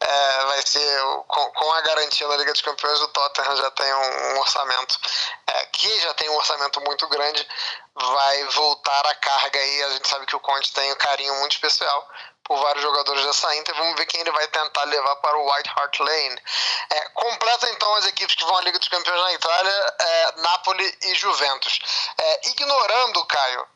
é, 0.00 0.44
vai 0.46 0.66
ser 0.66 1.02
com, 1.28 1.50
com, 1.52 1.72
a 1.72 1.80
garantia 1.82 2.26
da 2.26 2.36
Liga 2.36 2.52
dos 2.52 2.62
Campeões, 2.62 3.00
o 3.00 3.08
Tottenham 3.08 3.56
já 3.56 3.70
tem 3.70 3.94
um, 3.94 4.34
um 4.34 4.40
orçamento 4.40 4.98
é, 5.46 5.66
que 5.66 6.00
já 6.00 6.14
tem 6.14 6.28
um 6.30 6.36
orçamento 6.36 6.80
muito 6.80 7.06
grande, 7.08 7.46
vai 7.94 8.44
voltar 8.46 9.06
a 9.06 9.14
carga 9.14 9.58
aí. 9.58 9.82
A 9.84 9.90
gente 9.90 10.08
sabe 10.08 10.26
que 10.26 10.36
o 10.36 10.40
Conte 10.40 10.72
tem 10.72 10.92
um 10.92 10.96
carinho 10.96 11.34
muito 11.36 11.52
especial 11.52 12.08
por 12.50 12.58
vários 12.60 12.82
jogadores 12.82 13.24
dessa 13.24 13.54
Inter. 13.54 13.76
Vamos 13.76 13.96
ver 13.96 14.06
quem 14.06 14.20
ele 14.20 14.32
vai 14.32 14.48
tentar 14.48 14.82
levar 14.84 15.16
para 15.16 15.38
o 15.38 15.52
White 15.52 15.70
Hart 15.76 16.00
Lane. 16.00 16.42
É, 16.90 17.08
completa 17.10 17.70
então 17.70 17.94
as 17.94 18.06
equipes 18.06 18.34
que 18.34 18.44
vão 18.44 18.56
à 18.56 18.62
Liga 18.62 18.76
dos 18.76 18.88
Campeões 18.88 19.20
na 19.20 19.32
Itália, 19.32 19.94
é, 20.00 20.32
Napoli 20.38 20.98
e 21.02 21.14
Juventus. 21.14 21.78
É, 22.18 22.48
ignorando, 22.48 23.24
Caio, 23.26 23.68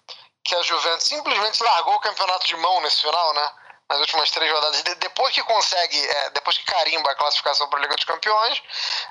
que 0.45 0.55
a 0.55 0.63
Juventus 0.63 1.05
simplesmente 1.05 1.63
largou 1.63 1.95
o 1.95 2.01
campeonato 2.01 2.47
de 2.47 2.57
mão 2.57 2.81
nesse 2.83 3.01
final, 3.01 3.35
né? 3.35 3.51
Nas 3.89 4.01
últimas 4.01 4.31
três 4.31 4.51
rodadas. 4.51 4.83
depois 4.83 5.35
que 5.35 5.43
consegue, 5.43 5.99
é, 5.99 6.31
depois 6.31 6.57
que 6.57 6.65
carimba 6.65 7.11
a 7.11 7.15
classificação 7.15 7.69
para 7.69 7.79
a 7.79 7.83
Liga 7.83 7.95
dos 7.95 8.05
Campeões, 8.05 8.63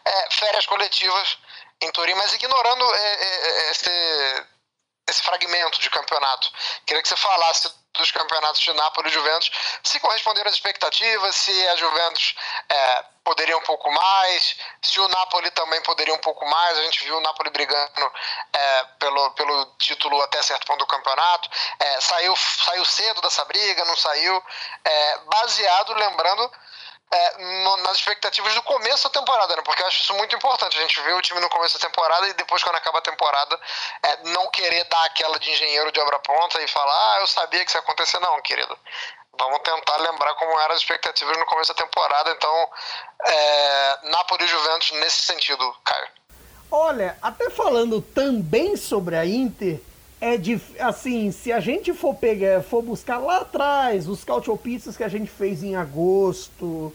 é, 0.06 0.32
férias 0.32 0.66
coletivas 0.66 1.38
em 1.82 1.92
Turim, 1.92 2.14
mas 2.16 2.34
ignorando 2.34 2.96
é, 2.96 3.72
esse, 3.72 4.46
esse 5.08 5.22
fragmento 5.22 5.80
de 5.80 5.90
campeonato. 5.90 6.52
Queria 6.86 7.02
que 7.02 7.10
você 7.10 7.18
falasse 7.18 7.74
dos 7.94 8.12
campeonatos 8.12 8.60
de 8.62 8.74
Nápoles 8.74 9.12
e 9.12 9.16
Juventus, 9.16 9.52
se 9.84 10.00
corresponderam 10.00 10.50
às 10.50 10.56
expectativas, 10.56 11.36
se 11.36 11.68
a 11.70 11.76
Juventus 11.76 12.36
é, 12.68 13.06
poderia 13.24 13.56
um 13.56 13.62
pouco 13.62 13.92
mais, 13.92 14.58
se 14.82 15.00
o 15.00 15.08
Napoli 15.08 15.50
também 15.52 15.82
poderia 15.84 16.14
um 16.14 16.20
pouco 16.20 16.44
mais. 16.46 16.78
A 16.78 16.84
gente 16.84 17.04
viu 17.04 17.18
o 17.18 17.22
Napoli 17.22 17.52
brigando 17.52 18.12
é, 18.52 18.84
pelo, 19.00 19.32
pelo 19.32 19.66
título 19.78 20.20
até 20.22 20.42
certo 20.42 20.66
ponto 20.66 20.80
do 20.80 20.88
campeonato. 20.88 21.50
É, 21.80 22.02
saiu, 22.02 22.36
saiu 22.36 22.86
cedo 22.86 23.22
dessa 23.22 23.46
briga, 23.46 23.86
não 23.86 23.96
saiu. 23.96 24.44
É, 24.84 25.18
baseado, 25.20 25.94
lembrando, 25.94 26.52
é, 27.14 27.64
no, 27.64 27.78
nas 27.84 27.98
expectativas 27.98 28.56
do 28.56 28.64
começo 28.64 29.04
da 29.04 29.20
temporada, 29.20 29.56
né? 29.56 29.62
Porque 29.64 29.84
eu 29.84 29.88
acho 29.88 30.02
isso 30.02 30.14
muito 30.16 30.36
importante. 30.36 30.78
A 30.78 30.82
gente 30.82 31.00
vê 31.02 31.14
o 31.14 31.22
time 31.22 31.40
no 31.40 31.50
começo 31.50 31.78
da 31.78 31.88
temporada 31.88 32.28
e 32.28 32.34
depois, 32.34 32.64
quando 32.64 32.76
acaba 32.76 32.98
a 32.98 33.02
temporada, 33.02 33.60
é, 34.02 34.30
não 34.30 34.50
querer 34.50 34.84
dar 34.86 35.06
aquela 35.06 35.38
de 35.38 35.52
engenheiro 35.52 35.92
de 35.92 36.00
obra 36.00 36.18
pronta 36.20 36.60
e 36.62 36.68
falar, 36.68 36.92
ah, 36.94 37.18
eu 37.22 37.28
sabia 37.28 37.64
que 37.64 37.70
isso 37.70 37.78
ia 37.78 37.82
acontecer. 37.82 38.20
Não, 38.20 38.42
querido. 38.42 38.76
Vamos 39.38 39.60
tentar 39.60 39.98
lembrar 39.98 40.34
como 40.36 40.60
eram 40.60 40.74
as 40.74 40.82
expectativas 40.82 41.38
no 41.38 41.46
começo 41.46 41.74
da 41.74 41.84
temporada. 41.84 42.32
Então, 42.32 42.70
é, 43.26 44.00
Napoli 44.10 44.46
e 44.46 44.48
Juventus 44.48 44.92
nesse 44.94 45.22
sentido, 45.22 45.76
Caio. 45.86 46.08
Olha, 46.72 47.16
até 47.22 47.52
falando 47.52 48.02
também 48.02 48.76
sobre 48.76 49.16
a 49.16 49.26
Inter, 49.26 49.80
é 50.20 50.38
de, 50.38 50.60
assim, 50.80 51.32
se 51.32 51.52
a 51.52 51.60
gente 51.60 51.94
for 51.94 52.16
pegar, 52.16 52.64
for 52.64 52.82
buscar 52.82 53.18
lá 53.18 53.38
atrás 53.38 54.08
os 54.08 54.24
cautiopistas 54.24 54.98
que 54.98 55.04
a 55.04 55.10
gente 55.10 55.30
fez 55.30 55.62
em 55.62 55.76
agosto, 55.76 56.92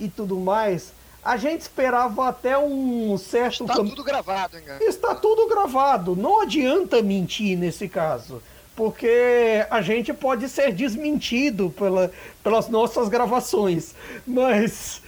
e 0.00 0.08
tudo 0.08 0.36
mais, 0.36 0.92
a 1.22 1.36
gente 1.36 1.60
esperava 1.60 2.28
até 2.28 2.58
um 2.58 3.16
certo. 3.18 3.64
Está 3.64 3.74
tudo 3.74 4.02
gravado, 4.02 4.56
hein, 4.56 4.64
Está 4.80 5.14
tudo 5.14 5.46
gravado. 5.46 6.16
Não 6.16 6.40
adianta 6.40 7.02
mentir 7.02 7.58
nesse 7.58 7.88
caso. 7.88 8.42
Porque 8.74 9.66
a 9.68 9.82
gente 9.82 10.14
pode 10.14 10.48
ser 10.48 10.72
desmentido 10.72 11.68
pela, 11.70 12.10
pelas 12.42 12.68
nossas 12.68 13.10
gravações. 13.10 13.94
Mas, 14.26 15.02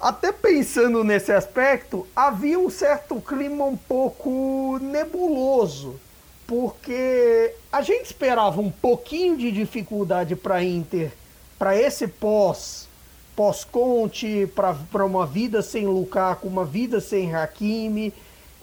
até 0.00 0.30
pensando 0.30 1.02
nesse 1.02 1.32
aspecto, 1.32 2.06
havia 2.14 2.58
um 2.58 2.70
certo 2.70 3.20
clima 3.20 3.64
um 3.64 3.76
pouco 3.76 4.78
nebuloso. 4.80 5.98
Porque 6.46 7.52
a 7.72 7.82
gente 7.82 8.04
esperava 8.04 8.60
um 8.60 8.70
pouquinho 8.70 9.36
de 9.36 9.50
dificuldade 9.50 10.36
para 10.36 10.62
Inter, 10.62 11.10
para 11.58 11.76
esse 11.76 12.06
pós 12.06 12.88
pós-Conte, 13.40 14.46
para 14.54 15.06
uma 15.06 15.24
vida 15.24 15.62
sem 15.62 15.86
Lukaku, 15.86 16.46
uma 16.46 16.62
vida 16.62 17.00
sem 17.00 17.34
Hakimi. 17.34 18.12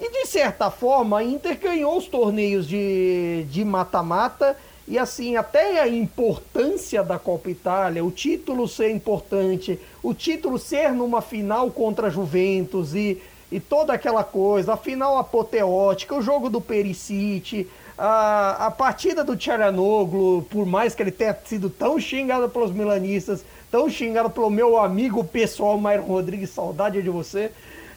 E 0.00 0.08
de 0.08 0.24
certa 0.24 0.70
forma, 0.70 1.18
a 1.18 1.24
Inter 1.24 1.58
ganhou 1.58 1.98
os 1.98 2.06
torneios 2.06 2.64
de 2.68 3.64
mata-mata. 3.66 4.56
E 4.86 4.96
assim, 4.96 5.34
até 5.34 5.80
a 5.80 5.88
importância 5.88 7.02
da 7.02 7.18
Copa 7.18 7.50
Itália, 7.50 8.04
o 8.04 8.12
título 8.12 8.68
ser 8.68 8.92
importante, 8.92 9.80
o 10.00 10.14
título 10.14 10.60
ser 10.60 10.92
numa 10.92 11.20
final 11.20 11.72
contra 11.72 12.06
a 12.06 12.10
Juventus 12.10 12.94
e, 12.94 13.20
e 13.50 13.58
toda 13.58 13.92
aquela 13.92 14.22
coisa, 14.22 14.74
a 14.74 14.76
final 14.76 15.18
apoteótica, 15.18 16.14
o 16.14 16.22
jogo 16.22 16.48
do 16.48 16.60
Perisic, 16.60 17.68
a, 17.98 18.66
a 18.66 18.70
partida 18.70 19.24
do 19.24 19.36
Tcharanoglu, 19.36 20.46
por 20.48 20.64
mais 20.64 20.94
que 20.94 21.02
ele 21.02 21.10
tenha 21.10 21.36
sido 21.44 21.68
tão 21.68 21.98
xingado 21.98 22.48
pelos 22.48 22.70
milanistas, 22.70 23.44
tão 23.70 23.88
xingado 23.88 24.30
pelo 24.30 24.50
meu 24.50 24.78
amigo 24.78 25.22
pessoal 25.24 25.78
Mairo 25.78 26.04
Rodrigues, 26.04 26.50
saudade 26.50 27.02
de 27.02 27.10
você. 27.10 27.50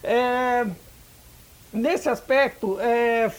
É, 0.04 0.66
nesse 1.72 2.10
aspecto, 2.10 2.78
é, 2.80 3.32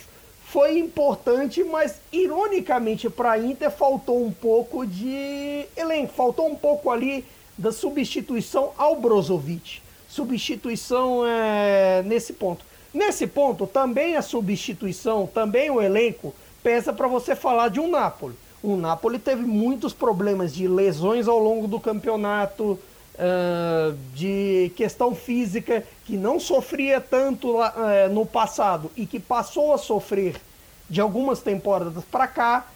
foi 0.46 0.78
importante, 0.78 1.64
mas 1.64 2.00
ironicamente 2.12 3.08
para 3.08 3.32
a 3.32 3.38
Inter 3.38 3.70
faltou 3.70 4.24
um 4.24 4.32
pouco 4.32 4.86
de 4.86 5.66
elenco, 5.76 6.12
faltou 6.12 6.46
um 6.46 6.54
pouco 6.54 6.90
ali 6.90 7.24
da 7.56 7.72
substituição 7.72 8.72
ao 8.76 8.96
Brozovic. 8.96 9.80
Substituição 10.08 11.26
é, 11.26 12.02
nesse 12.04 12.34
ponto. 12.34 12.64
Nesse 12.92 13.26
ponto, 13.26 13.66
também 13.66 14.16
a 14.16 14.22
substituição, 14.22 15.26
também 15.26 15.70
o 15.70 15.80
elenco, 15.80 16.34
pesa 16.62 16.92
para 16.92 17.08
você 17.08 17.34
falar 17.34 17.68
de 17.68 17.80
um 17.80 17.88
Napoli. 17.88 18.34
O 18.62 18.76
Napoli 18.76 19.18
teve 19.18 19.42
muitos 19.42 19.92
problemas 19.92 20.54
de 20.54 20.68
lesões 20.68 21.26
ao 21.26 21.38
longo 21.38 21.66
do 21.66 21.80
campeonato, 21.80 22.78
uh, 23.14 23.96
de 24.14 24.72
questão 24.76 25.14
física, 25.14 25.84
que 26.04 26.16
não 26.16 26.38
sofria 26.38 27.00
tanto 27.00 27.56
uh, 27.60 28.08
no 28.12 28.24
passado 28.24 28.90
e 28.96 29.04
que 29.04 29.18
passou 29.18 29.74
a 29.74 29.78
sofrer 29.78 30.40
de 30.88 31.00
algumas 31.00 31.40
temporadas 31.40 32.04
para 32.04 32.28
cá. 32.28 32.66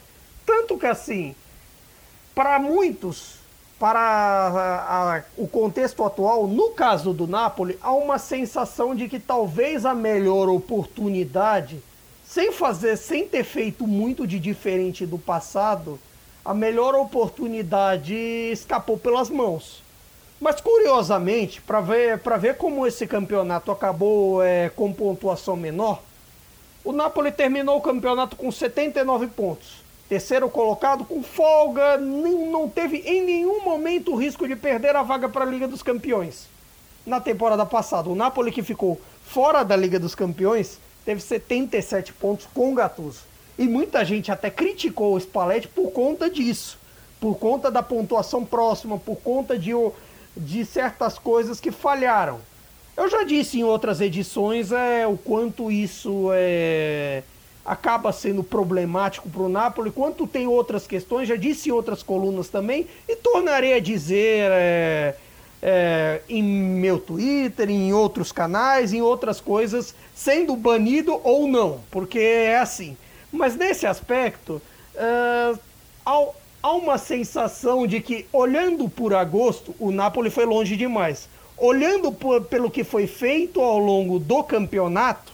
Tanto 0.45 0.77
que, 0.77 0.87
assim, 0.87 1.37
para 2.35 2.59
muitos, 2.59 3.37
para 3.79 5.25
o 5.37 5.47
contexto 5.47 6.05
atual, 6.05 6.49
no 6.49 6.71
caso 6.71 7.13
do 7.13 7.29
Napoli, 7.29 7.79
há 7.81 7.93
uma 7.93 8.19
sensação 8.19 8.95
de 8.95 9.09
que 9.09 9.21
talvez 9.21 9.87
a 9.87 9.95
melhor 9.95 10.49
oportunidade 10.49 11.81
sem 12.37 12.53
fazer, 12.53 12.99
sem 12.99 13.27
ter 13.27 13.45
feito 13.45 13.87
muito 13.87 14.27
de 14.27 14.39
diferente 14.39 15.07
do 15.07 15.17
passado, 15.17 15.99
a 16.45 16.53
melhor 16.53 16.95
oportunidade 16.95 18.15
escapou 18.53 18.99
pelas 18.99 19.31
mãos. 19.31 19.83
Mas 20.39 20.61
curiosamente, 20.61 21.63
para 21.63 21.81
ver, 21.81 22.21
ver 22.39 22.59
como 22.59 22.87
esse 22.87 23.07
campeonato 23.07 23.73
acabou 23.73 24.43
é, 24.43 24.69
com 24.69 24.93
pontuação 24.93 25.57
menor, 25.57 26.03
o 26.85 26.93
Napoli 26.93 27.33
terminou 27.33 27.79
o 27.79 27.81
campeonato 27.81 28.37
com 28.37 28.53
79 28.53 29.29
pontos. 29.29 29.83
Terceiro 30.07 30.51
colocado 30.51 31.07
com 31.07 31.23
folga, 31.23 31.97
nem, 31.97 32.51
não 32.51 32.69
teve 32.69 32.99
em 32.99 33.25
nenhum 33.25 33.65
momento 33.65 34.13
o 34.13 34.17
risco 34.17 34.47
de 34.47 34.55
perder 34.55 34.95
a 34.95 35.03
vaga 35.03 35.27
para 35.27 35.47
a 35.47 35.49
Liga 35.49 35.67
dos 35.67 35.83
Campeões. 35.83 36.49
Na 37.07 37.19
temporada 37.19 37.65
passada, 37.65 38.11
o 38.11 38.15
Napoli 38.15 38.53
que 38.53 38.63
ficou 38.63 39.01
fora 39.25 39.65
da 39.65 39.75
Liga 39.75 39.99
dos 39.99 40.15
Campeões 40.15 40.79
teve 41.07 41.21
77 41.21 42.13
pontos 42.13 42.47
com 42.53 42.73
o 42.73 42.75
Gattuso. 42.75 43.21
E 43.57 43.67
muita 43.67 44.05
gente 44.05 44.31
até 44.31 44.51
criticou 44.51 45.15
o 45.15 45.21
Spalletti 45.21 45.69
por 45.69 45.93
conta 45.93 46.29
disso, 46.29 46.77
por 47.19 47.37
conta 47.37 47.71
da 47.71 47.83
pontuação 47.83 48.45
próxima, 48.45 48.99
por 48.99 49.17
conta 49.17 49.59
de, 49.59 49.71
de 50.37 50.65
certas 50.67 51.19
coisas 51.19 51.61
que 51.61 51.71
falharam. 51.71 52.41
Eu 52.97 53.09
já 53.09 53.23
disse 53.23 53.61
em 53.61 53.65
outras 53.65 54.01
edições 54.01 54.73
é, 54.73 55.07
o 55.07 55.17
quanto 55.17 55.71
isso 55.71 56.31
é, 56.33 57.23
acaba 57.65 58.13
sendo 58.13 58.43
problemático 58.43 59.29
para 59.29 59.43
o 59.43 59.49
Napoli, 59.49 59.91
quanto 59.91 60.27
tem 60.27 60.47
outras 60.47 60.87
questões, 60.87 61.29
já 61.29 61.37
disse 61.37 61.69
em 61.69 61.73
outras 61.73 62.03
colunas 62.03 62.49
também, 62.49 62.87
e 63.09 63.15
tornarei 63.17 63.75
a 63.75 63.81
dizer 63.81 64.51
é, 64.51 65.15
é, 65.63 66.21
em 66.29 66.43
meu 66.43 66.99
Twitter, 66.99 67.71
em 67.71 67.93
outros 67.93 68.31
canais, 68.33 68.93
em 68.93 69.01
outras 69.01 69.41
coisas, 69.41 69.95
sendo 70.15 70.55
banido 70.57 71.21
ou 71.25 71.49
não, 71.49 71.81
porque 71.91 72.19
é 72.19 72.59
assim. 72.59 72.97
Mas 73.33 73.57
nesse 73.57 73.87
aspecto, 73.87 74.63
uh, 74.95 75.59
há, 76.05 76.29
há 76.63 76.73
uma 76.73 76.99
sensação 76.99 77.87
de 77.87 78.01
que, 78.01 78.27
olhando 78.33 78.89
por 78.89 79.15
agosto, 79.15 79.75
o 79.79 79.91
Napoli 79.91 80.31
foi 80.31 80.45
longe 80.45 80.77
demais. 80.77 81.29
Olhando 81.57 82.13
por, 82.13 82.43
pelo 82.45 82.71
que 82.71 82.85
foi 82.85 83.07
feito 83.07 83.61
ao 83.61 83.79
longo 83.79 84.19
do 84.19 84.45
campeonato, 84.45 85.33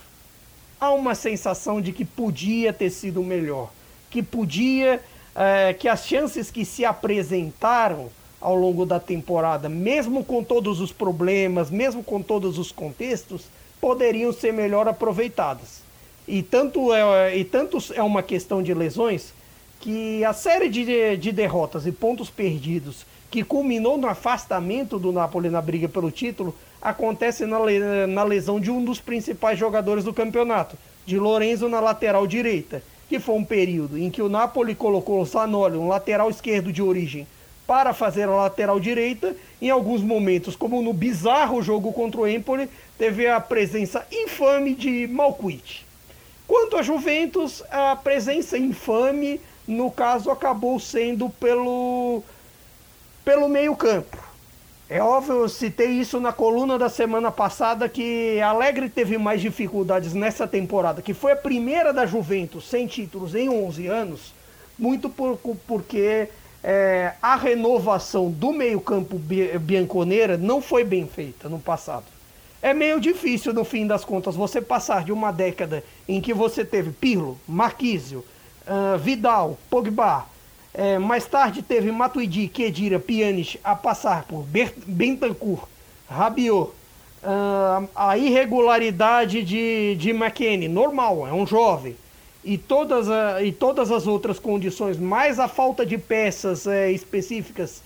há 0.80 0.90
uma 0.92 1.14
sensação 1.14 1.80
de 1.80 1.92
que 1.92 2.04
podia 2.04 2.72
ter 2.72 2.90
sido 2.90 3.22
melhor, 3.22 3.70
que 4.10 4.22
podia, 4.22 5.00
uh, 5.34 5.78
que 5.78 5.88
as 5.88 6.06
chances 6.06 6.50
que 6.50 6.64
se 6.64 6.84
apresentaram 6.84 8.08
ao 8.42 8.56
longo 8.56 8.84
da 8.84 8.98
temporada, 9.00 9.68
mesmo 9.68 10.24
com 10.24 10.42
todos 10.42 10.80
os 10.80 10.92
problemas, 10.92 11.70
mesmo 11.70 12.02
com 12.02 12.20
todos 12.20 12.58
os 12.58 12.72
contextos, 12.72 13.46
poderiam 13.80 14.32
ser 14.32 14.52
melhor 14.52 14.88
aproveitadas. 14.88 15.82
E 16.26 16.42
tanto 16.42 16.92
é, 16.92 17.36
e 17.36 17.44
tanto 17.44 17.78
é 17.94 18.02
uma 18.02 18.22
questão 18.22 18.62
de 18.62 18.74
lesões 18.74 19.32
que 19.80 20.24
a 20.24 20.32
série 20.32 20.68
de, 20.68 21.16
de 21.16 21.32
derrotas 21.32 21.86
e 21.86 21.92
pontos 21.92 22.30
perdidos 22.30 23.04
que 23.32 23.42
culminou 23.42 23.96
no 23.96 24.06
afastamento 24.06 24.98
do 24.98 25.10
Napoli 25.10 25.48
na 25.48 25.62
briga 25.62 25.88
pelo 25.88 26.10
título, 26.10 26.54
acontece 26.82 27.46
na, 27.46 27.58
na 28.06 28.22
lesão 28.24 28.60
de 28.60 28.70
um 28.70 28.84
dos 28.84 29.00
principais 29.00 29.58
jogadores 29.58 30.04
do 30.04 30.12
campeonato, 30.12 30.76
de 31.06 31.18
Lorenzo 31.18 31.66
na 31.66 31.80
lateral 31.80 32.26
direita, 32.26 32.82
que 33.08 33.18
foi 33.18 33.34
um 33.34 33.44
período 33.44 33.96
em 33.96 34.10
que 34.10 34.20
o 34.20 34.28
Napoli 34.28 34.74
colocou 34.74 35.18
o 35.18 35.24
Zanoli, 35.24 35.78
um 35.78 35.88
lateral 35.88 36.28
esquerdo 36.28 36.70
de 36.70 36.82
origem, 36.82 37.26
para 37.72 37.94
fazer 37.94 38.24
a 38.24 38.36
lateral 38.36 38.78
direita. 38.78 39.34
Em 39.58 39.70
alguns 39.70 40.02
momentos, 40.02 40.54
como 40.54 40.82
no 40.82 40.92
bizarro 40.92 41.62
jogo 41.62 41.90
contra 41.90 42.20
o 42.20 42.28
Empoli, 42.28 42.68
teve 42.98 43.26
a 43.26 43.40
presença 43.40 44.06
infame 44.12 44.74
de 44.74 45.06
Malquit. 45.06 45.86
Quanto 46.46 46.76
a 46.76 46.82
Juventus, 46.82 47.62
a 47.70 47.96
presença 47.96 48.58
infame, 48.58 49.40
no 49.66 49.90
caso, 49.90 50.30
acabou 50.30 50.78
sendo 50.78 51.30
pelo, 51.30 52.22
pelo 53.24 53.48
meio-campo. 53.48 54.18
É 54.86 55.02
óbvio, 55.02 55.36
eu 55.36 55.48
citei 55.48 55.92
isso 55.92 56.20
na 56.20 56.30
coluna 56.30 56.76
da 56.78 56.90
semana 56.90 57.32
passada 57.32 57.88
que 57.88 58.38
Alegre 58.42 58.90
teve 58.90 59.16
mais 59.16 59.40
dificuldades 59.40 60.12
nessa 60.12 60.46
temporada, 60.46 61.00
que 61.00 61.14
foi 61.14 61.32
a 61.32 61.36
primeira 61.36 61.90
da 61.90 62.04
Juventus 62.04 62.68
sem 62.68 62.86
títulos 62.86 63.34
em 63.34 63.48
11 63.48 63.86
anos, 63.86 64.34
muito 64.78 65.08
por, 65.08 65.38
porque 65.66 66.28
é, 66.62 67.12
a 67.20 67.34
renovação 67.34 68.30
do 68.30 68.52
meio-campo 68.52 69.20
bianconeira 69.60 70.36
não 70.36 70.62
foi 70.62 70.84
bem 70.84 71.06
feita 71.06 71.48
no 71.48 71.58
passado. 71.58 72.04
É 72.60 72.72
meio 72.72 73.00
difícil, 73.00 73.52
no 73.52 73.64
fim 73.64 73.86
das 73.86 74.04
contas, 74.04 74.36
você 74.36 74.60
passar 74.60 75.04
de 75.04 75.10
uma 75.10 75.32
década 75.32 75.82
em 76.08 76.20
que 76.20 76.32
você 76.32 76.64
teve 76.64 76.92
Pirlo, 76.92 77.36
Marquísio, 77.48 78.24
uh, 78.66 78.96
Vidal, 78.98 79.58
Pogba, 79.68 80.26
é, 80.72 80.96
mais 80.98 81.26
tarde 81.26 81.60
teve 81.60 81.90
Matuidi, 81.90 82.46
Kedira, 82.48 83.00
Pjanic 83.00 83.58
a 83.64 83.74
passar 83.74 84.24
por 84.24 84.46
Bentancur, 84.86 85.68
Rabiot, 86.08 86.70
uh, 87.24 87.88
a 87.96 88.16
irregularidade 88.16 89.42
de, 89.42 89.96
de 89.96 90.10
McKennie, 90.10 90.68
normal, 90.68 91.26
é 91.26 91.32
um 91.32 91.44
jovem 91.44 91.96
e 92.44 92.58
todas, 92.58 93.08
a, 93.08 93.42
e 93.42 93.52
todas 93.52 93.90
as 93.90 94.06
outras 94.06 94.38
condições, 94.38 94.98
mais 94.98 95.38
a 95.38 95.48
falta 95.48 95.86
de 95.86 95.96
peças 95.96 96.66
é, 96.66 96.90
específicas, 96.90 97.82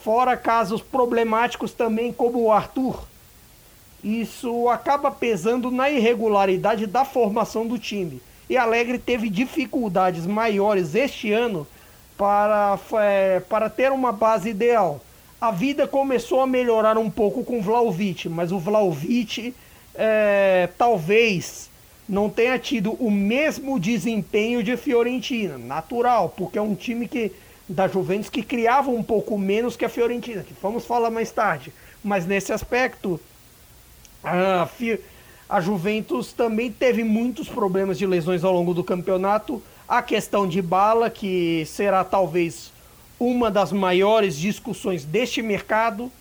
fora 0.00 0.36
casos 0.36 0.80
problemáticos 0.80 1.72
também, 1.72 2.12
como 2.12 2.40
o 2.42 2.52
Arthur, 2.52 3.04
isso 4.04 4.68
acaba 4.68 5.10
pesando 5.10 5.70
na 5.70 5.90
irregularidade 5.90 6.86
da 6.86 7.04
formação 7.04 7.66
do 7.66 7.78
time. 7.78 8.22
E 8.48 8.56
Alegre 8.56 8.98
teve 8.98 9.28
dificuldades 9.28 10.24
maiores 10.26 10.94
este 10.94 11.32
ano 11.32 11.66
para, 12.16 12.78
é, 13.00 13.40
para 13.40 13.68
ter 13.68 13.90
uma 13.90 14.12
base 14.12 14.50
ideal. 14.50 15.00
A 15.40 15.50
vida 15.50 15.88
começou 15.88 16.40
a 16.40 16.46
melhorar 16.46 16.96
um 16.96 17.10
pouco 17.10 17.44
com 17.44 17.58
o 17.58 17.62
Vlaovic, 17.62 18.28
mas 18.28 18.52
o 18.52 18.58
Vlaovic 18.60 19.52
é, 19.94 20.68
talvez 20.78 21.68
não 22.08 22.30
tenha 22.30 22.58
tido 22.58 22.92
o 22.92 23.10
mesmo 23.10 23.80
desempenho 23.80 24.62
de 24.62 24.76
Fiorentina, 24.76 25.58
natural, 25.58 26.32
porque 26.36 26.58
é 26.58 26.62
um 26.62 26.74
time 26.74 27.08
que 27.08 27.32
da 27.68 27.88
Juventus 27.88 28.30
que 28.30 28.42
criava 28.42 28.90
um 28.90 29.02
pouco 29.02 29.36
menos 29.36 29.76
que 29.76 29.84
a 29.84 29.88
Fiorentina, 29.88 30.42
que 30.42 30.54
vamos 30.62 30.84
falar 30.84 31.10
mais 31.10 31.32
tarde. 31.32 31.72
Mas 32.02 32.24
nesse 32.24 32.52
aspecto, 32.52 33.20
a, 34.22 34.68
a 35.48 35.60
Juventus 35.60 36.32
também 36.32 36.70
teve 36.70 37.02
muitos 37.02 37.48
problemas 37.48 37.98
de 37.98 38.06
lesões 38.06 38.44
ao 38.44 38.52
longo 38.52 38.72
do 38.72 38.84
campeonato. 38.84 39.60
A 39.88 40.00
questão 40.00 40.46
de 40.46 40.62
bala, 40.62 41.10
que 41.10 41.64
será 41.66 42.04
talvez 42.04 42.72
uma 43.18 43.50
das 43.50 43.72
maiores 43.72 44.36
discussões 44.36 45.04
deste 45.04 45.42
mercado, 45.42 46.12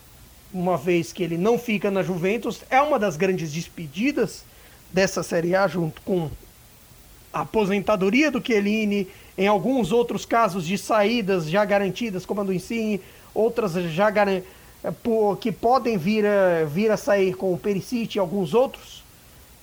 uma 0.51 0.77
vez 0.77 1.13
que 1.13 1.21
ele 1.21 1.37
não 1.37 1.59
fica 1.59 1.91
na 1.91 2.01
Juventus, 2.01 2.61
é 2.71 2.81
uma 2.81 2.97
das 2.97 3.17
grandes 3.17 3.51
despedidas 3.51 4.43
dessa 4.95 5.21
Série 5.21 5.53
A, 5.53 5.67
junto 5.67 6.01
com 6.03 6.29
a 7.33 7.41
aposentadoria 7.41 8.31
do 8.31 8.41
Chiellini, 8.41 9.09
em 9.37 9.45
alguns 9.45 9.91
outros 9.91 10.25
casos 10.25 10.65
de 10.65 10.77
saídas 10.77 11.49
já 11.49 11.65
garantidas, 11.65 12.25
como 12.25 12.39
a 12.39 12.43
do 12.45 12.53
Insigne, 12.53 13.01
outras 13.33 13.73
já 13.73 14.09
eh, 14.25 14.41
que 15.41 15.51
podem 15.51 15.97
vir 15.97 16.25
a, 16.25 16.63
vir 16.63 16.89
a 16.89 16.95
sair 16.95 17.35
com 17.35 17.53
o 17.53 17.57
Perisic 17.57 18.15
e 18.15 18.19
alguns 18.19 18.53
outros, 18.53 19.03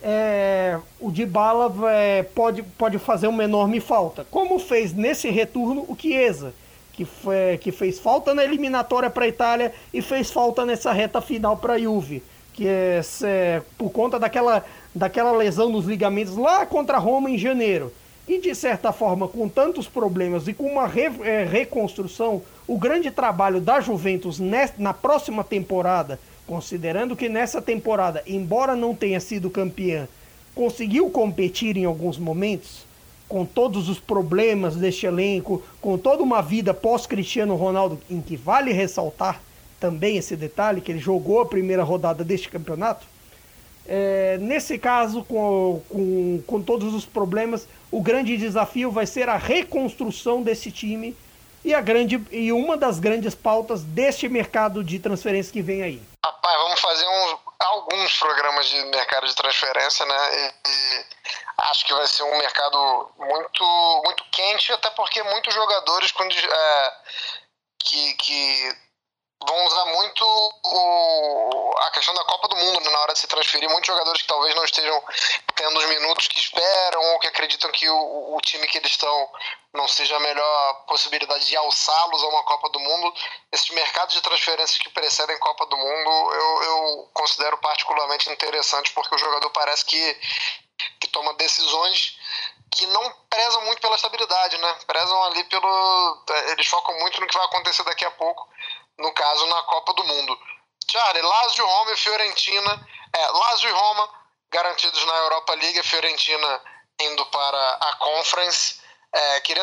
é, 0.03 0.78
o 1.01 1.11
Dybala 1.11 1.72
é, 1.91 2.24
pode, 2.24 2.62
pode 2.62 2.99
fazer 2.99 3.28
uma 3.28 3.45
enorme 3.45 3.80
falta. 3.80 4.26
Como 4.30 4.59
fez 4.59 4.93
nesse 4.93 5.30
retorno 5.30 5.87
o 5.89 5.97
Chiesa, 5.99 6.53
que, 6.93 7.07
foi, 7.07 7.57
que 7.59 7.72
fez 7.72 7.99
falta 7.99 8.35
na 8.35 8.45
eliminatória 8.45 9.09
para 9.09 9.24
a 9.24 9.28
Itália 9.28 9.72
e 9.95 10.03
fez 10.03 10.30
falta 10.30 10.66
nessa 10.66 10.93
reta 10.93 11.22
final 11.22 11.57
para 11.57 11.74
a 11.74 11.78
Juve, 11.78 12.22
que 12.53 12.66
é, 12.66 13.00
é 13.24 13.62
por 13.78 13.90
conta 13.90 14.18
daquela 14.18 14.64
daquela 14.94 15.32
lesão 15.32 15.70
nos 15.70 15.86
ligamentos 15.86 16.36
lá 16.36 16.66
contra 16.66 16.98
Roma 16.98 17.30
em 17.30 17.38
janeiro. 17.38 17.92
E 18.28 18.38
de 18.38 18.55
certa 18.55 18.92
forma, 18.92 19.26
com 19.26 19.48
tantos 19.48 19.88
problemas 19.88 20.46
e 20.46 20.55
com 20.55 20.64
uma 20.64 20.86
re, 20.86 21.11
é, 21.22 21.44
reconstrução, 21.44 22.42
o 22.68 22.78
grande 22.78 23.11
trabalho 23.11 23.61
da 23.61 23.80
Juventus 23.80 24.38
na 24.78 24.94
próxima 24.94 25.42
temporada, 25.42 26.20
considerando 26.46 27.16
que 27.16 27.28
nessa 27.28 27.61
temporada, 27.61 28.22
embora 28.26 28.76
não 28.76 28.94
tenha 28.94 29.18
sido 29.18 29.50
campeã, 29.50 30.07
conseguiu 30.55 31.11
competir 31.11 31.76
em 31.76 31.84
alguns 31.84 32.16
momentos, 32.16 32.86
com 33.28 33.44
todos 33.44 33.88
os 33.88 33.98
problemas 33.98 34.76
deste 34.76 35.07
elenco, 35.07 35.62
com 35.80 35.98
toda 35.98 36.22
uma 36.22 36.42
vida 36.42 36.72
pós-Cristiano 36.72 37.57
Ronaldo, 37.57 37.98
em 38.09 38.20
que 38.20 38.36
vale 38.36 38.72
ressaltar 38.72 39.40
também 39.83 40.16
esse 40.16 40.37
detalhe, 40.37 40.80
que 40.80 40.93
ele 40.93 41.01
jogou 41.01 41.41
a 41.41 41.47
primeira 41.47 41.83
rodada 41.83 42.22
deste 42.22 42.49
campeonato, 42.49 43.05
é, 43.85 44.39
nesse 44.39 44.78
caso, 44.78 45.24
com, 45.24 45.83
com, 45.89 46.43
com 46.47 46.62
todos 46.62 46.95
os 46.95 47.05
problemas, 47.05 47.66
o 47.91 48.01
grande 48.01 48.37
desafio 48.37 48.93
vai 48.93 49.07
ser 49.07 49.28
a 49.28 49.37
reconstrução 49.37 50.41
desse 50.41 50.70
time 50.70 51.16
e, 51.64 51.74
a 51.74 51.80
grande, 51.80 52.24
e 52.30 52.53
uma 52.53 52.76
das 52.76 53.01
grandes 53.01 53.35
pautas 53.35 53.83
deste 53.83 54.28
mercado 54.28 54.85
de 54.85 55.01
transferência 55.01 55.53
que 55.53 55.61
vem 55.61 55.83
aí. 55.83 56.01
Rapaz, 56.24 56.57
vamos 56.62 56.80
fazer 56.80 57.07
uns, 57.09 57.39
alguns 57.59 58.18
programas 58.20 58.68
de 58.68 58.85
mercado 58.85 59.26
de 59.26 59.35
transferência, 59.35 60.07
né? 60.07 60.14
E, 60.33 60.68
e 60.68 61.05
acho 61.70 61.85
que 61.85 61.93
vai 61.93 62.07
ser 62.07 62.22
um 62.22 62.39
mercado 62.39 63.11
muito, 63.18 64.03
muito 64.05 64.24
quente, 64.30 64.72
até 64.72 64.91
porque 64.91 65.20
muitos 65.24 65.53
jogadores 65.53 66.12
quando, 66.12 66.33
é, 66.33 66.93
que, 67.80 68.14
que 68.14 68.76
vão 69.47 69.64
usar 69.64 69.84
muito 69.86 70.24
o, 70.24 71.74
a 71.78 71.90
questão 71.90 72.14
da 72.14 72.24
Copa 72.24 72.49
do 72.49 72.57
Mundo 72.57 72.80
né, 72.80 72.90
na 72.90 73.01
hora 73.01 73.12
de 73.12 73.18
se 73.18 73.26
transferir. 73.26 73.68
Muitos 73.68 73.86
jogadores 73.86 74.22
que 74.22 74.28
talvez 74.28 74.55
não 74.55 74.64
estejam 74.64 75.03
tendo 75.55 75.78
os 75.78 75.86
minutos 75.86 76.28
que 76.28 76.38
esperam 76.38 77.03
ou 77.12 77.18
que 77.18 77.28
acreditam 77.28 77.70
que 77.70 77.88
o, 77.88 78.36
o 78.36 78.40
time 78.40 78.66
que 78.66 78.78
eles 78.78 78.90
estão 78.90 79.30
não 79.72 79.88
seja 79.88 80.16
a 80.16 80.20
melhor 80.20 80.84
possibilidade 80.86 81.47
de 81.47 81.57
alçá-los 81.57 82.22
a 82.22 82.28
uma 82.28 82.43
Copa 82.45 82.68
do 82.70 82.80
Mundo. 82.80 83.14
Esses 83.51 83.70
mercados 83.70 84.14
de 84.14 84.20
transferências 84.20 84.78
que 84.78 84.90
precedem 84.90 85.38
Copa 85.38 85.66
do 85.66 85.76
Mundo 85.76 86.34
eu, 86.34 86.62
eu 86.62 87.11
considero 87.14 87.57
particularmente 87.59 88.30
interessantes 88.30 88.93
porque 88.93 89.14
o 89.14 89.18
jogador 89.18 89.51
parece 89.51 89.84
que, 89.84 90.20
que 91.01 91.09
toma 91.09 91.34
decisões 91.34 92.18
que 92.70 92.86
não 92.86 93.14
prezam 93.28 93.62
muito 93.66 93.82
pela 93.82 93.97
estabilidade, 93.97 94.57
né? 94.57 94.78
Prezam 94.86 95.22
ali 95.24 95.45
pelo. 95.45 96.24
Eles 96.53 96.66
focam 96.66 96.99
muito 97.01 97.20
no 97.20 97.26
que 97.26 97.36
vai 97.36 97.45
acontecer 97.45 97.82
daqui 97.84 98.05
a 98.05 98.11
pouco 98.12 98.49
no 99.03 99.12
caso 99.12 99.46
na 99.46 99.62
Copa 99.64 99.92
do 99.94 100.05
Mundo. 100.05 100.38
Charlie, 100.90 101.22
Lazio, 101.22 101.66
Roma 101.66 101.92
e 101.92 101.96
Fiorentina. 101.96 102.88
É, 103.12 103.26
Lazio 103.26 103.68
e 103.68 103.72
Roma 103.72 104.09
garantidos 104.50 105.05
na 105.05 105.14
Europa 105.14 105.55
League, 105.55 105.78
a 105.78 105.84
Fiorentina 105.84 106.62
indo 107.00 107.26
para 107.26 107.74
a 107.74 107.96
Conference. 107.96 108.80
É, 109.12 109.40
queria 109.40 109.62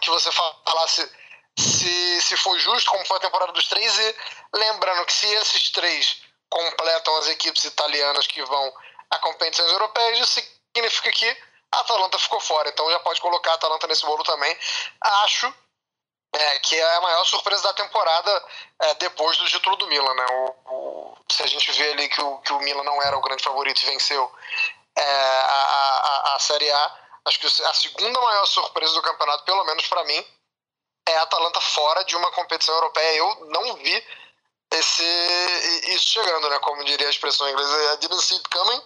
que 0.00 0.10
você 0.10 0.30
falasse 0.32 1.10
se, 1.58 2.20
se 2.22 2.36
foi 2.36 2.58
justo, 2.58 2.90
como 2.90 3.04
foi 3.06 3.16
a 3.18 3.20
temporada 3.20 3.52
dos 3.52 3.68
três, 3.68 3.98
e 3.98 4.16
lembrando 4.54 5.04
que 5.06 5.12
se 5.12 5.26
esses 5.26 5.70
três 5.70 6.22
completam 6.48 7.16
as 7.16 7.28
equipes 7.28 7.64
italianas 7.64 8.26
que 8.26 8.42
vão 8.44 8.72
a 9.10 9.18
competições 9.18 9.70
europeias, 9.70 10.18
isso 10.18 10.42
significa 10.74 11.12
que 11.12 11.36
a 11.72 11.80
Atalanta 11.80 12.18
ficou 12.18 12.40
fora. 12.40 12.68
Então 12.68 12.90
já 12.90 12.98
pode 13.00 13.20
colocar 13.20 13.52
a 13.52 13.54
Atalanta 13.54 13.86
nesse 13.86 14.04
bolo 14.04 14.24
também. 14.24 14.56
Acho 15.00 15.52
é, 16.32 16.58
que 16.60 16.76
é 16.76 16.96
a 16.96 17.00
maior 17.00 17.24
surpresa 17.24 17.62
da 17.64 17.72
temporada 17.74 18.44
é, 18.80 18.94
depois 18.94 19.36
do 19.36 19.46
título 19.46 19.76
do 19.76 19.86
Milan. 19.88 20.14
Né? 20.14 20.26
O, 20.30 20.54
o, 20.66 21.16
se 21.30 21.42
a 21.42 21.46
gente 21.46 21.70
vê 21.72 21.90
ali 21.92 22.08
que 22.08 22.20
o, 22.20 22.38
que 22.38 22.52
o 22.52 22.60
Milan 22.60 22.84
não 22.84 23.02
era 23.02 23.16
o 23.16 23.20
grande 23.20 23.42
favorito 23.42 23.82
e 23.82 23.86
venceu 23.86 24.30
é, 24.96 25.02
a, 25.02 26.32
a, 26.32 26.36
a 26.36 26.38
Série 26.38 26.70
A, 26.70 26.98
acho 27.26 27.38
que 27.38 27.46
a 27.46 27.74
segunda 27.74 28.20
maior 28.20 28.46
surpresa 28.46 28.94
do 28.94 29.02
campeonato, 29.02 29.44
pelo 29.44 29.64
menos 29.64 29.86
para 29.88 30.04
mim, 30.04 30.24
é 31.06 31.16
a 31.16 31.22
Atalanta 31.22 31.60
fora 31.60 32.04
de 32.04 32.16
uma 32.16 32.30
competição 32.32 32.74
europeia. 32.74 33.18
Eu 33.18 33.46
não 33.46 33.74
vi 33.74 34.06
esse, 34.72 35.02
isso 35.94 36.08
chegando, 36.12 36.48
né? 36.48 36.58
como 36.60 36.84
diria 36.84 37.06
a 37.06 37.10
expressão 37.10 37.48
inglesa, 37.48 37.94
I 37.94 37.96
didn't 37.98 38.22
see 38.22 38.36
it 38.36 38.48
coming. 38.50 38.80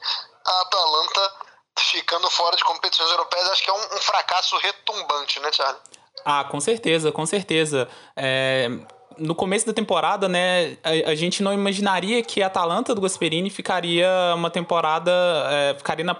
A 0.46 0.60
Atalanta 0.62 1.34
ficando 1.78 2.30
fora 2.30 2.56
de 2.56 2.64
competições 2.64 3.10
europeias, 3.10 3.48
acho 3.50 3.62
que 3.62 3.70
é 3.70 3.72
um, 3.72 3.96
um 3.96 4.02
fracasso 4.02 4.56
retumbante, 4.58 5.40
né, 5.40 5.52
Charlie? 5.52 5.82
Ah, 6.24 6.44
com 6.44 6.60
certeza, 6.60 7.10
com 7.10 7.24
certeza. 7.24 7.88
É, 8.16 8.70
no 9.18 9.34
começo 9.34 9.66
da 9.66 9.72
temporada, 9.72 10.28
né, 10.28 10.76
a, 10.82 11.10
a, 11.10 11.14
gente 11.14 11.42
não 11.42 11.52
imaginaria 11.52 12.22
que 12.22 12.42
a 12.42 12.46
Atalanta 12.46 12.94
do 12.94 13.00
Gasperini 13.00 13.50
ficaria 13.50 14.08
uma 14.34 14.50
temporada, 14.50 15.12
é, 15.50 15.74
ficaria 15.74 16.04
na, 16.04 16.16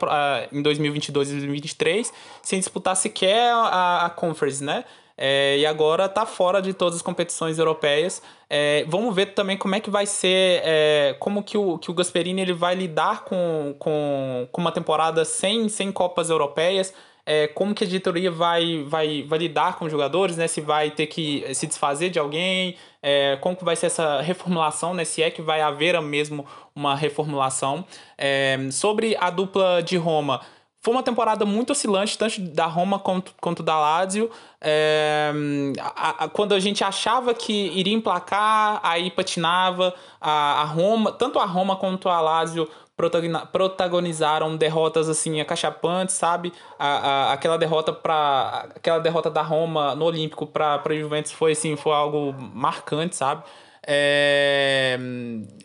em 0.52 0.62
2022 0.62 1.28
e 1.28 1.32
2023 1.32 2.12
sem 2.42 2.58
disputar 2.58 2.96
sequer 2.96 3.52
a, 3.52 4.06
a 4.06 4.10
Conference, 4.10 4.62
né? 4.62 4.84
É, 5.16 5.58
e 5.58 5.66
agora 5.66 6.06
está 6.06 6.26
fora 6.26 6.60
de 6.60 6.72
todas 6.72 6.96
as 6.96 7.02
competições 7.02 7.58
europeias. 7.58 8.20
É, 8.50 8.84
vamos 8.88 9.14
ver 9.14 9.26
também 9.26 9.56
como 9.56 9.74
é 9.74 9.80
que 9.80 9.88
vai 9.88 10.06
ser, 10.06 10.60
é, 10.64 11.16
como 11.20 11.42
que 11.42 11.56
o, 11.56 11.78
que 11.78 11.88
o 11.90 11.94
Gasperini 11.94 12.42
ele 12.42 12.52
vai 12.52 12.74
lidar 12.74 13.24
com, 13.24 13.76
com, 13.78 14.48
com 14.50 14.60
uma 14.60 14.72
temporada 14.72 15.24
sem, 15.24 15.68
sem 15.68 15.92
Copas 15.92 16.30
Europeias 16.30 16.92
é, 17.26 17.46
como 17.48 17.74
que 17.74 17.84
a 17.84 17.86
diretoria 17.86 18.30
vai, 18.30 18.84
vai, 18.86 19.22
vai 19.22 19.38
lidar 19.38 19.78
com 19.78 19.86
os 19.86 19.90
jogadores, 19.90 20.36
né? 20.36 20.46
Se 20.46 20.60
vai 20.60 20.90
ter 20.90 21.06
que 21.06 21.44
se 21.54 21.66
desfazer 21.66 22.10
de 22.10 22.18
alguém, 22.18 22.76
é, 23.02 23.36
como 23.40 23.56
que 23.56 23.64
vai 23.64 23.76
ser 23.76 23.86
essa 23.86 24.20
reformulação, 24.20 24.92
né? 24.94 25.04
Se 25.04 25.22
é 25.22 25.30
que 25.30 25.40
vai 25.40 25.60
haver 25.60 26.00
mesmo 26.02 26.46
uma 26.74 26.94
reformulação. 26.94 27.84
É, 28.18 28.58
sobre 28.70 29.16
a 29.18 29.30
dupla 29.30 29.82
de 29.82 29.96
Roma, 29.96 30.40
foi 30.84 30.92
uma 30.92 31.02
temporada 31.02 31.46
muito 31.46 31.70
oscilante, 31.70 32.18
tanto 32.18 32.42
da 32.42 32.66
Roma 32.66 32.98
quanto, 32.98 33.32
quanto 33.40 33.62
da 33.62 33.80
Lazio. 33.80 34.30
É, 34.60 35.32
a, 35.80 36.24
a, 36.24 36.28
quando 36.28 36.52
a 36.52 36.60
gente 36.60 36.84
achava 36.84 37.32
que 37.32 37.68
iria 37.68 37.94
emplacar, 37.94 38.80
aí 38.82 39.10
patinava. 39.10 39.94
A, 40.20 40.60
a 40.60 40.64
Roma, 40.64 41.10
tanto 41.10 41.38
a 41.38 41.46
Roma 41.46 41.74
quanto 41.74 42.10
a 42.10 42.20
Lazio 42.20 42.68
protagonizaram 42.96 44.56
derrotas 44.56 45.08
assim 45.08 45.40
acachapantes, 45.40 46.14
sabe? 46.14 46.52
A, 46.78 46.86
a, 46.86 47.32
aquela 47.32 47.58
derrota 47.58 47.92
para 47.92 48.68
aquela 48.74 48.98
derrota 48.98 49.30
da 49.30 49.42
Roma 49.42 49.94
no 49.94 50.04
Olímpico 50.04 50.46
para 50.46 50.78
para 50.78 50.94
Juventus 50.94 51.32
foi 51.32 51.52
assim, 51.52 51.76
foi 51.76 51.92
algo 51.92 52.32
marcante, 52.32 53.16
sabe? 53.16 53.42
É, 53.86 54.98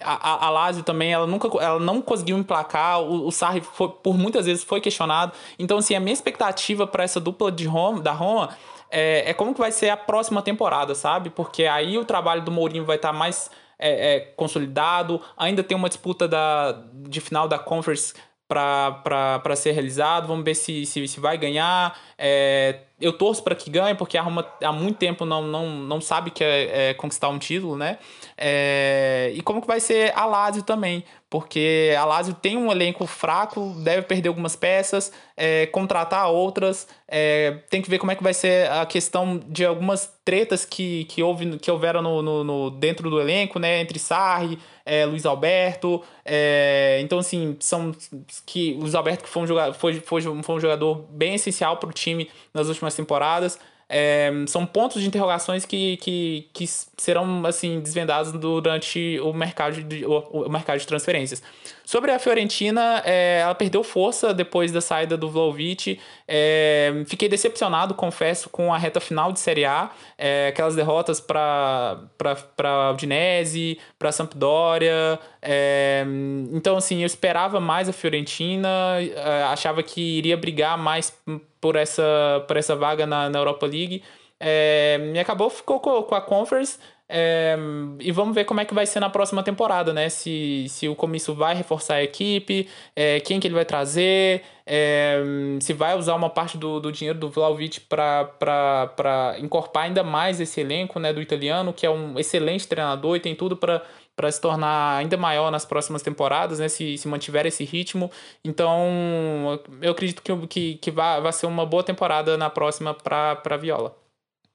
a, 0.02 0.48
a 0.48 0.50
Lazio 0.50 0.84
também, 0.84 1.14
ela 1.14 1.26
nunca 1.26 1.48
ela 1.64 1.80
não 1.80 2.02
conseguiu 2.02 2.38
emplacar. 2.38 3.02
O, 3.02 3.28
o 3.28 3.32
Sarri 3.32 3.62
foi, 3.62 3.90
por 3.90 4.18
muitas 4.18 4.46
vezes 4.46 4.64
foi 4.64 4.82
questionado. 4.82 5.32
Então, 5.58 5.78
assim, 5.78 5.96
a 5.96 6.00
minha 6.00 6.14
expectativa 6.14 6.86
para 6.86 7.04
essa 7.04 7.20
dupla 7.20 7.52
de 7.52 7.66
Roma, 7.66 8.02
da 8.02 8.12
Roma 8.12 8.50
é, 8.92 9.30
é 9.30 9.34
como 9.34 9.54
que 9.54 9.60
vai 9.60 9.72
ser 9.72 9.90
a 9.90 9.98
próxima 9.98 10.42
temporada, 10.42 10.96
sabe? 10.96 11.30
Porque 11.30 11.66
aí 11.66 11.98
o 11.98 12.06
trabalho 12.06 12.42
do 12.42 12.52
Mourinho 12.52 12.86
vai 12.86 12.98
estar 12.98 13.14
tá 13.14 13.18
mais 13.18 13.50
é, 13.80 14.16
é, 14.16 14.20
consolidado, 14.36 15.22
ainda 15.38 15.64
tem 15.64 15.76
uma 15.76 15.88
disputa 15.88 16.28
da, 16.28 16.84
de 16.94 17.22
final 17.22 17.48
da 17.48 17.58
Conference 17.58 18.14
para 18.50 19.56
ser 19.56 19.72
realizado. 19.72 20.28
Vamos 20.28 20.44
ver 20.44 20.56
se, 20.56 20.86
se, 20.86 21.08
se 21.08 21.20
vai 21.20 21.38
ganhar. 21.38 21.98
É, 22.18 22.80
eu 23.00 23.14
torço 23.14 23.44
para 23.44 23.56
que 23.56 23.70
ganhe, 23.70 23.96
porque 23.96 24.18
a 24.18 24.22
Roma 24.22 24.46
há 24.64 24.72
muito 24.72 24.98
tempo 24.98 25.24
não, 25.24 25.44
não, 25.44 25.70
não 25.70 26.02
sabe 26.02 26.32
que 26.32 26.44
é, 26.44 26.90
é 26.90 26.94
conquistar 26.96 27.30
um 27.30 27.38
título, 27.38 27.78
né? 27.78 28.00
É, 28.42 29.34
e 29.36 29.42
como 29.42 29.60
que 29.60 29.68
vai 29.68 29.82
ser 29.82 30.14
a 30.16 30.26
Lazio 30.26 30.64
também, 30.64 31.04
porque 31.30 31.94
a 32.00 32.06
Lazio 32.06 32.34
tem 32.34 32.56
um 32.56 32.72
elenco 32.72 33.06
fraco, 33.06 33.74
deve 33.84 34.04
perder 34.04 34.30
algumas 34.30 34.56
peças, 34.56 35.12
é, 35.36 35.66
contratar 35.66 36.32
outras, 36.32 36.88
é, 37.06 37.60
tem 37.70 37.82
que 37.82 37.90
ver 37.90 38.00
como 38.00 38.14
é 38.14 38.16
que 38.16 38.24
vai 38.24 38.34
ser 38.34 38.72
a 38.72 38.86
questão 38.86 39.42
de 39.46 39.66
algumas 39.66 40.18
tretas 40.24 40.64
que, 40.64 41.04
que, 41.06 41.22
houve, 41.22 41.60
que 41.60 41.70
houveram 41.70 42.02
no, 42.02 42.22
no, 42.22 42.44
no 42.46 42.72
dentro 42.72 43.10
do 43.10 43.20
elenco, 43.20 43.60
né? 43.60 43.82
Entre 43.82 44.00
Sarri, 44.00 44.58
é, 44.86 45.06
Luiz 45.06 45.26
Alberto. 45.26 46.02
É, 46.24 47.00
então, 47.02 47.20
assim, 47.20 47.58
são 47.60 47.92
que 48.46 48.74
Luiz 48.76 48.96
Alberto 48.96 49.26
que 49.26 49.30
foi 49.30 49.44
um 49.44 49.48
jogador, 49.48 49.74
foi, 49.74 49.96
foi, 49.96 50.22
foi 50.22 50.56
um 50.56 50.60
jogador 50.62 51.06
bem 51.10 51.36
essencial 51.36 51.76
para 51.76 51.90
o 51.90 51.94
time 51.94 52.30
nas 52.54 52.70
últimas 52.70 52.96
temporadas. 52.96 53.60
É, 53.92 54.32
são 54.48 54.68
pontos 54.68 55.02
de 55.02 55.08
interrogações 55.08 55.66
que, 55.66 55.98
que, 55.98 56.48
que 56.54 56.66
serão 56.96 57.44
assim 57.46 57.80
desvendados 57.80 58.32
durante 58.32 59.20
o 59.20 59.34
mercado 59.34 59.82
de, 59.82 60.06
o, 60.06 60.20
o 60.46 60.50
mercado 60.50 60.78
de 60.78 60.86
transferências. 60.86 61.42
Sobre 61.90 62.12
a 62.12 62.20
Fiorentina, 62.20 63.02
é, 63.04 63.40
ela 63.42 63.56
perdeu 63.56 63.84
força 63.84 64.32
depois 64.32 64.72
da 64.72 64.80
saída 64.80 65.18
do 65.18 65.28
Vlaovic. 65.28 66.00
É, 66.28 67.02
fiquei 67.08 67.28
decepcionado, 67.28 67.96
confesso, 67.96 68.48
com 68.48 68.72
a 68.72 68.78
reta 68.78 69.00
final 69.00 69.32
de 69.32 69.40
Série 69.40 69.66
A. 69.66 69.90
É, 70.16 70.50
aquelas 70.50 70.76
derrotas 70.76 71.20
para 71.20 71.98
para 72.16 72.92
Udinese, 72.92 73.80
para 73.98 74.12
Sampdoria. 74.12 75.20
É, 75.42 76.06
então, 76.54 76.78
assim, 76.78 77.00
eu 77.00 77.08
esperava 77.08 77.60
mais 77.60 77.90
a 77.90 77.92
Fiorentina. 77.92 78.70
É, 79.00 79.46
achava 79.46 79.82
que 79.82 80.20
iria 80.20 80.38
brigar 80.38 80.78
mais 80.78 81.12
por 81.60 81.76
essa, 81.76 82.46
por 82.48 82.56
essa 82.56 82.76
vaga 82.76 83.08
na, 83.08 83.32
na 83.32 83.40
Europa 83.40 83.66
League. 83.66 84.04
É, 84.40 85.12
e 85.16 85.18
acabou, 85.18 85.50
ficou 85.50 85.80
com 85.80 86.14
a 86.14 86.22
Conference. 86.22 86.78
É, 87.12 87.58
e 88.00 88.12
vamos 88.12 88.36
ver 88.36 88.46
como 88.46 88.62
é 88.62 88.66
que 88.66 88.74
vai 88.74 88.86
ser 88.86 89.00
na 89.00 89.10
próxima 89.10 89.42
temporada, 89.42 89.92
né? 89.92 90.10
Se, 90.10 90.68
se 90.70 90.88
o 90.88 90.96
comício 90.96 91.34
vai 91.34 91.56
reforçar 91.56 91.96
a 91.96 92.04
equipe, 92.04 92.70
é, 92.96 93.20
quem 93.20 93.40
que 93.40 93.48
ele 93.48 93.56
vai 93.56 93.66
trazer, 93.66 94.44
é, 94.64 95.20
se 95.60 95.74
vai 95.74 95.98
usar 95.98 96.14
uma 96.14 96.30
parte 96.30 96.56
do, 96.56 96.80
do 96.80 96.92
dinheiro 96.92 97.18
do 97.18 97.28
Vlaovic 97.28 97.82
para 97.82 99.36
encorpar 99.40 99.86
ainda 99.86 100.04
mais 100.04 100.40
esse 100.40 100.62
elenco 100.62 101.00
né, 101.00 101.12
do 101.12 101.20
italiano, 101.20 101.74
que 101.74 101.84
é 101.84 101.90
um 101.90 102.20
excelente 102.20 102.68
treinador 102.68 103.16
e 103.16 103.20
tem 103.20 103.34
tudo 103.34 103.58
para 103.58 103.82
para 104.16 104.30
se 104.30 104.42
tornar 104.42 104.98
ainda 104.98 105.16
maior 105.16 105.50
nas 105.50 105.64
próximas 105.64 106.02
temporadas, 106.02 106.60
né? 106.60 106.68
Se, 106.68 106.98
se 106.98 107.08
mantiver 107.08 107.46
esse 107.46 107.64
ritmo. 107.64 108.12
Então, 108.44 109.58
eu 109.82 109.94
acredito 109.94 110.22
que, 110.22 110.48
que, 110.48 110.76
que 110.76 110.92
vai, 110.92 111.22
vai 111.22 111.32
ser 111.32 111.46
uma 111.46 111.66
boa 111.66 111.84
temporada 111.84 112.38
na 112.38 112.50
próxima 112.50 112.94
para 112.94 113.56
Viola. 113.58 113.96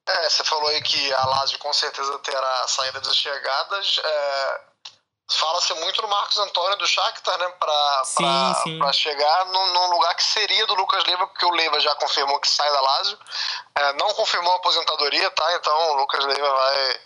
É, 0.06 0.28
você 0.28 0.44
falou 0.44 0.68
aí 0.68 0.82
que 0.82 1.12
a 1.14 1.26
Lazio 1.26 1.58
com 1.58 1.72
certeza 1.72 2.18
terá 2.18 2.68
saída 2.68 3.00
das 3.00 3.16
chegadas. 3.16 4.00
É, 4.04 4.60
Fala-se 5.32 5.72
muito 5.74 6.02
no 6.02 6.08
Marcos 6.08 6.36
Antônio 6.36 6.76
do 6.76 6.86
Shakhtar, 6.86 7.38
né? 7.38 7.48
Para 7.58 8.92
chegar 8.92 9.46
num, 9.46 9.72
num, 9.72 9.90
lugar 9.90 10.14
que 10.16 10.22
seria 10.22 10.66
do 10.66 10.74
Lucas 10.74 11.02
Leiva, 11.04 11.26
porque 11.26 11.46
o 11.46 11.50
Leiva 11.50 11.80
já 11.80 11.94
confirmou 11.94 12.38
que 12.40 12.48
sai 12.48 12.70
da 12.70 12.80
Lazio. 12.80 13.18
É, 13.74 13.92
não 13.94 14.12
confirmou 14.12 14.52
a 14.52 14.56
aposentadoria, 14.56 15.30
tá? 15.30 15.54
Então 15.54 15.92
o 15.92 15.94
Lucas 15.94 16.24
Leiva 16.26 16.50
vai 16.50 17.00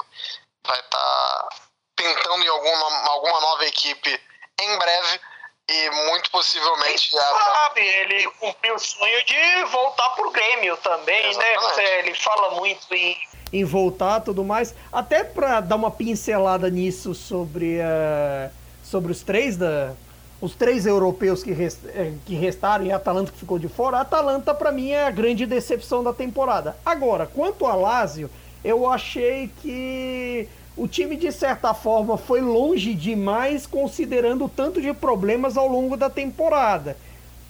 vai 0.66 0.80
estar 0.80 0.99
tá 0.99 1.49
pintando 1.94 2.44
em 2.44 2.49
alguma, 2.49 3.09
alguma 3.09 3.40
nova 3.40 3.64
equipe 3.64 4.22
em 4.61 4.78
breve 4.78 5.20
e 5.68 5.90
muito 6.08 6.30
possivelmente 6.30 7.10
Quem 7.10 7.20
sabe 7.20 7.80
ele 7.80 8.30
cumpriu 8.40 8.74
o 8.74 8.78
sonho 8.78 9.24
de 9.24 9.64
voltar 9.70 10.08
pro 10.10 10.30
Grêmio 10.30 10.76
também, 10.78 11.36
né? 11.36 11.52
Exatamente. 11.54 11.76
né? 11.76 11.98
Ele 12.00 12.14
fala 12.14 12.54
muito 12.54 12.94
em 12.94 13.16
em 13.52 13.64
voltar 13.64 14.20
tudo 14.20 14.44
mais, 14.44 14.74
até 14.92 15.24
para 15.24 15.60
dar 15.60 15.76
uma 15.76 15.90
pincelada 15.90 16.68
nisso 16.68 17.14
sobre 17.14 17.78
uh, 17.78 18.50
sobre 18.82 19.12
os 19.12 19.22
três 19.22 19.56
da 19.56 19.92
os 20.40 20.54
três 20.54 20.86
europeus 20.86 21.42
que, 21.42 21.50
rest, 21.52 21.80
eh, 21.86 22.12
que 22.24 22.36
restaram 22.36 22.86
e 22.86 22.92
a 22.92 22.96
Atalanta 22.96 23.32
que 23.32 23.38
ficou 23.38 23.58
de 23.58 23.66
fora, 23.66 23.96
a 23.96 24.00
Atalanta 24.02 24.54
para 24.54 24.70
mim 24.70 24.90
é 24.90 25.04
a 25.04 25.10
grande 25.10 25.44
decepção 25.44 26.04
da 26.04 26.12
temporada. 26.12 26.76
Agora, 26.86 27.26
quanto 27.26 27.66
a 27.66 27.74
Lazio, 27.74 28.30
eu 28.62 28.88
achei 28.88 29.50
que 29.60 30.48
o 30.78 30.86
time 30.86 31.16
de 31.16 31.32
certa 31.32 31.74
forma 31.74 32.16
foi 32.16 32.40
longe 32.40 32.94
demais 32.94 33.66
considerando 33.66 34.44
o 34.44 34.48
tanto 34.48 34.80
de 34.80 34.94
problemas 34.94 35.56
ao 35.56 35.66
longo 35.66 35.96
da 35.96 36.08
temporada. 36.08 36.96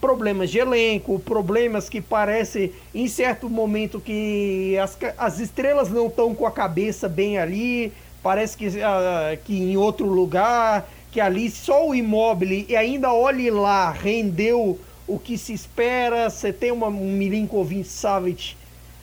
Problemas 0.01 0.49
de 0.49 0.57
elenco, 0.57 1.19
problemas 1.19 1.87
que 1.87 2.01
parece 2.01 2.73
em 2.93 3.07
certo 3.07 3.47
momento 3.47 3.99
que 3.99 4.75
as, 4.81 4.97
as 5.15 5.39
estrelas 5.39 5.89
não 5.89 6.07
estão 6.07 6.33
com 6.33 6.47
a 6.47 6.51
cabeça 6.51 7.07
bem 7.07 7.37
ali, 7.37 7.93
parece 8.23 8.57
que, 8.57 8.67
uh, 8.67 9.37
que 9.45 9.53
em 9.53 9.77
outro 9.77 10.07
lugar, 10.07 10.89
que 11.11 11.21
ali 11.21 11.51
só 11.51 11.87
o 11.87 11.93
imóvel 11.93 12.65
e 12.67 12.75
ainda 12.75 13.13
olhe 13.13 13.51
lá 13.51 13.91
rendeu 13.91 14.79
o 15.07 15.19
que 15.19 15.37
se 15.37 15.53
espera. 15.53 16.29
Você 16.31 16.51
tem 16.51 16.71
uma, 16.71 16.87
um 16.87 17.11
Milinkovic 17.11 17.83
Savic 17.83 18.55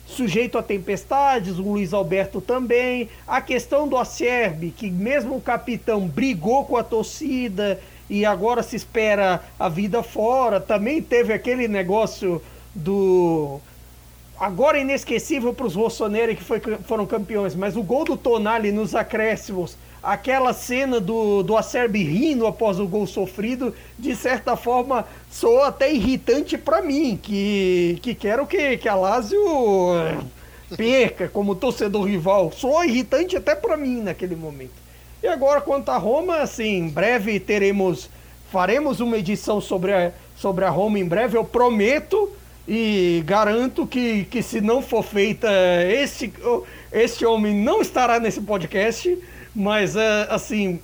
sujeito 0.07 0.57
a 0.57 0.63
tempestades, 0.63 1.59
o 1.59 1.63
Luiz 1.63 1.93
Alberto 1.93 2.39
também. 2.41 3.09
A 3.27 3.41
questão 3.41 3.87
do 3.87 3.97
Acerbi, 3.97 4.71
que 4.71 4.89
mesmo 4.89 5.35
o 5.35 5.41
capitão 5.41 6.07
brigou 6.07 6.65
com 6.65 6.77
a 6.77 6.83
torcida 6.83 7.79
e 8.09 8.25
agora 8.25 8.63
se 8.63 8.75
espera 8.75 9.43
a 9.59 9.67
vida 9.67 10.01
fora. 10.01 10.59
Também 10.59 11.01
teve 11.01 11.33
aquele 11.33 11.67
negócio 11.67 12.41
do. 12.73 13.59
Agora 14.39 14.79
inesquecível 14.79 15.53
para 15.53 15.65
os 15.65 15.75
Rossoneri 15.75 16.35
que 16.35 16.43
foi, 16.43 16.61
foram 16.85 17.05
campeões, 17.05 17.55
mas 17.55 17.75
o 17.75 17.83
gol 17.83 18.05
do 18.05 18.15
Tonali 18.15 18.71
nos 18.71 18.93
acréscimos 18.93 19.75
aquela 20.01 20.53
cena 20.53 20.99
do, 20.99 21.43
do 21.43 21.57
Acerbi 21.57 22.03
rindo 22.03 22.47
após 22.47 22.79
o 22.79 22.87
gol 22.87 23.05
sofrido, 23.07 23.73
de 23.97 24.15
certa 24.15 24.55
forma, 24.55 25.05
soou 25.29 25.63
até 25.63 25.93
irritante 25.93 26.57
para 26.57 26.81
mim, 26.81 27.19
que, 27.21 27.99
que 28.01 28.15
quero 28.15 28.45
que, 28.45 28.77
que 28.77 28.87
a 28.87 28.95
Lazio 28.95 29.39
perca 30.75 31.27
como 31.27 31.55
torcedor 31.55 32.05
rival. 32.05 32.51
Soou 32.51 32.83
irritante 32.83 33.35
até 33.35 33.55
para 33.55 33.77
mim 33.77 34.01
naquele 34.01 34.35
momento. 34.35 34.87
E 35.21 35.27
agora, 35.27 35.61
quanto 35.61 35.89
a 35.89 35.97
Roma, 35.97 36.37
assim, 36.37 36.77
em 36.77 36.89
breve 36.89 37.39
teremos, 37.39 38.09
faremos 38.51 38.99
uma 38.99 39.17
edição 39.17 39.59
sobre 39.59 39.93
a, 39.93 40.11
sobre 40.35 40.65
a 40.65 40.69
Roma 40.69 40.99
em 40.99 41.05
breve, 41.05 41.37
eu 41.37 41.43
prometo 41.43 42.31
E 42.67 43.23
garanto 43.25 43.87
que, 43.87 44.25
que 44.25 44.43
se 44.43 44.59
não 44.59 44.81
for 44.81 45.01
feita, 45.01 45.47
este, 45.89 46.33
este 46.91 47.25
homem 47.25 47.55
não 47.55 47.81
estará 47.81 48.19
nesse 48.19 48.41
podcast. 48.41 49.17
Mas, 49.59 49.95
é, 49.95 50.27
assim, 50.29 50.79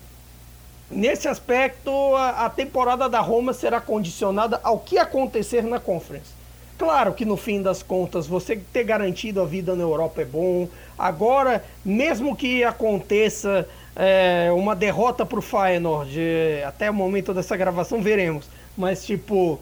nesse 0.90 1.28
aspecto, 1.28 1.92
a, 2.16 2.50
temporada 2.50 3.08
da 3.08 3.20
Roma 3.20 3.54
será 3.54 3.80
condicionada 3.80 4.60
ao 4.64 4.80
que 4.80 4.98
acontecer 4.98 5.62
na 5.62 5.80
Conference. 5.80 6.32
Claro 6.76 7.14
que 7.14 7.24
no 7.24 7.38
fim 7.38 7.62
das 7.62 7.84
contas 7.84 8.26
você 8.26 8.56
ter 8.74 8.84
garantido 8.84 9.40
a 9.40 9.46
vida 9.46 9.76
na 9.76 9.84
Europa 9.84 10.24
é 10.24 10.26
bom. 10.26 10.68
Agora, 10.98 11.64
mesmo 11.86 12.36
que 12.36 12.64
aconteça 12.64 13.70
é, 13.96 14.50
uma 14.52 14.76
derrota 14.76 15.24
para 15.24 15.38
o 15.38 15.42
Feyenoord, 15.42 16.20
até 16.66 16.90
o 16.90 16.94
momento 16.96 17.32
dessa 17.32 17.56
gravação 17.56 18.02
veremos. 18.02 18.48
Mas 18.76 19.06
tipo, 19.06 19.60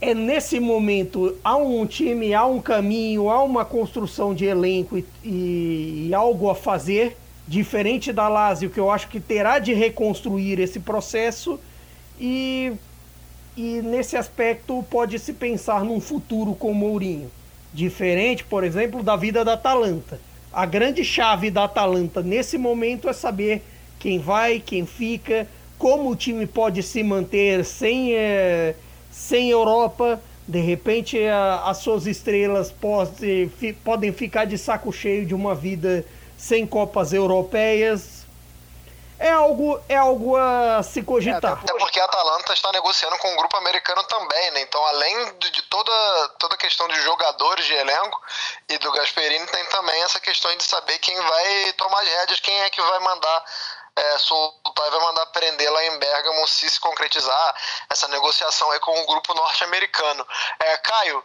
é 0.00 0.14
nesse 0.14 0.58
momento 0.58 1.36
há 1.44 1.54
um 1.54 1.84
time, 1.84 2.32
há 2.32 2.46
um 2.46 2.62
caminho, 2.62 3.28
há 3.28 3.42
uma 3.42 3.62
construção 3.62 4.34
de 4.34 4.46
elenco 4.46 4.96
e, 4.96 5.04
e, 5.22 6.06
e 6.08 6.14
algo 6.14 6.48
a 6.48 6.54
fazer 6.54 7.14
diferente 7.46 8.12
da 8.12 8.28
Lazio, 8.28 8.70
que 8.70 8.80
eu 8.80 8.90
acho 8.90 9.08
que 9.08 9.20
terá 9.20 9.58
de 9.58 9.72
reconstruir 9.74 10.58
esse 10.58 10.80
processo 10.80 11.60
e 12.18 12.72
e 13.56 13.80
nesse 13.82 14.16
aspecto 14.16 14.84
pode-se 14.90 15.32
pensar 15.32 15.84
num 15.84 16.00
futuro 16.00 16.54
com 16.54 16.74
Mourinho. 16.74 17.30
Diferente, 17.72 18.44
por 18.44 18.64
exemplo, 18.64 19.02
da 19.02 19.16
vida 19.16 19.44
da 19.44 19.54
Atalanta. 19.54 20.18
A 20.52 20.66
grande 20.66 21.04
chave 21.04 21.50
da 21.50 21.64
Atalanta 21.64 22.22
nesse 22.22 22.58
momento 22.58 23.08
é 23.08 23.12
saber 23.12 23.62
quem 23.98 24.18
vai, 24.18 24.60
quem 24.60 24.84
fica, 24.86 25.48
como 25.78 26.10
o 26.10 26.16
time 26.16 26.46
pode 26.46 26.82
se 26.82 27.02
manter 27.02 27.64
sem, 27.64 28.14
é, 28.14 28.74
sem 29.10 29.50
Europa. 29.50 30.20
De 30.46 30.60
repente, 30.60 31.18
a, 31.24 31.62
as 31.66 31.78
suas 31.78 32.06
estrelas 32.06 32.70
pode, 32.70 33.48
fi, 33.58 33.72
podem 33.72 34.12
ficar 34.12 34.44
de 34.44 34.58
saco 34.58 34.92
cheio 34.92 35.24
de 35.24 35.34
uma 35.34 35.54
vida 35.54 36.04
sem 36.44 36.66
Copas 36.66 37.14
Europeias 37.14 38.26
é 39.18 39.30
algo, 39.30 39.82
é 39.88 39.96
algo 39.96 40.36
a 40.36 40.82
se 40.82 41.02
cogitar. 41.02 41.52
É, 41.52 41.54
até 41.54 41.72
porque 41.78 41.98
a 41.98 42.04
Atalanta 42.04 42.52
está 42.52 42.70
negociando 42.72 43.16
com 43.16 43.28
o 43.28 43.32
um 43.32 43.36
grupo 43.36 43.56
americano 43.56 44.04
também, 44.04 44.50
né? 44.50 44.60
Então, 44.60 44.84
além 44.88 45.38
de, 45.38 45.62
toda, 45.62 46.28
toda 46.38 46.54
a 46.54 46.58
questão 46.58 46.86
de 46.88 47.00
jogadores 47.00 47.64
de 47.64 47.72
elenco 47.72 48.20
e 48.68 48.76
do 48.76 48.92
Gasperini, 48.92 49.46
tem 49.46 49.64
também 49.66 50.02
essa 50.02 50.20
questão 50.20 50.54
de 50.54 50.64
saber 50.64 50.98
quem 50.98 51.18
vai 51.18 51.72
tomar 51.78 52.02
as 52.02 52.08
rédeas, 52.08 52.40
quem 52.40 52.60
é 52.60 52.68
que 52.68 52.82
vai 52.82 52.98
mandar 52.98 53.44
é, 53.96 54.18
soltar 54.18 54.86
e 54.86 54.90
vai 54.90 55.00
mandar 55.00 55.26
prender 55.26 55.72
lá 55.72 55.84
em 55.84 55.98
Bergamo 55.98 56.46
se 56.46 56.68
se 56.68 56.80
concretizar 56.80 57.54
essa 57.88 58.06
negociação 58.08 58.70
aí 58.72 58.80
com 58.80 59.00
o 59.00 59.06
grupo 59.06 59.32
norte-americano. 59.32 60.26
É, 60.58 60.76
Caio, 60.78 61.24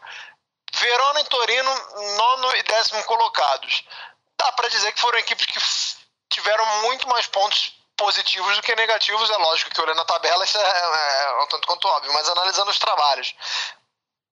Verona 0.74 1.22
e 1.22 1.26
Torino, 1.26 1.72
nono 2.16 2.56
e 2.56 2.64
décimo 2.64 3.04
colocados. 3.04 3.84
Dá 4.40 4.52
para 4.54 4.70
dizer 4.70 4.92
que 4.94 5.02
foram 5.02 5.20
equipes 5.20 5.46
que 5.46 5.60
tiveram 6.30 6.66
muito 6.82 7.08
mais 7.08 7.28
pontos 7.28 7.74
positivos 7.98 8.56
do 8.56 8.64
que 8.64 8.76
negativos. 8.76 9.30
É 9.30 9.38
lógico 9.38 9.72
que 9.72 9.82
olhando 9.82 10.02
a 10.02 10.06
tabela 10.06 10.44
isso 10.44 10.58
é, 10.58 10.62
é, 10.62 11.24
é 11.24 11.44
um 11.44 11.48
tanto 11.48 11.68
quanto 11.68 11.88
óbvio, 11.88 12.14
mas 12.14 12.28
analisando 12.30 12.72
os 12.72 12.80
trabalhos. 12.80 13.36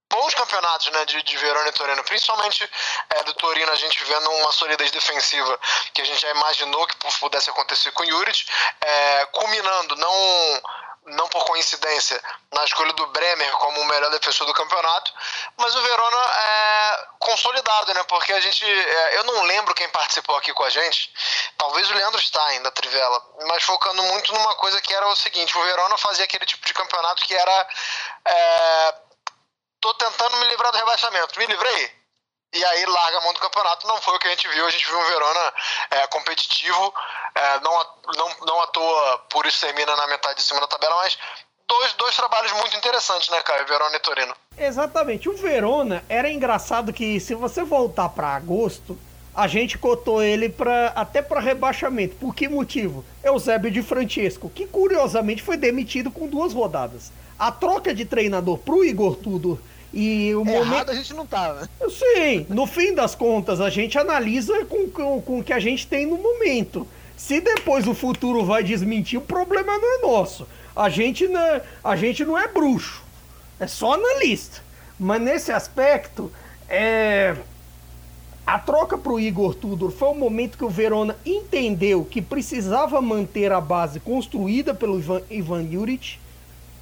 Bons 0.10 0.34
campeonatos 0.34 0.88
né, 0.88 1.04
de, 1.04 1.22
de 1.22 1.38
Verona 1.38 1.68
e 1.68 1.74
Torino, 1.74 2.02
principalmente 2.06 2.70
é, 3.10 3.24
do 3.24 3.34
Torino, 3.34 3.70
a 3.70 3.76
gente 3.76 4.02
vendo 4.06 4.32
uma 4.32 4.54
solidez 4.54 4.90
defensiva 4.90 5.60
que 5.94 6.02
a 6.02 6.06
gente 6.06 6.22
já 6.22 6.32
imaginou 6.32 6.88
que 6.88 6.96
pudesse 7.20 7.50
acontecer 7.50 7.92
com 7.92 8.04
o 8.04 8.06
Juric, 8.06 8.46
é, 8.80 9.26
culminando 9.34 9.98
não 9.98 10.62
não 11.08 11.28
por 11.30 11.44
coincidência, 11.46 12.22
na 12.52 12.64
escolha 12.64 12.92
do 12.94 13.08
Bremer 13.08 13.52
como 13.54 13.82
o 13.82 13.86
melhor 13.86 14.10
defensor 14.12 14.46
do 14.46 14.54
campeonato, 14.54 15.14
mas 15.58 15.76
o 15.76 15.82
Verona 15.82 16.18
é 16.18 17.08
consolidado, 17.20 17.94
né? 17.94 18.04
Porque 18.04 18.34
a 18.34 18.40
gente, 18.40 18.66
é, 18.66 19.18
eu 19.18 19.24
não 19.24 19.44
lembro 19.44 19.74
quem 19.74 19.88
participou 19.90 20.36
aqui 20.36 20.54
com 20.54 20.64
a 20.64 20.70
gente, 20.70 21.12
talvez 21.58 21.90
o 21.90 21.94
Leandro 21.94 22.22
Stein 22.22 22.62
da 22.62 22.72
Trivela, 22.72 23.22
mas 23.48 23.64
focando 23.64 24.04
muito 24.04 24.34
numa 24.34 24.56
coisa 24.56 24.82
que 24.82 24.94
era 24.94 25.08
o 25.08 25.16
seguinte: 25.16 25.58
o 25.58 25.64
Verona 25.64 25.98
fazia 25.98 26.26
aquele 26.26 26.46
tipo 26.46 26.66
de 26.66 26.74
campeonato 26.74 27.26
que 27.26 27.34
era 27.34 27.68
é, 28.26 28.96
tô 29.80 29.94
tentando 29.94 30.38
me 30.38 30.48
livrar 30.48 30.72
do 30.72 30.78
rebaixamento, 30.78 31.40
me 31.40 31.46
livrei, 31.46 31.97
e 32.54 32.64
aí 32.64 32.86
larga 32.86 33.18
a 33.18 33.22
mão 33.22 33.34
do 33.34 33.40
campeonato. 33.40 33.88
Não 33.88 34.02
foi 34.02 34.16
o 34.16 34.20
que 34.20 34.28
a 34.28 34.32
gente 34.32 34.48
viu. 34.48 34.66
A 34.66 34.70
gente 34.70 34.86
viu 34.86 35.00
um 35.00 35.06
Verona 35.06 35.54
é, 35.92 36.08
competitivo, 36.08 36.94
é, 37.36 37.60
não, 37.60 37.86
não, 38.16 38.46
não 38.46 38.62
à 38.62 38.68
toa, 38.68 39.18
por 39.30 39.46
isso 39.46 39.60
termina 39.60 39.96
na 39.96 40.08
metade 40.08 40.36
de 40.36 40.44
cima 40.44 40.60
da 40.60 40.68
tabela, 40.68 40.96
mas 40.98 41.18
dois, 41.68 41.94
dois 41.94 42.16
trabalhos 42.16 42.52
muito 42.54 42.76
interessantes, 42.78 43.30
né, 43.30 43.42
Caio? 43.42 43.68
Verona 43.68 43.96
e 43.96 44.00
Torino. 44.00 44.36
Exatamente. 44.58 45.30
O 45.30 45.36
Verona 45.36 46.04
era 46.10 46.30
engraçado 46.30 46.94
que 46.94 47.20
se 47.20 47.36
você 47.36 47.64
voltar 47.64 48.10
para 48.10 48.36
agosto, 48.36 48.98
a 49.36 49.48
gente 49.48 49.78
cotou 49.78 50.24
ele 50.24 50.50
pra, 50.50 50.88
até 50.96 51.22
para 51.22 51.40
rebaixamento. 51.40 52.16
Por 52.16 52.34
que 52.34 52.48
motivo? 52.48 53.06
Eusébio 53.24 53.70
de 53.70 53.84
Francesco, 53.84 54.50
que 54.50 54.66
curiosamente 54.66 55.44
foi 55.44 55.58
demitido 55.58 56.10
com 56.10 56.28
duas 56.28 56.54
rodadas. 56.54 57.12
A 57.38 57.52
troca 57.52 57.94
de 57.94 58.04
treinador 58.04 58.58
pro 58.58 58.84
Igor 58.84 59.16
Tudor 59.16 59.60
e 59.94 60.34
o 60.36 60.48
Errado 60.48 60.66
momento... 60.66 60.92
a 60.92 60.96
gente 60.96 61.14
não 61.14 61.26
tá, 61.26 61.54
né? 61.54 61.68
Sim, 61.90 62.46
no 62.50 62.66
fim 62.68 62.94
das 62.94 63.16
contas, 63.16 63.62
a 63.62 63.70
gente 63.70 63.98
analisa 63.98 64.66
com, 64.66 64.90
com, 64.90 65.22
com 65.22 65.40
o 65.40 65.44
que 65.44 65.54
a 65.54 65.60
gente 65.60 65.88
tem 65.88 66.06
no 66.06 66.18
momento. 66.18 66.88
Se 67.16 67.42
depois 67.42 67.88
o 67.88 67.94
futuro 67.94 68.46
vai 68.46 68.64
desmentir, 68.64 69.18
o 69.18 69.22
problema 69.22 69.78
não 69.78 69.98
é 69.98 70.02
nosso. 70.02 70.48
A 70.76 70.90
gente 70.90 71.28
não, 71.28 71.40
é, 71.40 71.64
a 71.84 71.96
gente 71.96 72.24
não 72.24 72.38
é 72.38 72.48
bruxo. 72.48 73.04
É 73.60 73.66
só 73.66 73.94
analista. 73.94 74.62
Mas 75.00 75.22
nesse 75.22 75.52
aspecto, 75.52 76.32
é... 76.70 77.36
a 78.46 78.60
troca 78.60 78.98
para 78.98 79.12
o 79.12 79.20
Igor 79.20 79.56
Tudor 79.56 79.90
foi 79.90 80.10
o 80.10 80.14
momento 80.14 80.58
que 80.58 80.66
o 80.66 80.70
Verona 80.70 81.16
entendeu 81.26 82.06
que 82.06 82.22
precisava 82.22 83.02
manter 83.02 83.52
a 83.52 83.60
base 83.60 84.00
construída 84.00 84.76
pelo 84.76 85.00
Ivan, 85.00 85.22
Ivan 85.30 85.68
Juric 85.72 86.20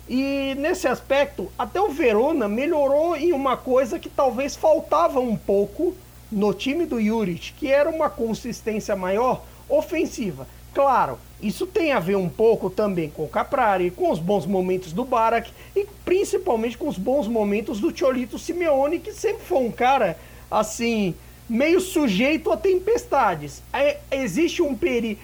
e 0.07 0.55
nesse 0.59 0.87
aspecto, 0.87 1.51
até 1.57 1.81
o 1.81 1.89
Verona 1.89 2.47
melhorou 2.47 3.15
em 3.15 3.33
uma 3.33 3.57
coisa 3.57 3.97
que 3.97 4.09
talvez 4.09 4.55
faltava 4.55 5.19
um 5.19 5.35
pouco 5.35 5.95
no 6.31 6.53
time 6.53 6.85
do 6.85 7.01
Juric, 7.01 7.53
que 7.53 7.71
era 7.71 7.89
uma 7.89 8.09
consistência 8.09 8.95
maior 8.95 9.43
ofensiva. 9.67 10.47
Claro, 10.73 11.17
isso 11.41 11.65
tem 11.65 11.91
a 11.91 11.99
ver 11.99 12.17
um 12.17 12.29
pouco 12.29 12.69
também 12.69 13.09
com 13.09 13.23
o 13.23 13.29
Caprari, 13.29 13.89
com 13.89 14.11
os 14.11 14.19
bons 14.19 14.45
momentos 14.45 14.91
do 14.91 15.05
Barak 15.05 15.51
e 15.75 15.87
principalmente 16.03 16.77
com 16.77 16.87
os 16.87 16.97
bons 16.97 17.27
momentos 17.27 17.79
do 17.79 17.97
Cholito 17.97 18.37
Simeone, 18.37 18.99
que 18.99 19.13
sempre 19.13 19.43
foi 19.43 19.59
um 19.59 19.71
cara 19.71 20.17
assim, 20.51 21.15
meio 21.49 21.79
sujeito 21.79 22.51
a 22.51 22.57
tempestades. 22.57 23.63
É, 23.73 23.97
existe 24.11 24.61
um 24.61 24.75
perigo 24.75 25.19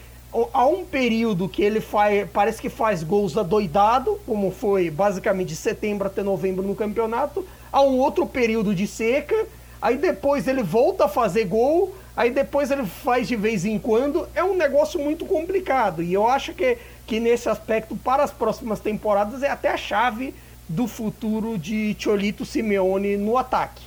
há 0.54 0.66
um 0.66 0.86
período 0.86 1.50
que 1.50 1.62
ele 1.62 1.82
faz, 1.82 2.30
parece 2.32 2.62
que 2.62 2.70
faz 2.70 3.04
gols 3.04 3.38
adoidado, 3.38 4.20
como 4.26 4.52
foi 4.52 4.90
basicamente 4.90 5.50
de 5.50 5.56
setembro 5.56 6.08
até 6.08 6.24
novembro 6.24 6.64
no 6.64 6.76
campeonato. 6.76 7.46
Há 7.72 7.82
um 7.82 7.98
outro 7.98 8.26
período 8.26 8.74
de 8.74 8.88
seca, 8.88 9.36
aí 9.82 9.98
depois 9.98 10.48
ele 10.48 10.64
volta 10.64 11.06
a 11.06 11.10
fazer 11.10 11.46
gol, 11.46 11.94
aí 12.16 12.32
depois 12.32 12.72
ele 12.72 12.86
faz 12.86 13.28
de 13.28 13.36
vez 13.36 13.66
em 13.66 13.78
quando. 13.78 14.28
É 14.34 14.44
um 14.44 14.56
negócio 14.56 15.00
muito 15.00 15.26
complicado 15.26 16.02
e 16.02 16.14
eu 16.14 16.28
acho 16.28 16.54
que, 16.54 16.78
que 17.06 17.20
nesse 17.20 17.50
aspecto, 17.50 17.96
para 17.96 18.24
as 18.24 18.32
próximas 18.32 18.80
temporadas, 18.80 19.44
é 19.44 19.50
até 19.50 19.70
a 19.70 19.78
chave 19.78 20.34
do 20.68 20.88
futuro 20.88 21.58
de 21.58 21.96
Cholito 22.00 22.46
Simeone 22.46 23.18
no 23.18 23.38
ataque. 23.38 23.84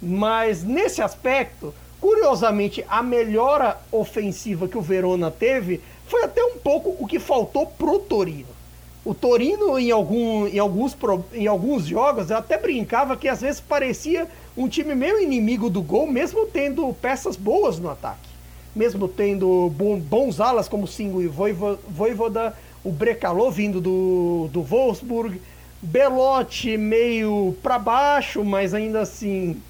Mas 0.00 0.62
nesse 0.62 1.00
aspecto, 1.00 1.72
Curiosamente, 2.00 2.84
a 2.88 3.02
melhora 3.02 3.78
ofensiva 3.90 4.68
que 4.68 4.76
o 4.76 4.82
Verona 4.82 5.30
teve 5.30 5.80
foi 6.06 6.24
até 6.24 6.44
um 6.44 6.58
pouco 6.58 6.94
o 6.98 7.06
que 7.06 7.18
faltou 7.18 7.66
pro 7.66 7.98
Torino. 7.98 8.56
O 9.04 9.14
Torino, 9.14 9.78
em, 9.78 9.90
algum, 9.90 10.46
em, 10.46 10.58
alguns, 10.58 10.96
em 11.32 11.46
alguns 11.46 11.86
jogos, 11.86 12.30
eu 12.30 12.36
até 12.36 12.58
brincava 12.58 13.16
que 13.16 13.28
às 13.28 13.40
vezes 13.40 13.60
parecia 13.60 14.26
um 14.56 14.68
time 14.68 14.94
meio 14.94 15.20
inimigo 15.20 15.70
do 15.70 15.80
gol, 15.80 16.06
mesmo 16.06 16.46
tendo 16.46 16.92
peças 16.94 17.36
boas 17.36 17.78
no 17.78 17.88
ataque. 17.88 18.28
Mesmo 18.74 19.06
tendo 19.06 19.72
bons 20.08 20.40
alas 20.40 20.68
como 20.68 20.86
Singo 20.86 21.22
e 21.22 21.28
Voivoda, 21.28 22.54
o 22.84 22.90
Brecalô 22.90 23.50
vindo 23.50 23.80
do, 23.80 24.48
do 24.52 24.62
Wolfsburg, 24.62 25.40
Belotti 25.80 26.76
meio 26.76 27.56
para 27.62 27.78
baixo, 27.78 28.44
mas 28.44 28.74
ainda 28.74 29.00
assim 29.00 29.60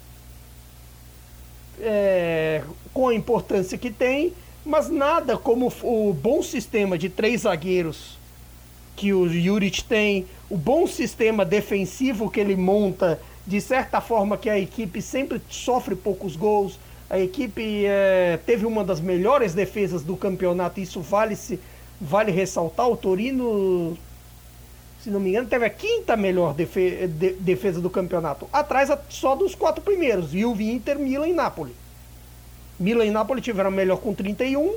é, 1.79 2.63
com 2.93 3.07
a 3.07 3.15
importância 3.15 3.77
que 3.77 3.91
tem, 3.91 4.33
mas 4.65 4.89
nada 4.89 5.37
como 5.37 5.71
o 5.83 6.13
bom 6.13 6.41
sistema 6.41 6.97
de 6.97 7.09
três 7.09 7.41
zagueiros 7.41 8.17
que 8.95 9.13
o 9.13 9.29
Juric 9.29 9.83
tem, 9.83 10.25
o 10.49 10.57
bom 10.57 10.87
sistema 10.87 11.45
defensivo 11.45 12.29
que 12.29 12.39
ele 12.39 12.55
monta, 12.55 13.21
de 13.45 13.61
certa 13.61 14.01
forma 14.01 14.37
que 14.37 14.49
a 14.49 14.59
equipe 14.59 15.01
sempre 15.01 15.39
sofre 15.49 15.95
poucos 15.95 16.35
gols. 16.35 16.79
A 17.09 17.19
equipe 17.19 17.85
é, 17.85 18.39
teve 18.45 18.65
uma 18.65 18.83
das 18.83 18.99
melhores 18.99 19.53
defesas 19.53 20.03
do 20.03 20.17
campeonato, 20.17 20.79
isso 20.79 20.99
vale 20.99 21.35
se 21.35 21.59
vale 22.01 22.31
ressaltar. 22.31 22.89
O 22.89 22.97
Torino 22.97 23.97
Se 25.03 25.09
não 25.09 25.19
me 25.19 25.29
engano, 25.29 25.47
teve 25.47 25.65
a 25.65 25.69
quinta 25.69 26.17
melhor 26.17 26.53
defe 26.53 27.07
de 27.07 27.33
defesa 27.33 27.79
do 27.79 27.89
campeonato. 27.89 28.47
Atrás 28.51 28.89
só 29.09 29.35
dos 29.35 29.55
quatro 29.55 29.81
primeiros: 29.81 30.31
Juve, 30.31 30.71
Inter, 30.71 30.97
Milan 30.97 31.27
e 31.27 31.33
Napoli. 31.33 31.75
Milan 32.79 33.05
e 33.05 33.11
Napoli 33.11 33.41
tiveram 33.41 33.71
melhor 33.71 33.97
com 33.97 34.13
31, 34.13 34.75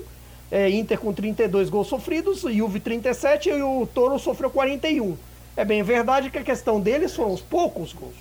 é, 0.50 0.70
Inter 0.70 0.98
com 0.98 1.12
32 1.12 1.68
gols 1.68 1.88
sofridos, 1.88 2.40
Juve 2.42 2.80
37 2.80 3.50
e 3.50 3.62
o 3.62 3.86
Toro 3.92 4.18
sofreu 4.18 4.50
41. 4.50 5.16
É 5.56 5.64
bem 5.64 5.82
verdade 5.82 6.30
que 6.30 6.38
a 6.38 6.42
questão 6.42 6.80
deles 6.80 7.14
foram 7.14 7.32
os 7.32 7.40
poucos 7.40 7.92
gols. 7.92 8.14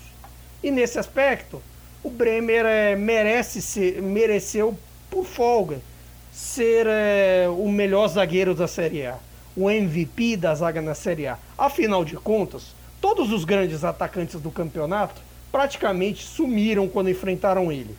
E 0.62 0.72
nesse 0.72 1.00
aspecto, 1.00 1.62
o 2.04 2.10
Bremer 2.10 2.66
é, 2.66 2.96
merece 2.96 3.62
ser, 3.62 4.02
mereceu 4.02 4.78
por 5.10 5.26
folga 5.26 5.80
ser 6.32 6.86
é, 6.88 7.48
o 7.50 7.70
melhor 7.70 8.08
zagueiro 8.08 8.54
da 8.54 8.68
Série 8.68 9.06
A, 9.06 9.18
o 9.60 9.70
MVP 9.70 10.38
da 10.38 10.56
zaga 10.56 10.82
na 10.82 10.96
Série 10.96 11.28
A. 11.28 11.38
Afinal 11.58 12.06
de 12.06 12.16
contas, 12.16 12.74
todos 13.02 13.34
os 13.34 13.44
grandes 13.44 13.84
atacantes 13.84 14.40
do 14.40 14.50
campeonato 14.50 15.22
praticamente 15.52 16.26
sumiram 16.26 16.88
quando 16.88 17.10
enfrentaram 17.10 17.70
ele. 17.70 17.94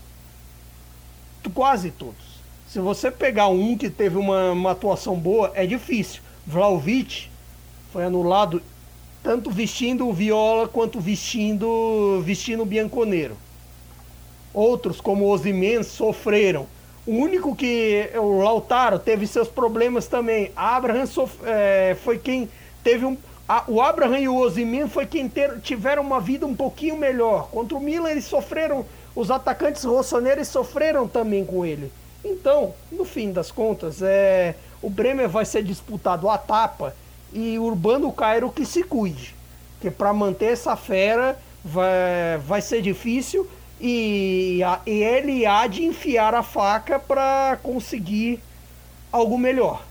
Quase 1.53 1.91
todos. 1.91 2.41
Se 2.67 2.79
você 2.79 3.11
pegar 3.11 3.49
um 3.49 3.77
que 3.77 3.91
teve 3.91 4.17
uma, 4.17 4.53
uma 4.53 4.71
atuação 4.71 5.17
boa, 5.17 5.53
é 5.55 5.67
difícil. 5.67 6.23
Vlaovic 6.47 7.29
foi 7.93 8.05
anulado 8.05 8.63
tanto 9.23 9.51
vestindo 9.51 10.09
o 10.09 10.13
Viola 10.15 10.67
quanto 10.67 10.99
vestindo 10.99 12.23
vestindo 12.25 12.63
o 12.63 12.67
Bianconeiro. 12.67 13.37
Outros, 14.55 15.01
como 15.01 15.25
o 15.25 15.29
Ozyman, 15.29 15.83
sofreram. 15.83 16.67
O 17.07 17.13
único 17.13 17.57
que 17.57 18.11
o 18.15 18.43
Lautaro 18.43 18.99
teve 18.99 19.27
seus 19.27 19.49
problemas 19.49 20.07
também. 20.07 20.53
Abraham 20.55 21.07
sof, 21.07 21.37
é, 21.45 21.97
foi 22.03 22.19
quem 22.19 22.49
teve 22.83 23.05
um 23.05 23.17
a, 23.51 23.65
o 23.67 23.83
Abraham 23.83 24.21
e 24.21 24.29
o 24.29 24.37
Ozyman 24.37 24.89
foi 24.89 25.07
quem 25.07 25.29
ter, 25.29 25.59
tiveram 25.59 26.05
uma 26.05 26.21
vida 26.21 26.47
um 26.47 26.55
pouquinho 26.55 26.97
melhor. 26.97 27.49
Contra 27.51 27.77
o 27.77 27.81
Milan 27.81 28.09
eles 28.09 28.27
sofreram, 28.27 28.87
os 29.13 29.29
atacantes 29.29 29.83
rossoneiros 29.83 30.47
sofreram 30.47 31.09
também 31.09 31.45
com 31.45 31.67
ele. 31.67 31.91
Então, 32.25 32.73
no 32.93 33.05
fim 33.05 33.33
das 33.33 33.51
contas, 33.51 34.03
é, 34.03 34.55
o 34.81 34.89
Bremer 34.89 35.29
vai 35.29 35.45
ser 35.45 35.65
disputado 35.65 36.29
a 36.29 36.39
tapa 36.39 36.95
e 37.33 37.59
Urbano 37.59 38.13
Cairo 38.13 38.53
que 38.53 38.65
se 38.65 38.85
cuide. 38.85 39.35
Que 39.81 39.91
para 39.91 40.13
manter 40.13 40.53
essa 40.53 40.77
fera 40.77 41.37
vai, 41.65 42.39
vai 42.47 42.63
ser 42.63 42.81
difícil 42.81 43.49
e, 43.81 44.61
e 44.87 45.03
ele 45.03 45.47
há 45.47 45.66
de 45.66 45.85
enfiar 45.85 46.35
a 46.35 46.43
faca 46.43 46.99
para 46.99 47.59
conseguir 47.62 48.43
algo 49.12 49.39
melhor. 49.39 49.83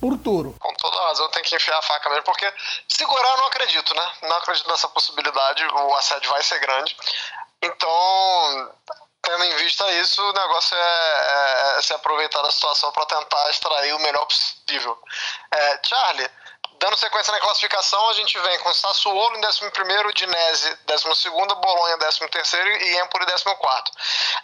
Por 0.00 0.18
Toro. 0.18 0.54
Com 0.60 0.74
toda 0.74 1.08
razão 1.08 1.28
tem 1.30 1.42
que 1.42 1.56
enfiar 1.56 1.78
a 1.78 1.82
faca 1.82 2.08
mesmo, 2.10 2.24
porque 2.24 2.52
segurar 2.86 3.30
eu 3.30 3.36
não 3.38 3.46
acredito, 3.46 3.94
né? 3.94 4.12
Não 4.22 4.36
acredito 4.36 4.68
nessa 4.68 4.88
possibilidade, 4.88 5.64
o 5.66 5.94
assédio 5.94 6.30
vai 6.30 6.42
ser 6.42 6.60
grande. 6.60 6.96
Então, 7.62 8.70
tendo 9.22 9.44
em 9.44 9.56
vista 9.56 9.90
isso, 9.92 10.22
o 10.22 10.32
negócio 10.32 10.76
é, 10.76 10.80
é, 10.80 11.78
é 11.78 11.82
se 11.82 11.92
aproveitar 11.94 12.42
da 12.42 12.52
situação 12.52 12.92
para 12.92 13.06
tentar 13.06 13.50
extrair 13.50 13.94
o 13.94 13.98
melhor 13.98 14.26
possível. 14.26 14.98
É, 15.50 15.80
Charlie, 15.82 16.30
Dando 16.78 16.96
sequência 16.96 17.32
na 17.32 17.40
classificação, 17.40 18.08
a 18.10 18.12
gente 18.14 18.38
vem 18.38 18.58
com 18.60 18.72
Sassuolo 18.74 19.36
em 19.36 19.40
11º, 19.40 20.12
Dinese 20.14 20.78
12º, 20.86 21.54
Bolonha 21.60 21.98
13º 21.98 22.82
e 22.82 22.98
Empoli 22.98 23.26
14º. 23.26 23.84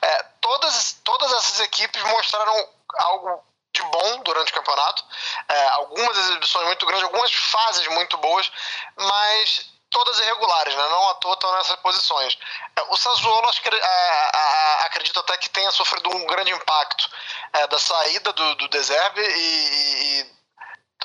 É, 0.00 0.22
todas, 0.40 0.96
todas 1.04 1.32
essas 1.32 1.60
equipes 1.60 2.02
mostraram 2.04 2.68
algo 2.94 3.42
de 3.74 3.82
bom 3.82 4.18
durante 4.22 4.50
o 4.50 4.54
campeonato, 4.54 5.04
é, 5.48 5.68
algumas 5.68 6.16
exibições 6.18 6.66
muito 6.66 6.86
grandes, 6.86 7.04
algumas 7.04 7.32
fases 7.32 7.86
muito 7.88 8.16
boas, 8.18 8.50
mas 8.96 9.72
todas 9.90 10.18
irregulares, 10.20 10.74
né? 10.74 10.88
não 10.88 11.08
à 11.10 11.14
toa 11.14 11.34
estão 11.34 11.52
nessas 11.56 11.76
posições. 11.76 12.38
É, 12.76 12.82
o 12.88 12.96
Sassuolo 12.96 13.48
acho 13.48 13.62
que, 13.62 13.68
é, 13.68 14.86
acredito 14.86 15.20
até 15.20 15.36
que 15.36 15.50
tenha 15.50 15.70
sofrido 15.70 16.10
um 16.10 16.26
grande 16.26 16.50
impacto 16.52 17.10
é, 17.52 17.66
da 17.66 17.78
saída 17.78 18.32
do, 18.32 18.54
do 18.56 18.68
Deserve 18.68 19.22
e, 19.22 20.20
e 20.20 20.41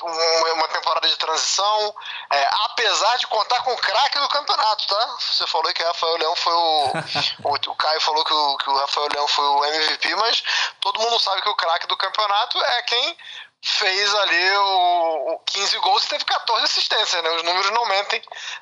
uma 0.04 0.68
temporada 0.68 1.08
de 1.08 1.16
transição, 1.18 1.96
é, 2.32 2.50
apesar 2.66 3.18
de 3.18 3.28
contar 3.28 3.62
com 3.64 3.74
o 3.74 3.78
craque 3.78 4.20
do 4.20 4.30
campeonato, 4.30 4.88
tá? 4.88 5.16
Você 5.20 5.48
falou 5.48 5.72
que 5.74 5.84
o 5.84 5.88
Rafael 5.88 6.18
Leão 6.18 6.36
foi 6.36 6.54
o. 6.54 6.92
o, 7.44 7.54
o, 7.54 7.76
Caio 7.76 8.02
falou 8.02 8.24
que 8.24 8.34
o, 8.34 8.58
que 8.58 8.70
o 8.70 8.78
Rafael 8.78 9.08
Leão 9.14 9.28
foi 9.28 9.46
o 9.46 9.66
MVP, 9.66 10.16
mas 10.16 10.44
todo 10.82 11.00
mundo 11.00 11.20
sabe 11.20 11.42
que 11.42 11.50
o 11.50 11.56
craque 11.56 11.88
do 11.88 11.98
campeonato 11.98 12.64
é 12.64 12.82
quem 12.84 13.18
fez 13.62 14.16
ali 14.16 14.52
o, 14.52 15.34
o 15.34 15.40
15 15.46 15.78
gols 15.80 16.06
e 16.06 16.10
teve 16.10 16.26
14 16.26 16.64
assistências, 16.64 17.24
né? 17.24 17.30
Os 17.32 17.44
números 17.44 17.72
não 17.72 17.86
mentem. 17.86 18.22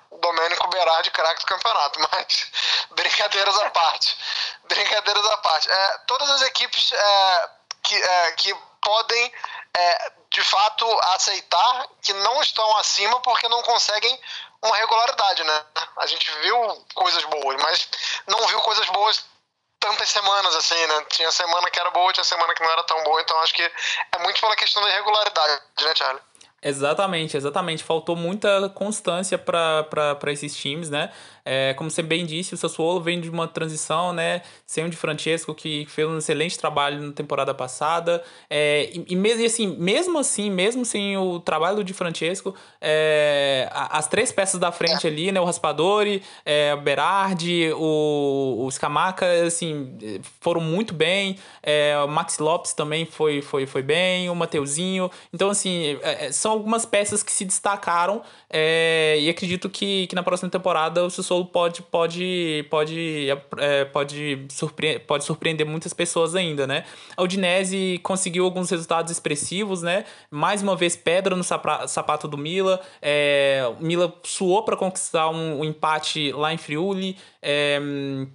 O 0.10 0.18
Domênico 0.18 0.68
Berardi, 0.70 1.12
craque 1.12 1.42
do 1.42 1.48
campeonato, 1.48 2.00
mas 2.12 2.52
brincadeiras 2.92 3.58
à 3.60 3.70
parte. 3.70 4.18
Brincadeiras 4.64 5.26
à 5.26 5.38
parte. 5.38 5.70
É, 5.70 5.98
todas 6.08 6.30
as 6.32 6.42
equipes 6.44 6.92
é, 6.94 7.50
que, 7.84 7.96
é, 7.96 8.32
que 8.34 8.56
podem 8.82 9.34
é, 9.78 10.12
de 10.32 10.42
fato 10.42 10.86
aceitar 11.14 11.88
que 12.02 12.14
não 12.14 12.42
estão 12.42 12.78
acima 12.78 13.20
porque 13.22 13.48
não 13.48 13.62
conseguem 13.64 14.20
uma 14.64 14.76
regularidade, 14.78 15.44
né? 15.44 15.66
A 15.98 16.08
gente 16.08 16.30
viu 16.42 16.86
coisas 16.94 17.24
boas, 17.26 17.62
mas 17.62 17.88
não 18.28 18.48
viu 18.48 18.60
coisas 18.62 18.88
boas 18.88 19.26
tantas 19.80 20.10
semanas 20.10 20.56
assim, 20.56 20.88
né? 20.88 21.06
Tinha 21.10 21.32
semana 21.32 21.70
que 21.70 21.80
era 21.80 21.92
boa, 21.92 22.12
tinha 22.12 22.24
semana 22.24 22.54
que 22.54 22.64
não 22.64 22.72
era 22.72 22.84
tão 22.84 23.04
boa, 23.04 23.22
então 23.22 23.40
acho 23.42 23.54
que 23.54 23.62
é 23.62 24.18
muito 24.20 24.40
pela 24.42 24.56
questão 24.56 24.82
da 24.82 24.90
irregularidade, 24.90 25.62
né, 25.82 25.94
Charlie? 25.96 26.22
Exatamente, 26.62 27.38
exatamente. 27.38 27.84
Faltou 27.84 28.16
muita 28.16 28.70
constância 28.70 29.38
para 29.38 30.32
esses 30.32 30.56
times, 30.56 30.90
né? 30.90 31.14
É, 31.46 31.76
como 31.76 31.92
você 31.92 32.02
bem 32.02 32.26
disse, 32.26 32.56
o 32.56 32.58
Sassuolo 32.58 33.00
vem 33.00 33.22
de 33.22 33.30
uma 33.30 33.48
transição, 33.48 34.12
né? 34.12 34.42
Sem 34.66 34.84
o 34.84 34.90
de 34.90 34.98
Francesco, 34.98 35.54
que 35.54 35.86
fez 35.88 36.08
um 36.08 36.18
excelente 36.18 36.58
trabalho 36.58 37.00
na 37.00 37.14
temporada 37.14 37.54
passada. 37.54 38.24
É, 38.50 38.90
e, 38.92 39.06
e 39.10 39.16
mesmo 39.16 39.46
assim, 39.46 39.68
mesmo 39.78 40.18
assim, 40.18 40.50
mesmo 40.50 40.84
sem 40.84 41.16
o 41.18 41.40
trabalho 41.40 41.78
do 41.78 41.84
Di 41.84 41.94
Francesco, 41.94 42.56
é, 42.82 43.70
as 43.72 44.08
três 44.08 44.32
peças 44.32 44.60
da 44.60 44.72
frente 44.72 45.06
ali, 45.06 45.32
né? 45.32 45.40
O 45.40 45.46
Raspadori, 45.46 46.24
é, 46.44 46.74
o 46.74 46.82
Berardi, 46.82 47.72
o, 47.76 48.66
o 48.66 48.72
Scamaca, 48.72 49.26
assim, 49.46 49.96
foram 50.42 50.62
muito 50.62 50.94
bem. 50.94 51.38
É, 51.62 51.96
o 52.04 52.08
Max 52.08 52.40
Lopes 52.40 52.74
também 52.74 53.06
foi, 53.06 53.44
foi, 53.44 53.68
foi 53.68 53.84
bem, 53.84 54.30
o 54.30 54.36
Mateuzinho. 54.36 55.12
Então, 55.32 55.50
assim, 55.52 56.00
é, 56.02 56.26
é, 56.26 56.32
são 56.32 56.52
algumas 56.52 56.86
peças 56.86 57.22
que 57.22 57.32
se 57.32 57.46
destacaram 57.46 58.24
é, 58.58 59.18
e 59.20 59.30
acredito 59.30 59.70
que, 59.70 60.08
que 60.08 60.16
na 60.16 60.24
próxima 60.24 60.50
temporada 60.50 61.04
o 61.04 61.10
Sissolo 61.10 61.44
pode, 61.44 61.82
pode, 61.82 62.66
pode, 62.70 63.28
é, 63.58 63.84
pode, 63.84 64.46
surpre 64.50 64.98
pode 65.00 65.26
surpreender 65.26 65.68
muitas 65.68 65.92
pessoas 65.92 66.36
ainda, 66.36 66.66
né? 66.66 66.86
A 67.18 67.24
Udinese 67.24 68.00
conseguiu 68.02 68.46
alguns 68.46 68.70
resultados 68.70 69.12
expressivos, 69.12 69.82
né? 69.82 70.06
Mais 70.32 70.64
uma 70.64 70.74
vez, 70.74 70.96
pedra 70.96 71.36
no 71.36 71.44
sapato 71.44 72.30
do 72.30 72.38
Mila. 72.38 72.80
É, 73.02 73.70
o 73.78 73.84
Mila 73.84 74.16
suou 74.24 74.64
para 74.64 74.78
conquistar 74.78 75.30
um, 75.30 75.60
um, 75.60 75.66
empate 75.66 76.32
lá 76.32 76.54
em 76.54 76.58
Friuli. 76.58 77.18
É, 77.42 77.78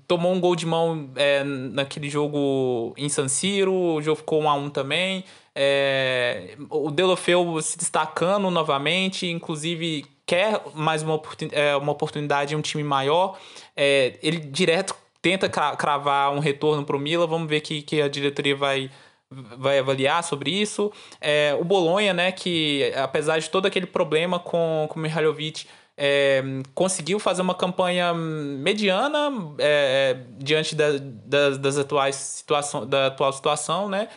tomou 0.07 0.35
um 0.35 0.39
gol 0.39 0.55
de 0.55 0.67
mão 0.67 1.09
é, 1.17 1.43
naquele 1.43 2.11
jogo 2.11 2.93
em 2.99 3.09
San 3.09 3.27
Siro. 3.27 3.73
O 3.73 4.03
jogo 4.03 4.19
ficou 4.19 4.43
1 4.43 4.51
a 4.51 4.55
1 4.55 4.69
também. 4.69 5.25
É, 5.55 6.57
o 6.69 6.91
Delofeu 6.91 7.61
se 7.61 7.77
destacando 7.77 8.51
novamente, 8.51 9.27
inclusive 9.27 10.07
quer 10.25 10.61
mais 10.75 11.03
uma, 11.03 11.15
oportun, 11.15 11.49
é, 11.51 11.75
uma 11.77 11.93
oportunidade 11.93 12.55
em 12.55 12.57
um 12.57 12.61
time 12.61 12.85
maior. 12.85 13.39
É, 13.77 14.19
ele 14.23 14.39
direto 14.39 14.95
tenta 15.21 15.49
cravar 15.49 16.33
um 16.33 16.39
retorno 16.39 16.85
para 16.85 16.97
o 16.97 16.99
Mila. 16.99 17.27
Vamos 17.27 17.49
ver 17.49 17.61
que, 17.61 17.83
que 17.83 18.01
a 18.01 18.09
diretoria 18.09 18.57
vai, 18.57 18.91
vai 19.31 19.79
avaliar 19.79 20.23
sobre 20.23 20.51
isso. 20.51 20.93
É, 21.21 21.57
o 21.59 21.65
Bolonha, 21.65 22.15
né, 22.15 22.33
que 22.33 22.93
apesar 22.97 23.39
de 23.39 23.51
todo 23.51 23.67
aquele 23.67 23.87
problema 23.87 24.39
com, 24.39 24.87
com 24.89 24.99
o 24.99 25.03
Mihailovic, 25.03 25.67
é, 26.03 26.43
conseguiu 26.75 27.19
fazer 27.19 27.43
uma 27.43 27.55
campanha 27.55 28.15
mediana 28.15 29.31
é, 29.59 30.17
diante 30.39 30.75
da, 30.75 30.93
das, 30.99 31.59
das 31.59 31.77
atuais 31.77 32.17
situação, 32.17 32.87
da 32.87 33.09
atual 33.09 33.31
situação, 33.35 33.87
né? 33.87 34.09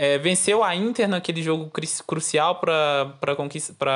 É, 0.00 0.16
venceu 0.16 0.62
a 0.62 0.76
Inter 0.76 1.08
naquele 1.08 1.42
jogo 1.42 1.72
crucial 2.06 2.60
para 2.60 3.12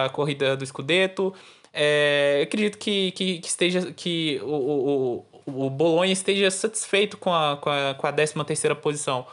a 0.05 0.09
corrida 0.09 0.57
do 0.57 0.67
Scudetto. 0.67 1.33
É, 1.73 2.41
acredito 2.43 2.77
que, 2.77 3.13
que, 3.13 3.39
que, 3.39 3.47
esteja 3.47 3.93
que 3.93 4.41
o, 4.43 5.25
o, 5.47 5.67
o 5.67 5.71
Bolonha 5.71 6.13
esteja 6.13 6.51
satisfeito 6.51 7.17
com 7.17 7.33
a, 7.33 7.57
com 7.57 7.71
a, 7.71 7.95
com 7.95 8.07
a 8.09 8.13
13 8.13 8.35
terceira 8.45 8.75
posição. 8.75 9.25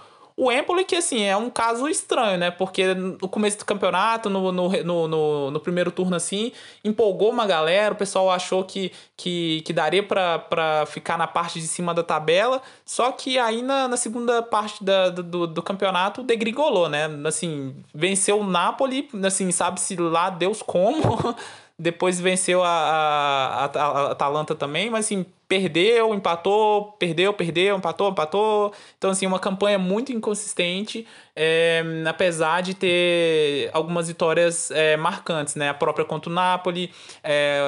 O 0.42 0.50
Empoli, 0.50 0.86
que 0.86 0.96
assim, 0.96 1.24
é 1.24 1.36
um 1.36 1.50
caso 1.50 1.86
estranho, 1.90 2.38
né? 2.38 2.50
Porque 2.50 2.94
no 2.94 3.28
começo 3.28 3.58
do 3.58 3.66
campeonato, 3.66 4.30
no, 4.30 4.54
no, 4.54 4.70
no, 5.06 5.52
no, 5.52 5.60
primeiro 5.60 5.92
turno, 5.92 6.16
assim, 6.16 6.54
empolgou 6.82 7.30
uma 7.30 7.46
galera, 7.46 7.94
o 7.94 7.98
pessoal 7.98 8.32
achou 8.32 8.64
que, 8.64 8.90
que, 9.18 9.62
que 9.66 9.74
daria 9.74 10.02
para 10.02 10.86
ficar 10.88 11.18
na 11.18 11.28
parte 11.28 11.60
de 11.60 11.68
cima 11.68 11.94
da 11.94 12.04
tabela, 12.04 12.62
só 12.86 13.12
que 13.12 13.38
aí 13.38 13.62
na, 13.62 13.90
na 13.90 13.98
segunda 13.98 14.42
parte 14.42 14.82
da, 14.82 15.10
do, 15.10 15.46
do 15.46 15.62
campeonato 15.62 16.24
degrigolou, 16.24 16.88
né? 16.88 17.10
Assim, 17.26 17.76
venceu 17.94 18.40
o 18.40 18.44
Napoli, 18.46 19.10
assim, 19.26 19.52
sabe-se 19.52 19.98
lá 19.98 20.30
Deus 20.30 20.62
como, 20.62 21.36
depois 21.80 22.20
venceu 22.20 22.62
a, 22.62 22.70
a, 22.70 23.66
a, 23.66 23.68
a 23.68 24.12
Atalanta 24.12 24.54
também, 24.54 24.90
mas 24.90 25.06
assim, 25.06 25.26
perdeu, 25.48 26.14
empatou, 26.14 26.92
perdeu, 27.00 27.34
perdeu, 27.34 27.78
empatou, 27.78 28.10
empatou. 28.12 28.74
Então, 28.98 29.10
assim, 29.10 29.26
uma 29.26 29.40
campanha 29.40 29.80
muito 29.80 30.12
inconsistente, 30.12 31.08
é, 31.34 31.82
apesar 32.08 32.62
de 32.62 32.74
ter 32.74 33.70
algumas 33.74 34.10
vitórias 34.10 34.70
é, 34.72 34.98
marcantes, 34.98 35.56
né? 35.56 35.70
A 35.70 35.74
própria 35.74 36.06
contra 36.06 36.30
o 36.30 36.34
Napoli, 36.34 36.92
é, 37.24 37.62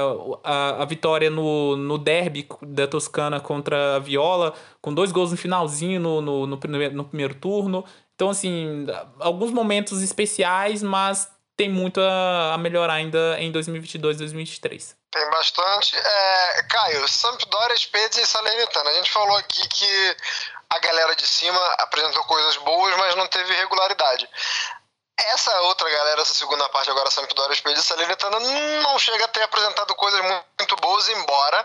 a, 0.43 0.84
a 0.84 0.86
vitória 0.86 1.30
no, 1.30 1.78
no 1.78 1.97
derby 1.97 2.47
da 2.62 2.88
Toscana 2.88 3.39
contra 3.39 3.95
a 3.95 3.99
Viola, 3.99 4.53
com 4.82 4.93
dois 4.93 5.12
gols 5.12 5.32
no 5.32 5.38
finalzinho 5.38 6.01
no, 6.01 6.22
no, 6.22 6.45
no, 6.45 6.57
no 6.57 7.05
primeiro 7.05 7.34
turno. 7.36 7.86
Então, 8.14 8.30
assim, 8.30 8.86
alguns 9.20 9.51
momentos 9.51 10.03
especiais, 10.03 10.84
mas 10.84 11.32
tem 11.62 11.70
muito 11.70 12.01
a, 12.01 12.57
melhorar 12.57 12.93
ainda 12.93 13.39
em 13.39 13.51
2022, 13.51 14.18
2023. 14.18 14.97
Tem 15.12 15.30
bastante. 15.30 15.95
É, 15.95 16.64
Caio, 16.64 17.07
Sampdoria, 17.07 17.78
Spezia 17.78 18.24
e 18.24 18.26
Salernitana. 18.26 18.89
A 18.89 18.93
gente 18.93 19.12
falou 19.12 19.38
aqui 19.38 19.68
que 19.70 20.18
a 20.72 20.80
galera 20.80 21.16
de 21.16 21.28
cima 21.28 21.64
apresentou 21.78 22.24
coisas 22.24 22.57
boas, 22.57 22.97
mas 22.97 23.16
não 23.16 23.28
teve 23.28 23.53
regularidade. 23.53 24.28
Essa 25.20 25.55
outra 25.62 25.88
galera, 25.88 26.24
essa 26.24 26.34
segunda 26.34 26.68
parte 26.70 26.89
agora, 26.89 27.12
Sampdoria, 27.12 27.55
Spezia 27.55 27.80
e 27.80 27.84
Salernitana, 27.84 28.39
não 28.39 28.97
chega 28.97 29.26
a 29.26 29.28
ter 29.28 29.43
apresentado 29.43 29.93
coisas 29.93 30.20
muito 30.20 30.76
boas, 30.78 31.09
embora 31.09 31.64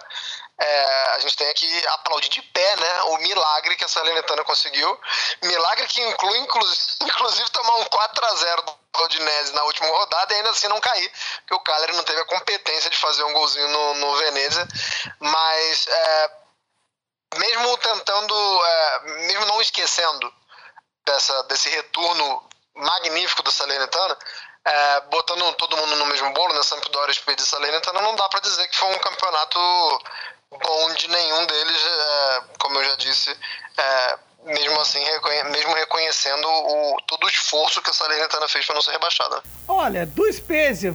é, 0.59 1.13
a 1.13 1.19
gente 1.21 1.37
tenha 1.39 1.55
que 1.55 1.87
aplaudir 1.87 2.29
de 2.29 2.43
pé, 2.43 2.77
né? 2.77 3.03
O 3.05 3.19
milagre 3.19 3.77
que 3.77 3.85
a 3.85 3.89
Salernitana 3.89 4.45
conseguiu. 4.45 5.01
Milagre 5.43 5.87
que 5.87 6.03
inclui, 6.03 6.39
inclusive, 6.39 7.49
tomar 7.53 7.77
um 7.77 7.85
4 7.85 8.27
a 8.27 8.35
0 8.35 8.63
do 8.97 9.03
Rodinese 9.03 9.53
na 9.53 9.63
última 9.65 9.89
rodada 9.89 10.33
e 10.33 10.37
ainda 10.37 10.51
assim 10.51 10.69
não 10.69 10.81
cair, 10.81 11.13
porque 11.39 11.55
o 11.55 11.61
Cagliari 11.61 11.93
não 11.95 12.05
teve 12.05 12.21
a 12.21 12.25
competência 12.25 12.91
de 12.91 12.97
fazer 12.97 13.23
um 13.25 13.33
golzinho 13.33 13.69
no, 13.69 13.95
no 13.95 14.17
Venezia. 14.17 14.67
Mas, 15.21 15.87
é, 15.87 16.31
mesmo 17.37 17.77
tentando, 17.79 18.65
é, 18.65 19.01
mesmo 19.27 19.47
não 19.47 19.61
esquecendo 19.61 20.33
dessa, 21.05 21.43
desse 21.45 21.69
retorno 21.69 22.49
magnífico 22.75 23.43
do 23.43 23.53
Salernitana, 23.53 24.19
é, 24.65 25.01
botando 25.03 25.55
todo 25.55 25.77
mundo 25.77 25.97
no 25.97 26.07
mesmo 26.07 26.33
bolo, 26.33 26.53
né? 26.55 26.63
Sampdoria, 26.63 27.15
Spezia 27.15 27.45
e 27.45 27.49
Salernitana, 27.49 28.01
não 28.03 28.17
dá 28.17 28.29
para 28.29 28.41
dizer 28.41 28.67
que 28.69 28.77
foi 28.77 28.89
um 28.89 28.99
campeonato 28.99 29.59
bom 30.51 30.95
de 30.95 31.09
nenhum 31.09 31.47
deles, 31.47 31.87
é, 31.87 32.43
como 32.59 32.79
eu 32.79 32.85
já 32.85 32.97
disse, 32.97 33.31
é, 33.77 34.19
mesmo 34.47 34.81
assim, 34.81 35.01
mesmo 35.51 35.75
reconhecendo 35.75 36.47
o, 36.47 36.97
todo 37.07 37.25
o 37.25 37.29
esforço 37.29 37.83
que 37.83 37.91
a 37.91 37.93
Salernitana 37.93 38.47
fez 38.49 38.65
para 38.65 38.77
não 38.77 38.83
ser 38.83 38.93
rebaixada. 38.93 39.43
Olha, 39.67 40.07
do 40.07 40.33
Spezia, 40.33 40.95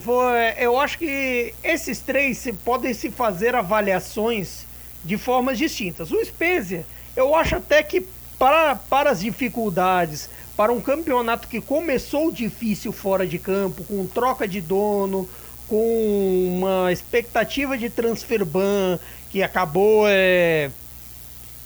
eu 0.58 0.80
acho 0.80 0.98
que 0.98 1.54
esses 1.64 2.00
três 2.00 2.48
podem 2.64 2.94
se 2.94 3.12
fazer 3.12 3.54
avaliações 3.54 4.66
de 5.04 5.18
formas 5.18 5.58
distintas. 5.58 6.12
O 6.12 6.24
Spezia, 6.24 6.86
eu 7.16 7.36
acho 7.36 7.58
até 7.58 7.84
que 7.84 8.02
para, 8.40 8.76
para 8.76 9.12
as 9.12 9.20
dificuldades, 9.20 10.30
para 10.56 10.72
um 10.72 10.80
campeonato 10.80 11.48
que 11.48 11.60
começou 11.60 12.32
difícil 12.32 12.94
fora 12.94 13.28
de 13.28 13.38
campo, 13.38 13.84
com 13.84 14.08
troca 14.08 14.48
de 14.48 14.62
dono, 14.62 15.30
com 15.68 16.48
uma 16.58 16.92
expectativa 16.92 17.78
de 17.78 17.90
transfer 17.90 18.44
ban 18.46 19.00
que 19.30 19.42
acabou 19.42 20.06
é, 20.08 20.70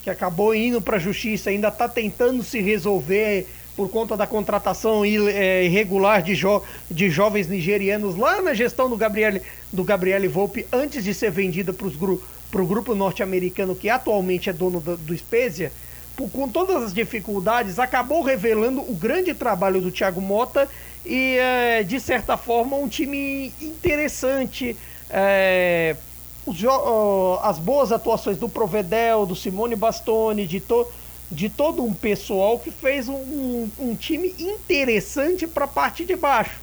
que 0.05 0.09
acabou 0.11 0.53
indo 0.53 0.79
para 0.79 0.97
a 0.97 0.99
justiça, 0.99 1.49
ainda 1.49 1.69
está 1.69 1.89
tentando 1.89 2.43
se 2.43 2.61
resolver 2.61 3.47
por 3.75 3.89
conta 3.89 4.15
da 4.15 4.27
contratação 4.27 5.03
é, 5.03 5.65
irregular 5.65 6.21
de, 6.21 6.35
jo 6.35 6.61
de 6.91 7.09
jovens 7.09 7.47
nigerianos 7.47 8.15
lá 8.15 8.39
na 8.39 8.53
gestão 8.53 8.87
do 8.87 8.95
Gabriel 8.95 9.41
do 9.73 9.83
Gabriele 9.83 10.27
Volpe 10.27 10.67
antes 10.71 11.03
de 11.03 11.11
ser 11.11 11.31
vendida 11.31 11.73
para 11.73 11.89
gru 11.89 12.21
o 12.53 12.65
grupo 12.67 12.93
norte-americano 12.93 13.75
que 13.75 13.89
atualmente 13.89 14.47
é 14.47 14.53
dono 14.53 14.79
do, 14.79 14.95
do 14.95 15.17
Spezia, 15.17 15.71
por, 16.15 16.29
com 16.29 16.47
todas 16.47 16.83
as 16.83 16.93
dificuldades, 16.93 17.79
acabou 17.79 18.21
revelando 18.21 18.81
o 18.81 18.93
grande 18.93 19.33
trabalho 19.33 19.81
do 19.81 19.91
Thiago 19.91 20.21
Mota 20.21 20.69
e, 21.03 21.35
é, 21.37 21.81
de 21.81 21.99
certa 21.99 22.37
forma, 22.37 22.77
um 22.77 22.87
time 22.87 23.51
interessante. 23.59 24.77
É, 25.09 25.95
as 27.41 27.57
boas 27.57 27.91
atuações 27.91 28.37
do 28.37 28.47
Provedel, 28.47 29.25
do 29.25 29.35
Simone 29.35 29.75
Bastoni, 29.75 30.45
de, 30.45 30.59
to, 30.59 30.87
de 31.31 31.49
todo 31.49 31.83
um 31.83 31.93
pessoal 31.93 32.59
que 32.59 32.69
fez 32.69 33.09
um, 33.09 33.15
um, 33.15 33.71
um 33.79 33.95
time 33.95 34.33
interessante 34.37 35.47
para 35.47 35.65
a 35.65 35.67
parte 35.67 36.05
de 36.05 36.15
baixo. 36.15 36.59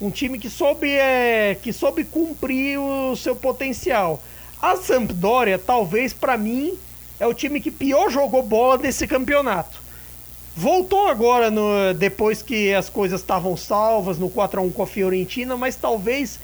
Um 0.00 0.10
time 0.10 0.38
que 0.38 0.48
soube, 0.48 0.90
é, 0.90 1.56
que 1.60 1.72
soube 1.72 2.04
cumprir 2.04 2.78
o 2.78 3.14
seu 3.14 3.36
potencial. 3.36 4.22
A 4.60 4.76
Sampdoria, 4.76 5.58
talvez 5.58 6.12
para 6.12 6.36
mim, 6.36 6.76
é 7.18 7.26
o 7.26 7.34
time 7.34 7.60
que 7.60 7.70
pior 7.70 8.10
jogou 8.10 8.42
bola 8.42 8.78
desse 8.78 9.06
campeonato. 9.06 9.80
Voltou 10.56 11.06
agora 11.06 11.50
no, 11.50 11.94
depois 11.94 12.42
que 12.42 12.74
as 12.74 12.88
coisas 12.88 13.20
estavam 13.20 13.56
salvas 13.56 14.18
no 14.18 14.28
4 14.28 14.60
a 14.60 14.62
1 14.62 14.70
com 14.72 14.82
a 14.82 14.86
Fiorentina, 14.86 15.56
mas 15.56 15.76
talvez 15.76 16.40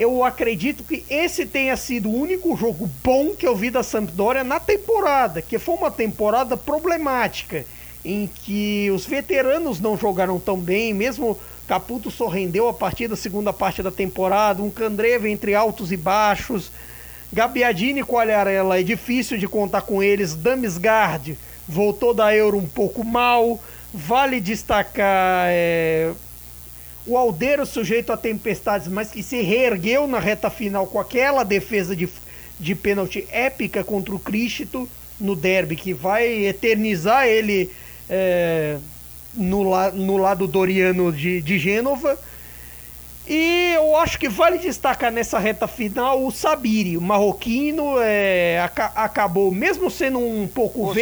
eu 0.00 0.24
acredito 0.24 0.82
que 0.82 1.04
esse 1.10 1.44
tenha 1.44 1.76
sido 1.76 2.08
o 2.08 2.18
único 2.18 2.56
jogo 2.56 2.88
bom 3.04 3.34
que 3.36 3.46
eu 3.46 3.54
vi 3.54 3.68
da 3.68 3.82
Sampdoria 3.82 4.42
na 4.42 4.58
temporada, 4.58 5.42
que 5.42 5.58
foi 5.58 5.74
uma 5.74 5.90
temporada 5.90 6.56
problemática, 6.56 7.66
em 8.02 8.26
que 8.26 8.90
os 8.92 9.04
veteranos 9.04 9.78
não 9.78 9.98
jogaram 9.98 10.40
tão 10.40 10.56
bem, 10.58 10.94
mesmo 10.94 11.38
Caputo 11.68 12.10
só 12.10 12.28
rendeu 12.28 12.66
a 12.66 12.72
partir 12.72 13.08
da 13.08 13.14
segunda 13.14 13.52
parte 13.52 13.82
da 13.82 13.90
temporada, 13.90 14.62
um 14.62 14.70
Candreva 14.70 15.28
entre 15.28 15.54
altos 15.54 15.92
e 15.92 15.98
baixos, 15.98 16.72
Gabiadini 17.30 18.00
e 18.00 18.04
Quagliarella 18.04 18.80
é 18.80 18.82
difícil 18.82 19.36
de 19.36 19.46
contar 19.46 19.82
com 19.82 20.02
eles, 20.02 20.34
Damsgaard 20.34 21.36
voltou 21.68 22.14
da 22.14 22.34
Euro 22.34 22.56
um 22.56 22.66
pouco 22.66 23.04
mal, 23.04 23.60
vale 23.92 24.40
destacar 24.40 25.44
é, 25.50 26.10
o 27.10 27.16
Aldeiro 27.16 27.66
sujeito 27.66 28.12
a 28.12 28.16
tempestades, 28.16 28.86
mas 28.86 29.10
que 29.10 29.20
se 29.20 29.42
reergueu 29.42 30.06
na 30.06 30.20
reta 30.20 30.48
final 30.48 30.86
com 30.86 31.00
aquela 31.00 31.42
defesa 31.42 31.96
de, 31.96 32.08
de 32.58 32.74
pênalti 32.76 33.26
épica 33.32 33.82
contra 33.82 34.14
o 34.14 34.18
Cristo 34.18 34.88
no 35.18 35.34
derby, 35.34 35.74
que 35.74 35.92
vai 35.92 36.46
eternizar 36.46 37.26
ele 37.26 37.68
é, 38.08 38.78
no, 39.34 39.68
la, 39.68 39.90
no 39.90 40.16
lado 40.18 40.46
doriano 40.46 41.10
de, 41.10 41.42
de 41.42 41.58
Gênova. 41.58 42.16
E 43.26 43.72
eu 43.74 43.96
acho 43.96 44.16
que 44.16 44.28
vale 44.28 44.58
destacar 44.58 45.10
nessa 45.10 45.40
reta 45.40 45.66
final 45.66 46.24
o 46.24 46.30
Sabiri, 46.30 46.96
o 46.96 47.00
marroquino, 47.00 47.94
é, 47.98 48.60
aca 48.60 48.92
acabou, 48.94 49.50
mesmo 49.50 49.90
sendo 49.90 50.20
um 50.20 50.46
pouco. 50.46 50.92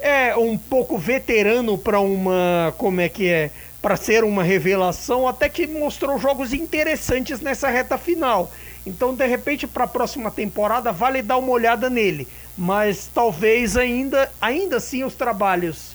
É, 0.00 0.36
um 0.36 0.56
pouco 0.56 0.96
veterano 0.96 1.76
para 1.76 1.98
uma. 1.98 2.72
Como 2.78 3.00
é 3.00 3.08
que 3.08 3.26
é? 3.26 3.50
Para 3.84 3.96
ser 3.96 4.24
uma 4.24 4.42
revelação, 4.42 5.28
até 5.28 5.46
que 5.46 5.66
mostrou 5.66 6.18
jogos 6.18 6.54
interessantes 6.54 7.40
nessa 7.40 7.68
reta 7.68 7.98
final. 7.98 8.50
Então, 8.86 9.14
de 9.14 9.26
repente, 9.26 9.66
para 9.66 9.84
a 9.84 9.86
próxima 9.86 10.30
temporada, 10.30 10.90
vale 10.90 11.20
dar 11.20 11.36
uma 11.36 11.50
olhada 11.50 11.90
nele. 11.90 12.26
Mas 12.56 13.10
talvez 13.14 13.76
ainda, 13.76 14.32
ainda 14.40 14.78
assim, 14.78 15.04
os 15.04 15.14
trabalhos 15.14 15.94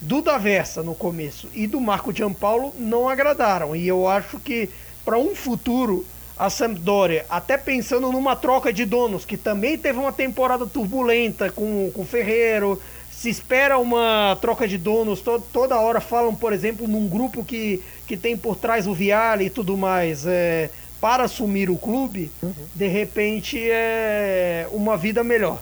do 0.00 0.20
Daversa 0.20 0.82
no 0.82 0.92
começo 0.92 1.48
e 1.54 1.68
do 1.68 1.80
Marco 1.80 2.12
Giampaolo 2.12 2.74
não 2.76 3.08
agradaram. 3.08 3.76
E 3.76 3.86
eu 3.86 4.08
acho 4.08 4.40
que 4.40 4.68
para 5.04 5.16
um 5.16 5.32
futuro, 5.32 6.04
a 6.36 6.50
Sampdoria, 6.50 7.26
até 7.30 7.56
pensando 7.56 8.10
numa 8.10 8.34
troca 8.34 8.72
de 8.72 8.84
donos, 8.84 9.24
que 9.24 9.36
também 9.36 9.78
teve 9.78 10.00
uma 10.00 10.10
temporada 10.10 10.66
turbulenta 10.66 11.48
com 11.48 11.92
o 11.94 12.04
Ferreiro, 12.04 12.82
se 13.20 13.28
espera 13.28 13.76
uma 13.76 14.38
troca 14.40 14.66
de 14.66 14.78
donos, 14.78 15.20
to 15.20 15.42
toda 15.52 15.78
hora 15.78 16.00
falam, 16.00 16.34
por 16.34 16.54
exemplo, 16.54 16.88
num 16.88 17.06
grupo 17.06 17.44
que, 17.44 17.84
que 18.06 18.16
tem 18.16 18.34
por 18.34 18.56
trás 18.56 18.86
o 18.86 18.94
Viale 18.94 19.44
e 19.44 19.50
tudo 19.50 19.76
mais, 19.76 20.24
é, 20.24 20.70
para 21.02 21.24
assumir 21.24 21.68
o 21.68 21.76
clube, 21.76 22.30
uhum. 22.42 22.54
de 22.74 22.88
repente 22.88 23.58
é 23.60 24.66
uma 24.72 24.96
vida 24.96 25.22
melhor. 25.22 25.60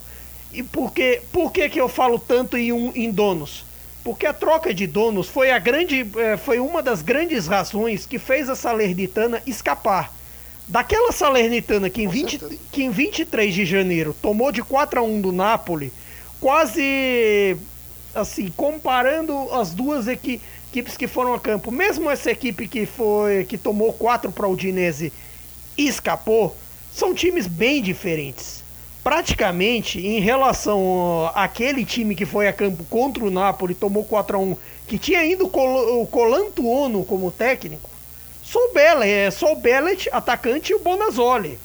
E 0.53 0.63
por 0.63 0.93
que, 0.93 1.21
por 1.33 1.51
que, 1.51 1.69
que 1.69 1.81
eu 1.81 1.89
falo 1.89 2.17
tanto 2.17 2.57
em, 2.57 2.73
um, 2.73 2.93
em 2.95 3.11
donos? 3.11 3.65
Porque 4.05 4.25
a 4.25 4.33
troca 4.33 4.73
de 4.73 4.87
donos 4.87 5.29
foi, 5.29 5.51
a 5.51 5.59
grande, 5.59 6.07
é, 6.17 6.37
foi 6.37 6.61
uma 6.61 6.81
das 6.81 7.03
grandes 7.03 7.49
razões 7.49 8.07
que 8.07 8.21
fez 8.21 8.49
a 8.49 8.55
Salernitana 8.55 9.43
escapar. 9.45 10.15
Daquela 10.69 11.11
Salernitana 11.11 11.91
que 11.91 12.03
em, 12.03 12.07
20, 12.07 12.39
que 12.71 12.85
em 12.85 12.91
23 12.91 13.53
de 13.53 13.67
janeiro 13.67 14.15
tomou 14.23 14.53
de 14.53 14.63
4 14.63 15.01
a 15.01 15.03
1 15.03 15.21
do 15.21 15.33
Napoli, 15.33 15.93
quase 16.41 17.57
assim, 18.15 18.53
comparando 18.57 19.53
as 19.53 19.73
duas 19.73 20.09
equi 20.09 20.41
equipes 20.71 20.99
que 20.99 21.07
foram 21.07 21.33
a 21.33 21.41
campo, 21.41 21.71
mesmo 21.71 22.11
essa 22.11 22.31
equipe 22.31 22.69
que 22.69 22.85
foi 22.85 23.45
que 23.45 23.57
tomou 23.57 23.93
quatro 23.93 24.31
para 24.31 24.47
o 24.47 24.53
Udinese 24.53 25.13
e 25.77 25.89
escapou, 25.89 26.55
são 26.93 27.15
times 27.15 27.47
bem 27.47 27.83
diferentes. 27.83 28.63
Praticamente 29.03 29.99
em 29.99 30.21
relação 30.21 31.31
àquele 31.35 31.85
time 31.85 32.15
que 32.15 32.27
foi 32.27 32.47
a 32.47 32.53
campo 32.53 32.85
contra 32.85 33.25
o 33.25 33.31
Napoli, 33.31 33.75
tomou 33.75 34.05
4 34.05 34.37
a 34.37 34.41
1 34.41 34.57
que 34.87 34.99
tinha 34.99 35.21
ainda 35.21 35.45
o 35.45 36.07
Colantuono 36.11 37.05
como 37.05 37.31
técnico, 37.31 37.89
só 38.43 38.59
o 38.59 38.73
Bellet, 38.73 39.11
é, 39.11 39.31
só 39.31 39.53
o 39.53 39.57
Bellet, 39.57 40.09
atacante, 40.13 40.73
e 40.73 40.75
o 40.75 40.81
Bonazzoli. 40.81 41.59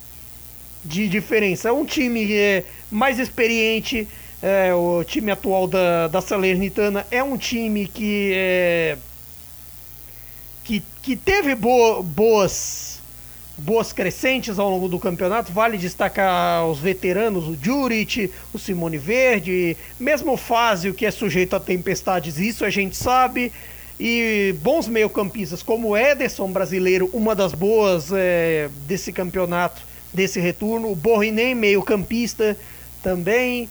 de 0.84 1.08
diferença. 1.08 1.70
É 1.70 1.72
um 1.72 1.84
time 1.84 2.30
é, 2.32 2.62
mais 2.90 3.18
experiente, 3.18 4.06
é, 4.44 4.74
o 4.74 5.02
time 5.02 5.30
atual 5.30 5.66
da, 5.66 6.06
da 6.06 6.20
Salernitana 6.20 7.06
é 7.10 7.22
um 7.22 7.34
time 7.34 7.86
que, 7.86 8.30
é, 8.34 8.98
que, 10.62 10.82
que 11.02 11.16
teve 11.16 11.54
bo, 11.54 12.02
boas, 12.02 13.00
boas 13.56 13.90
crescentes 13.90 14.58
ao 14.58 14.68
longo 14.68 14.86
do 14.86 14.98
campeonato. 14.98 15.50
Vale 15.50 15.78
destacar 15.78 16.66
os 16.66 16.78
veteranos, 16.78 17.48
o 17.48 17.56
Juric, 17.56 18.30
o 18.52 18.58
Simone 18.58 18.98
Verde, 18.98 19.78
mesmo 19.98 20.34
o 20.34 20.36
Fázio, 20.36 20.92
que 20.92 21.06
é 21.06 21.10
sujeito 21.10 21.56
a 21.56 21.60
tempestades, 21.60 22.36
isso 22.36 22.66
a 22.66 22.70
gente 22.70 22.98
sabe. 22.98 23.50
E 23.98 24.54
bons 24.60 24.88
meio-campistas 24.88 25.62
como 25.62 25.88
o 25.88 25.96
Ederson, 25.96 26.52
brasileiro, 26.52 27.08
uma 27.14 27.34
das 27.34 27.54
boas 27.54 28.10
é, 28.12 28.68
desse 28.86 29.10
campeonato, 29.10 29.80
desse 30.12 30.38
retorno. 30.38 30.92
O 30.92 30.96
Borrinen, 30.96 31.54
meio-campista 31.54 32.58
também. 33.02 33.70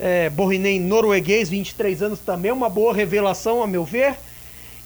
É, 0.00 0.30
Borrinen, 0.30 0.80
norueguês, 0.80 1.48
23 1.48 2.02
anos, 2.02 2.20
também 2.20 2.52
uma 2.52 2.68
boa 2.68 2.94
revelação, 2.94 3.62
a 3.62 3.66
meu 3.66 3.84
ver. 3.84 4.16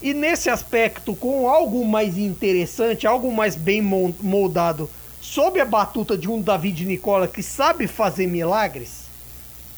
E 0.01 0.13
nesse 0.13 0.51
aspecto, 0.51 1.15
com 1.15 1.49
algo 1.49 1.85
mais 1.87 2.19
interessante, 2.19 3.07
algo 3.07 3.31
mais 3.31 3.55
bem 3.55 3.81
moldado, 3.81 4.91
sob 5.21 5.61
a 5.61 5.65
batuta 5.65 6.19
de 6.19 6.29
um 6.29 6.41
David 6.41 6.85
Nicola 6.85 7.29
que 7.29 7.43
sabe 7.43 7.87
fazer 7.87 8.27
milagres, 8.27 9.03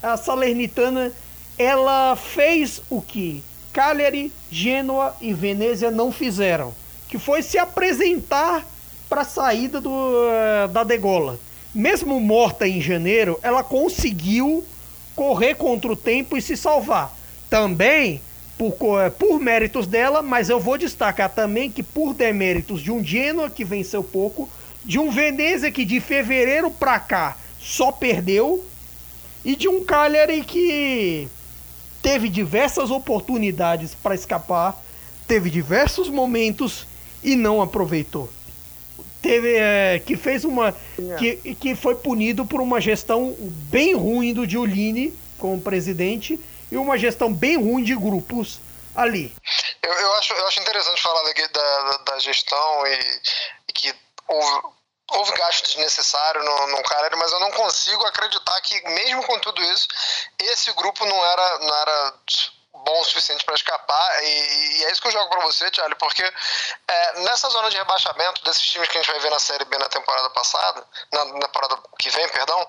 a 0.03 0.17
Salernitana 0.17 1.13
ela 1.59 2.17
fez 2.17 2.81
o 2.91 3.01
que 3.01 3.43
Cagliari, 3.73 4.33
Gênua 4.51 5.15
e 5.21 5.33
Venezia 5.33 5.91
não 5.91 6.13
fizeram, 6.13 6.73
que 7.09 7.19
foi 7.19 7.43
se 7.43 7.59
apresentar 7.59 8.67
para 9.09 9.23
a 9.23 9.25
saída 9.25 9.81
do, 9.81 9.91
uh, 9.91 10.69
da 10.69 10.85
degola. 10.85 11.39
Mesmo 11.75 12.21
morta 12.21 12.67
em 12.67 12.81
janeiro, 12.81 13.39
ela 13.43 13.63
conseguiu 13.63 14.65
correr 15.15 15.55
contra 15.55 15.93
o 15.93 15.97
tempo 15.97 16.37
e 16.37 16.43
se 16.43 16.57
salvar. 16.57 17.15
Também 17.49 18.21
por, 18.59 18.75
eh, 19.01 19.11
por 19.11 19.41
méritos 19.41 19.87
dela, 19.87 20.23
mas 20.23 20.49
eu 20.49 20.61
vou 20.61 20.79
destacar 20.79 21.31
também 21.31 21.71
que 21.71 21.83
por 21.83 22.15
deméritos 22.15 22.81
de 22.81 22.91
um 22.91 23.03
Genoa 23.03 23.51
que 23.51 23.65
venceu 23.65 24.03
pouco, 24.03 24.49
de 24.85 24.99
um 24.99 25.11
Venezia 25.11 25.71
que 25.71 25.85
de 25.85 26.01
fevereiro 26.01 26.71
para 26.71 26.99
cá 26.99 27.37
só 27.61 27.91
perdeu 27.91 28.65
e 29.45 29.57
de 29.57 29.69
um 29.69 29.85
Cagliari 29.85 30.43
que 30.43 31.29
teve 32.03 32.29
diversas 32.29 32.91
oportunidades 32.91 33.95
para 33.95 34.15
escapar, 34.15 34.79
teve 35.27 35.49
diversos 35.49 36.09
momentos 36.09 36.87
e 37.23 37.35
não 37.35 37.63
aproveitou. 37.63 38.29
Teve 39.25 39.57
é, 39.57 40.03
que 40.05 40.19
fez 40.19 40.45
uma 40.45 40.77
que, 41.19 41.55
que 41.55 41.75
foi 41.75 41.95
punido 41.95 42.45
por 42.45 42.61
uma 42.61 42.79
gestão 42.79 43.35
bem 43.71 43.95
ruim 43.95 44.35
do 44.35 44.47
Giulini 44.47 45.19
como 45.39 45.63
presidente 45.63 46.39
e 46.71 46.77
uma 46.77 46.99
gestão 46.99 47.33
bem 47.33 47.57
ruim 47.57 47.83
de 47.83 47.97
grupos 47.97 48.61
ali. 48.95 49.35
Eu, 49.83 49.93
eu, 49.95 50.15
acho, 50.17 50.35
eu 50.35 50.47
acho 50.47 50.61
interessante 50.61 51.01
falar 51.01 51.23
da, 51.23 51.47
da, 51.47 51.97
da 51.97 52.19
gestão 52.19 52.87
e, 52.87 53.21
e 53.69 53.73
que 53.73 53.95
houve, 54.29 54.63
houve 55.13 55.33
gasto 55.39 55.69
desnecessário 55.69 56.45
no, 56.45 56.67
no 56.77 56.83
Caleri, 56.83 57.17
mas 57.17 57.33
eu 57.33 57.41
não 57.41 57.51
consigo 57.53 58.05
acreditar 58.05 58.61
que, 58.61 58.79
mesmo 58.91 59.23
com 59.25 59.39
tudo 59.39 59.63
isso, 59.73 59.89
esse 60.39 60.71
grupo 60.75 61.07
não 61.07 61.25
era, 61.25 61.59
não 61.61 61.75
era 61.75 62.15
bom 62.85 63.01
o 63.01 63.05
suficiente 63.05 63.45
para 63.45 63.55
escapar. 63.55 64.25
E, 64.25 64.27
e, 64.27 64.85
é 64.85 64.93
isso 64.93 65.01
que 65.01 65.09
eu 65.09 65.13
jogo 65.13 65.31
para 65.31 65.41
você, 65.41 65.69
Charlie, 65.73 65.97
porque 65.97 66.23
é, 66.23 67.21
nessa 67.21 67.49
zona 67.49 67.71
de 67.71 67.77
rebaixamento 67.77 68.45
desses 68.45 68.63
times 68.63 68.89
que 68.89 68.99
a 68.99 69.03
gente 69.03 69.11
vai 69.11 69.21
ver 69.21 69.31
na 69.31 69.39
Série 69.39 69.65
B 69.65 69.79
na 69.79 69.89
temporada 69.89 70.31
passada, 70.31 70.87
na, 71.13 71.25
na 71.25 71.47
temporada 71.47 71.79
que 71.99 72.11
vem, 72.11 72.29
perdão, 72.29 72.69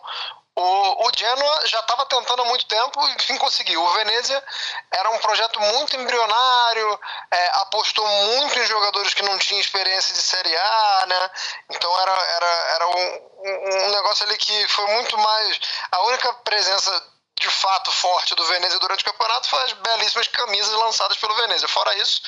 o, 0.55 1.07
o 1.07 1.11
Genoa 1.15 1.67
já 1.67 1.81
estava 1.81 2.05
tentando 2.05 2.41
há 2.41 2.45
muito 2.45 2.65
tempo 2.65 3.05
e 3.07 3.11
enfim 3.15 3.37
conseguiu. 3.37 3.83
O 3.83 3.93
Venezia 3.93 4.41
era 4.89 5.09
um 5.09 5.17
projeto 5.19 5.59
muito 5.59 5.97
embrionário, 5.97 6.99
é, 7.29 7.47
apostou 7.55 8.07
muito 8.07 8.57
em 8.57 8.65
jogadores 8.65 9.13
que 9.13 9.21
não 9.21 9.37
tinham 9.37 9.59
experiência 9.59 10.13
de 10.13 10.21
Série 10.21 10.55
A, 10.55 11.05
né? 11.07 11.31
Então 11.71 12.01
era, 12.01 12.11
era, 12.11 12.47
era 12.75 12.87
um, 12.87 13.31
um 13.43 13.91
negócio 13.91 14.25
ali 14.25 14.37
que 14.37 14.67
foi 14.69 14.85
muito 14.93 15.17
mais. 15.17 15.59
A 15.91 16.01
única 16.03 16.33
presença 16.35 17.14
de 17.39 17.49
fato 17.49 17.91
forte 17.91 18.33
do 18.33 18.45
Venezia 18.45 18.79
durante 18.79 19.01
o 19.01 19.11
campeonato 19.11 19.49
foi 19.49 19.61
as 19.63 19.73
belíssimas 19.73 20.27
camisas 20.27 20.73
lançadas 20.73 21.17
pelo 21.17 21.35
Venezia. 21.35 21.67
Fora 21.67 21.95
isso, 21.97 22.21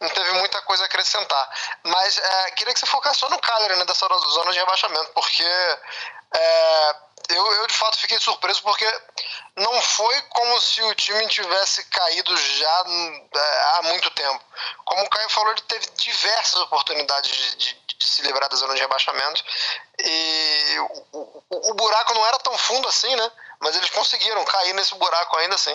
não 0.00 0.08
teve 0.10 0.30
muita 0.32 0.62
coisa 0.62 0.84
a 0.84 0.86
acrescentar. 0.86 1.50
Mas 1.84 2.16
é, 2.18 2.50
queria 2.52 2.72
que 2.72 2.80
você 2.80 2.86
focasse 2.86 3.18
só 3.18 3.28
no 3.28 3.40
Cagliari, 3.40 3.76
né, 3.76 3.84
dessa 3.84 4.06
zona 4.06 4.52
de 4.52 4.58
rebaixamento, 4.58 5.10
porque 5.14 5.44
é, 5.44 6.96
eu, 7.30 7.52
eu 7.54 7.66
de 7.66 7.74
fato 7.74 7.98
fiquei 7.98 8.18
surpreso 8.18 8.62
porque 8.62 8.86
não 9.56 9.82
foi 9.82 10.22
como 10.30 10.60
se 10.60 10.82
o 10.82 10.94
time 10.94 11.26
tivesse 11.28 11.84
caído 11.84 12.36
já 12.36 12.84
é, 13.34 13.62
há 13.74 13.80
muito 13.84 14.10
tempo. 14.10 14.44
Como 14.84 15.04
o 15.04 15.10
Caio 15.10 15.28
falou, 15.30 15.52
ele 15.52 15.62
teve 15.62 15.86
diversas 15.96 16.60
oportunidades 16.60 17.30
de, 17.30 17.56
de, 17.56 17.96
de 17.98 18.06
se 18.06 18.22
livrar 18.22 18.48
da 18.48 18.56
zona 18.56 18.74
de 18.74 18.80
rebaixamento 18.80 19.44
e 19.98 20.76
o, 20.78 21.06
o, 21.50 21.70
o, 21.70 21.74
buraco 21.74 22.14
não 22.14 22.26
era 22.26 22.38
tão 22.38 22.56
fundo 22.58 22.88
assim, 22.88 23.14
né? 23.14 23.32
Mas 23.62 23.76
eles 23.76 23.90
conseguiram 23.90 24.44
cair 24.44 24.74
nesse 24.74 24.94
buraco 24.96 25.36
ainda 25.36 25.54
assim. 25.54 25.74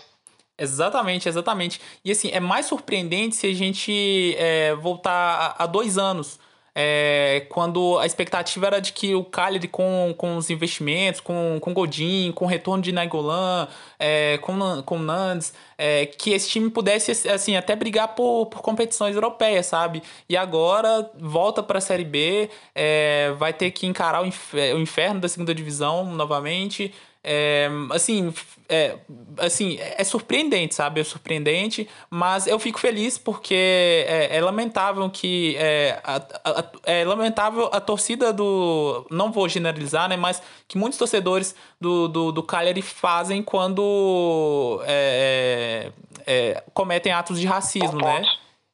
Exatamente, 0.57 1.29
exatamente. 1.29 1.79
E 2.03 2.11
assim, 2.11 2.29
é 2.31 2.39
mais 2.39 2.65
surpreendente 2.65 3.35
se 3.35 3.47
a 3.47 3.53
gente 3.53 4.35
é, 4.37 4.75
voltar 4.75 5.55
a, 5.57 5.65
dois 5.65 5.97
anos 5.97 6.39
é, 6.79 7.47
quando 7.49 7.97
a 7.97 8.05
expectativa 8.05 8.67
era 8.67 8.79
de 8.79 8.93
que 8.93 9.15
o 9.15 9.23
Cagliari 9.23 9.67
com, 9.67 10.13
com 10.15 10.37
os 10.37 10.51
investimentos, 10.51 11.19
com, 11.19 11.57
com 11.59 11.73
Godin, 11.73 12.31
com 12.31 12.45
o 12.45 12.47
retorno 12.47 12.83
de 12.83 12.91
Nainggolan, 12.91 13.67
é, 13.97 14.37
com, 14.39 14.83
com 14.83 14.99
Nandes, 14.99 15.55
é, 15.75 16.05
que 16.05 16.33
esse 16.33 16.47
time 16.49 16.69
pudesse 16.69 17.27
assim 17.29 17.55
até 17.55 17.75
brigar 17.75 18.09
por, 18.09 18.45
por 18.45 18.61
competições 18.61 19.15
europeias, 19.15 19.65
sabe? 19.65 20.03
E 20.29 20.37
agora 20.37 21.09
volta 21.15 21.63
para 21.63 21.79
a 21.79 21.81
Série 21.81 22.05
B, 22.05 22.47
é, 22.75 23.31
vai 23.37 23.53
ter 23.53 23.71
que 23.71 23.87
encarar 23.87 24.21
o, 24.21 24.25
o 24.25 24.79
inferno 24.79 25.19
da 25.19 25.27
segunda 25.27 25.55
divisão 25.55 26.05
novamente. 26.05 26.93
É, 27.23 27.69
assim, 27.91 28.33
é, 28.69 28.95
assim, 29.37 29.77
é 29.79 30.03
surpreendente, 30.03 30.75
sabe? 30.75 31.01
É 31.01 31.03
surpreendente, 31.03 31.87
mas 32.09 32.47
eu 32.47 32.59
fico 32.59 32.79
feliz 32.79 33.17
porque 33.17 34.05
é, 34.07 34.37
é 34.37 34.41
lamentável 34.41 35.09
que. 35.09 35.55
É, 35.57 35.99
a, 36.03 36.17
a, 36.43 36.63
é 36.83 37.05
lamentável 37.05 37.69
a 37.71 37.79
torcida 37.79 38.31
do. 38.33 39.05
Não 39.09 39.31
vou 39.31 39.47
generalizar, 39.47 40.09
né? 40.09 40.17
Mas 40.17 40.41
que 40.67 40.77
muitos 40.77 40.97
torcedores 40.97 41.55
do, 41.79 42.07
do, 42.07 42.31
do 42.31 42.43
Cagliari 42.43 42.81
fazem 42.81 43.41
quando 43.41 44.81
é, 44.85 45.91
é, 46.25 46.63
cometem 46.73 47.11
atos 47.11 47.39
de 47.39 47.47
racismo, 47.47 47.99
né? 47.99 48.23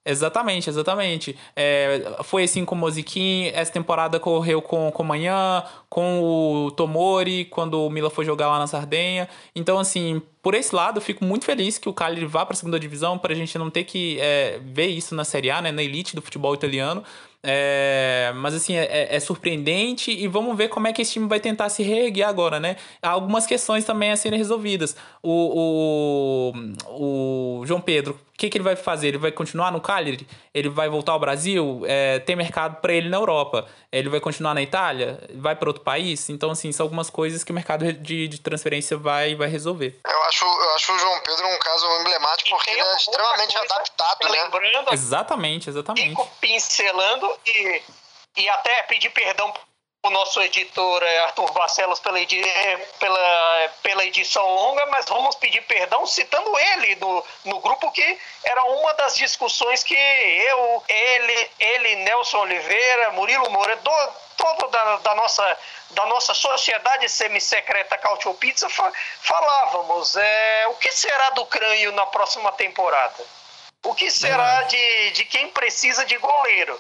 Exatamente, 0.06 0.70
exatamente. 0.70 1.36
É, 1.56 2.18
foi 2.24 2.44
assim 2.44 2.66
com 2.66 2.76
o 2.76 2.78
Moziquim, 2.78 3.48
essa 3.54 3.72
temporada 3.72 4.20
correu 4.20 4.62
com, 4.62 4.92
com 4.92 5.02
o 5.02 5.06
Manhã, 5.06 5.64
com 5.90 6.22
o 6.22 6.72
Tomori, 6.72 7.46
quando 7.46 7.82
o 7.82 7.90
Mila 7.90 8.10
foi 8.10 8.26
jogar 8.26 8.48
lá 8.50 8.60
na 8.60 8.68
Sardenha. 8.68 9.30
Então, 9.56 9.80
assim, 9.80 10.22
por 10.42 10.56
esse 10.56 10.76
lado, 10.76 10.98
eu 10.98 11.02
fico 11.02 11.24
muito 11.24 11.46
feliz 11.46 11.78
que 11.78 11.88
o 11.88 11.94
Cagliari 11.94 12.26
vá 12.26 12.46
para 12.46 12.54
a 12.54 12.58
segunda 12.58 12.78
divisão, 12.78 13.18
para 13.18 13.32
a 13.32 13.36
gente 13.36 13.58
não 13.58 13.70
ter 13.70 13.86
que 13.86 14.20
é, 14.20 14.60
ver 14.62 14.88
isso 14.88 15.16
na 15.16 15.24
Série 15.24 15.50
A, 15.50 15.62
né, 15.62 15.72
na 15.72 15.82
elite 15.82 16.16
do 16.18 16.22
futebol 16.22 16.54
italiano. 16.54 17.02
É, 17.46 18.32
mas 18.36 18.54
assim, 18.54 18.78
é, 18.78 18.86
é, 18.86 19.16
é, 19.18 19.20
surpreendente 19.20 20.10
e 20.12 20.28
vamos 20.30 20.56
ver 20.56 20.70
como 20.70 20.88
é 20.88 20.94
que 20.94 21.02
esse 21.02 21.12
time 21.12 21.28
vai 21.28 21.42
tentar 21.42 21.68
se 21.68 21.84
reerguer 21.84 22.26
agora, 22.26 22.58
né? 22.58 22.78
Há 23.02 23.10
algumas 23.10 23.46
questões 23.46 23.84
também 23.84 24.12
a 24.12 24.16
serem 24.16 24.40
resolvidas. 24.40 24.96
O, 25.22 26.54
o, 26.90 27.60
o 27.62 27.66
João 27.66 27.82
Pedro, 27.82 28.14
o 28.34 28.38
que, 28.38 28.50
que 28.50 28.58
ele 28.58 28.64
vai 28.64 28.78
fazer? 28.78 29.10
Ele 29.10 29.18
vai 29.18 29.32
continuar 29.32 29.72
no 29.72 29.82
Cagliari? 29.82 30.26
Ele 30.54 30.70
vai 30.70 30.88
voltar 30.88 31.12
ao 31.12 31.20
Brasil? 31.20 31.82
É, 31.86 32.20
tem 32.20 32.36
mercado 32.36 32.80
para 32.80 32.94
ele 32.94 33.10
na 33.10 33.18
Europa? 33.18 33.68
Ele 33.92 34.10
vai 34.10 34.22
continuar 34.22 34.54
na 34.54 34.62
Itália? 34.62 35.20
Vai 35.36 35.56
para 35.56 35.70
outro 35.70 35.84
país? 35.84 36.30
Então, 36.30 36.50
assim, 36.50 36.72
são 36.72 36.86
algumas 36.86 37.10
coisas 37.10 37.44
que 37.44 37.52
o 37.52 37.56
mercado 37.56 37.92
de, 37.92 38.28
de 38.28 38.40
transferência 38.40 38.98
vai, 38.98 39.36
vai 39.36 39.50
resolver. 39.50 40.00
Eu 40.06 40.24
acho, 40.24 40.46
eu 40.46 40.76
acho 40.76 40.94
o 40.94 41.00
João 41.00 41.20
Pedro 41.20 41.46
um 41.48 41.60
caso 41.60 41.86
emblemático 42.02 42.50
porque 42.50 42.72
ele 42.72 42.82
é 42.82 42.96
extremamente 42.96 43.58
adaptado, 43.58 44.30
né? 44.30 44.44
Lembrando, 44.44 44.94
exatamente, 44.94 45.70
exatamente. 45.70 46.10
Fico 46.10 46.30
pincelando 46.40 47.33
e, 47.46 47.82
e 48.38 48.50
até 48.50 48.84
pedir 48.84 49.10
perdão 49.12 49.54
o 50.06 50.10
nosso 50.10 50.42
editor 50.42 51.02
é, 51.02 51.20
Arthur 51.20 51.50
Barcelos 51.54 52.00
pela, 52.00 52.20
edi 52.20 52.44
pela, 53.00 53.70
pela 53.82 54.06
edição 54.06 54.46
longa, 54.54 54.86
mas 54.88 55.06
vamos 55.06 55.36
pedir 55.36 55.62
perdão 55.62 56.06
citando 56.06 56.60
ele 56.60 56.96
no, 56.98 57.26
no 57.46 57.60
grupo 57.62 57.90
que 57.92 58.20
era 58.44 58.64
uma 58.66 58.94
das 58.96 59.16
discussões 59.16 59.82
que 59.82 59.96
eu, 59.96 60.84
ele, 60.90 61.52
ele 61.58 61.96
Nelson 62.04 62.40
Oliveira, 62.40 63.12
Murilo 63.12 63.50
Moura, 63.50 63.78
do, 63.78 63.92
todo 64.36 64.68
da, 64.70 64.98
da, 64.98 65.16
nossa, 65.16 65.58
da 65.92 66.06
nossa 66.08 66.34
sociedade 66.34 67.08
semi-secreta 67.08 67.98
Cautio 67.98 68.34
Pizza 68.34 68.70
fa, 68.70 68.92
falávamos. 69.22 70.18
É, 70.18 70.68
o 70.68 70.76
que 70.76 70.92
será 70.92 71.30
do 71.30 71.46
Crânio 71.46 71.94
na 71.94 72.06
próxima 72.08 72.52
temporada? 72.52 73.24
O 73.86 73.96
que 73.96 74.12
será 74.12 74.64
de, 74.64 75.12
de 75.12 75.26
quem 75.26 75.48
precisa 75.50 76.06
de 76.06 76.18
goleiro? 76.18 76.80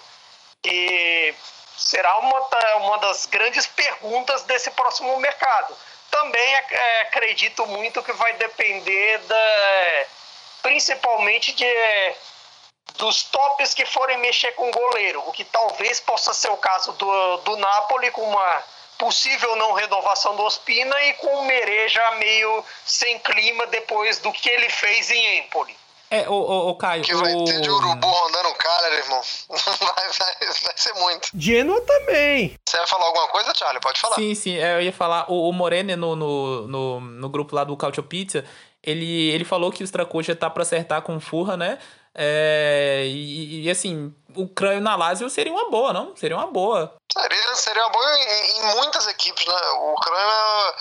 E 0.66 1.34
será 1.78 2.18
uma, 2.20 2.40
uma 2.78 2.98
das 3.00 3.26
grandes 3.26 3.68
perguntas 3.68 4.44
desse 4.44 4.72
próximo 4.72 5.18
mercado. 5.20 5.76
Também 6.10 6.56
é, 6.56 7.02
acredito 7.02 7.66
muito 7.68 8.04
que 8.04 8.14
vai 8.14 8.34
depender 8.34 9.18
da, 9.20 10.06
principalmente 10.62 11.52
de 11.54 11.66
dos 12.96 13.24
tops 13.24 13.74
que 13.74 13.86
forem 13.86 14.18
mexer 14.18 14.52
com 14.52 14.70
o 14.70 14.72
goleiro, 14.72 15.24
o 15.28 15.32
que 15.32 15.44
talvez 15.46 16.00
possa 16.00 16.34
ser 16.34 16.52
o 16.52 16.58
caso 16.58 16.92
do, 16.94 17.38
do 17.38 17.58
Napoli 17.58 18.12
com 18.12 18.22
uma 18.22 18.64
possível 18.98 19.56
não 19.56 19.74
renovação 19.74 20.36
do 20.36 20.44
Ospina 20.44 21.04
e 21.04 21.14
com 21.14 21.40
o 21.40 21.46
Merê 21.46 21.90
já 21.90 22.12
meio 22.12 22.64
sem 22.86 23.18
clima 23.20 23.66
depois 23.68 24.20
do 24.20 24.32
que 24.32 24.50
ele 24.50 24.70
fez 24.70 25.10
em 25.12 25.40
Empoli. 25.40 25.76
É, 26.14 26.30
o, 26.30 26.34
o, 26.34 26.70
o 26.70 26.76
Caio. 26.76 27.04
Que 27.04 27.16
vai 27.16 27.34
ter 27.44 27.60
de 27.62 27.72
urubu 27.72 28.08
rondando 28.08 28.50
o 28.50 28.54
cara, 28.54 28.94
irmão. 28.94 29.22
Vai, 29.50 30.10
vai, 30.10 30.36
vai 30.64 30.74
ser 30.76 30.94
muito. 30.94 31.30
Genoa 31.34 31.82
também. 31.82 32.56
Você 32.68 32.78
vai 32.78 32.88
falar 32.88 33.06
alguma 33.06 33.28
coisa, 33.30 33.54
Charlie? 33.56 33.82
Pode 33.82 34.00
falar. 34.00 34.16
Sim, 34.16 34.36
sim. 34.36 34.58
É, 34.58 34.76
eu 34.76 34.82
ia 34.82 34.94
falar. 34.94 35.26
O, 35.32 35.50
o 35.50 35.54
Morene 35.54 35.96
no, 35.96 36.16
no, 36.16 36.68
no, 36.68 37.00
no, 37.00 37.30
grupo 37.30 37.56
lá 37.56 37.64
do 37.64 37.76
Cautio 37.76 38.04
Pizza, 38.04 38.46
ele, 38.84 39.32
ele 39.32 39.44
falou 39.44 39.72
que 39.72 39.84
o 39.84 39.86
Stracocha 39.86 40.36
tá 40.36 40.50
pra 40.50 40.62
acertar 40.62 41.02
com 41.02 41.18
o 41.18 41.20
Furra, 41.20 41.58
né? 41.58 41.80
É, 42.16 43.06
e, 43.08 43.64
e, 43.64 43.70
assim, 43.72 44.14
o 44.36 44.48
crânio 44.48 44.82
na 44.82 44.96
Lazio 44.96 45.28
seria 45.32 45.52
uma 45.52 45.72
boa, 45.72 45.92
não? 45.92 46.16
Seria 46.16 46.38
uma 46.38 46.48
boa. 46.48 46.94
Seria, 47.12 47.56
seria 47.56 47.82
uma 47.84 47.92
boa 47.92 48.18
em, 48.18 48.60
em 48.60 48.76
muitas 48.76 49.08
equipes, 49.08 49.46
né? 49.48 49.56
O 49.80 49.96
crânio, 49.96 50.74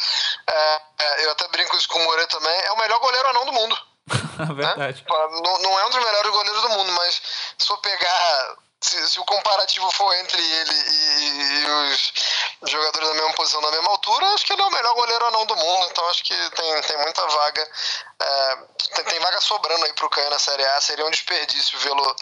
é, 0.51 0.83
é, 1.01 1.25
eu 1.25 1.31
até 1.31 1.49
brinco 1.49 1.77
isso 1.77 1.89
com 1.89 1.99
o 1.99 2.05
Moreira 2.05 2.29
também, 2.29 2.61
é 2.65 2.73
o 2.73 2.79
melhor 2.79 3.01
goleiro 3.01 3.29
anão 3.29 3.47
do 3.47 3.53
mundo. 3.53 3.92
Verdade. 4.55 5.05
Né? 5.09 5.41
Não, 5.43 5.59
não 5.59 5.79
é 5.79 5.87
um 5.87 5.91
dos 5.91 6.05
melhores 6.05 6.31
goleiros 6.31 6.63
do 6.63 6.69
mundo, 6.71 6.93
mas 6.93 7.23
se 7.59 7.67
for 7.67 7.79
pegar 7.79 8.57
se, 8.83 9.11
se, 9.11 9.21
o 9.21 9.25
comparativo 9.25 9.89
for 9.93 10.13
entre 10.17 10.43
ele 10.43 10.75
e, 10.75 11.63
e, 11.63 11.67
os 12.63 12.71
jogadores 12.71 13.09
da 13.09 13.15
mesma 13.15 13.33
posição, 13.35 13.63
da 13.63 13.71
mesma 13.71 13.91
altura, 13.91 14.27
acho 14.35 14.45
que 14.45 14.53
ele 14.53 14.63
é 14.63 14.65
o 14.65 14.71
melhor 14.73 14.95
goleiro 14.95 15.27
anão 15.27 15.47
do 15.47 15.57
mundo. 15.57 15.87
Então 15.89 16.09
acho 16.09 16.25
que 16.25 16.51
tem, 16.51 16.83
tem 16.83 16.99
muita 16.99 17.27
vaga. 17.29 17.71
É, 18.21 18.57
tem, 18.95 19.05
tem, 19.05 19.21
vaga 19.21 19.41
sobrando 19.41 19.85
aí 19.85 19.93
pro 19.93 20.11
Canha 20.11 20.31
na 20.31 20.39
Série 20.39 20.65
A. 20.65 20.81
Seria 20.81 21.07
um 21.07 21.11
desperdício 21.11 21.79
vê-lo 21.79 22.17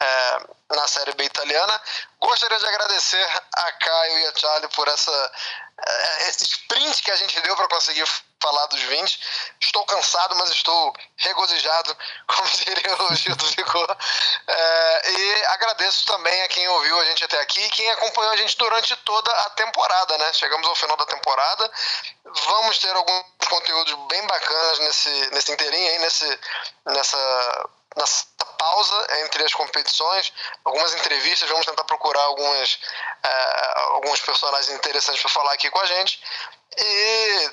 é, 0.00 0.38
na 0.70 0.88
Série 0.88 1.12
B 1.12 1.24
italiana. 1.24 1.82
Gostaria 2.18 2.58
de 2.58 2.66
agradecer 2.66 3.42
a 3.54 3.72
Caio 3.72 4.18
e 4.18 4.26
a 4.26 4.32
Charlie 4.36 4.70
por 4.74 4.88
essa, 4.88 5.32
é, 5.86 6.28
esse 6.28 6.44
sprint 6.44 7.02
que 7.02 7.10
a 7.10 7.16
gente 7.16 7.38
deu 7.42 7.54
para 7.56 7.68
conseguir 7.68 8.04
falar 8.40 8.66
dos 8.66 8.80
20. 8.80 9.20
Estou 9.60 9.84
cansado, 9.86 10.36
mas 10.36 10.50
estou 10.50 10.94
regozijado, 11.16 11.96
como 12.26 12.48
diria 12.50 13.02
o 13.02 13.14
Gildo 13.14 13.46
Vigor. 13.46 13.96
É, 14.46 15.10
e 15.10 15.44
agradeço 15.46 16.06
também 16.06 16.42
a 16.42 16.48
quem 16.48 16.68
ouviu 16.68 16.98
a 17.00 17.04
gente 17.06 17.24
até 17.24 17.40
aqui 17.40 17.60
e 17.60 17.70
quem 17.70 17.90
acompanhou 17.90 18.32
a 18.32 18.36
gente 18.36 18.56
durante 18.56 18.94
toda 18.96 19.30
a 19.30 19.50
temporada, 19.50 20.18
né? 20.18 20.32
Chegamos 20.32 20.66
ao 20.68 20.76
final 20.76 20.96
da 20.96 21.06
temporada. 21.06 21.70
Vamos 22.24 22.78
ter 22.78 22.94
alguns 22.94 23.24
conteúdos 23.48 23.94
bem 24.08 24.26
bacanas 24.26 24.78
nesse, 24.80 25.30
nesse 25.32 25.52
inteirinho 25.52 25.90
aí, 25.92 25.98
nesse, 25.98 26.40
nessa 26.86 27.68
nessa 27.96 28.26
pausa 28.58 29.06
entre 29.24 29.42
as 29.42 29.54
competições, 29.54 30.32
algumas 30.64 30.94
entrevistas, 30.94 31.48
vamos 31.48 31.64
tentar 31.64 31.84
procurar 31.84 32.22
algumas, 32.24 32.78
é, 33.22 33.72
alguns 33.92 34.20
personagens 34.20 34.68
interessantes 34.76 35.22
para 35.22 35.30
falar 35.30 35.52
aqui 35.54 35.70
com 35.70 35.80
a 35.80 35.86
gente. 35.86 36.20
E 36.76 37.50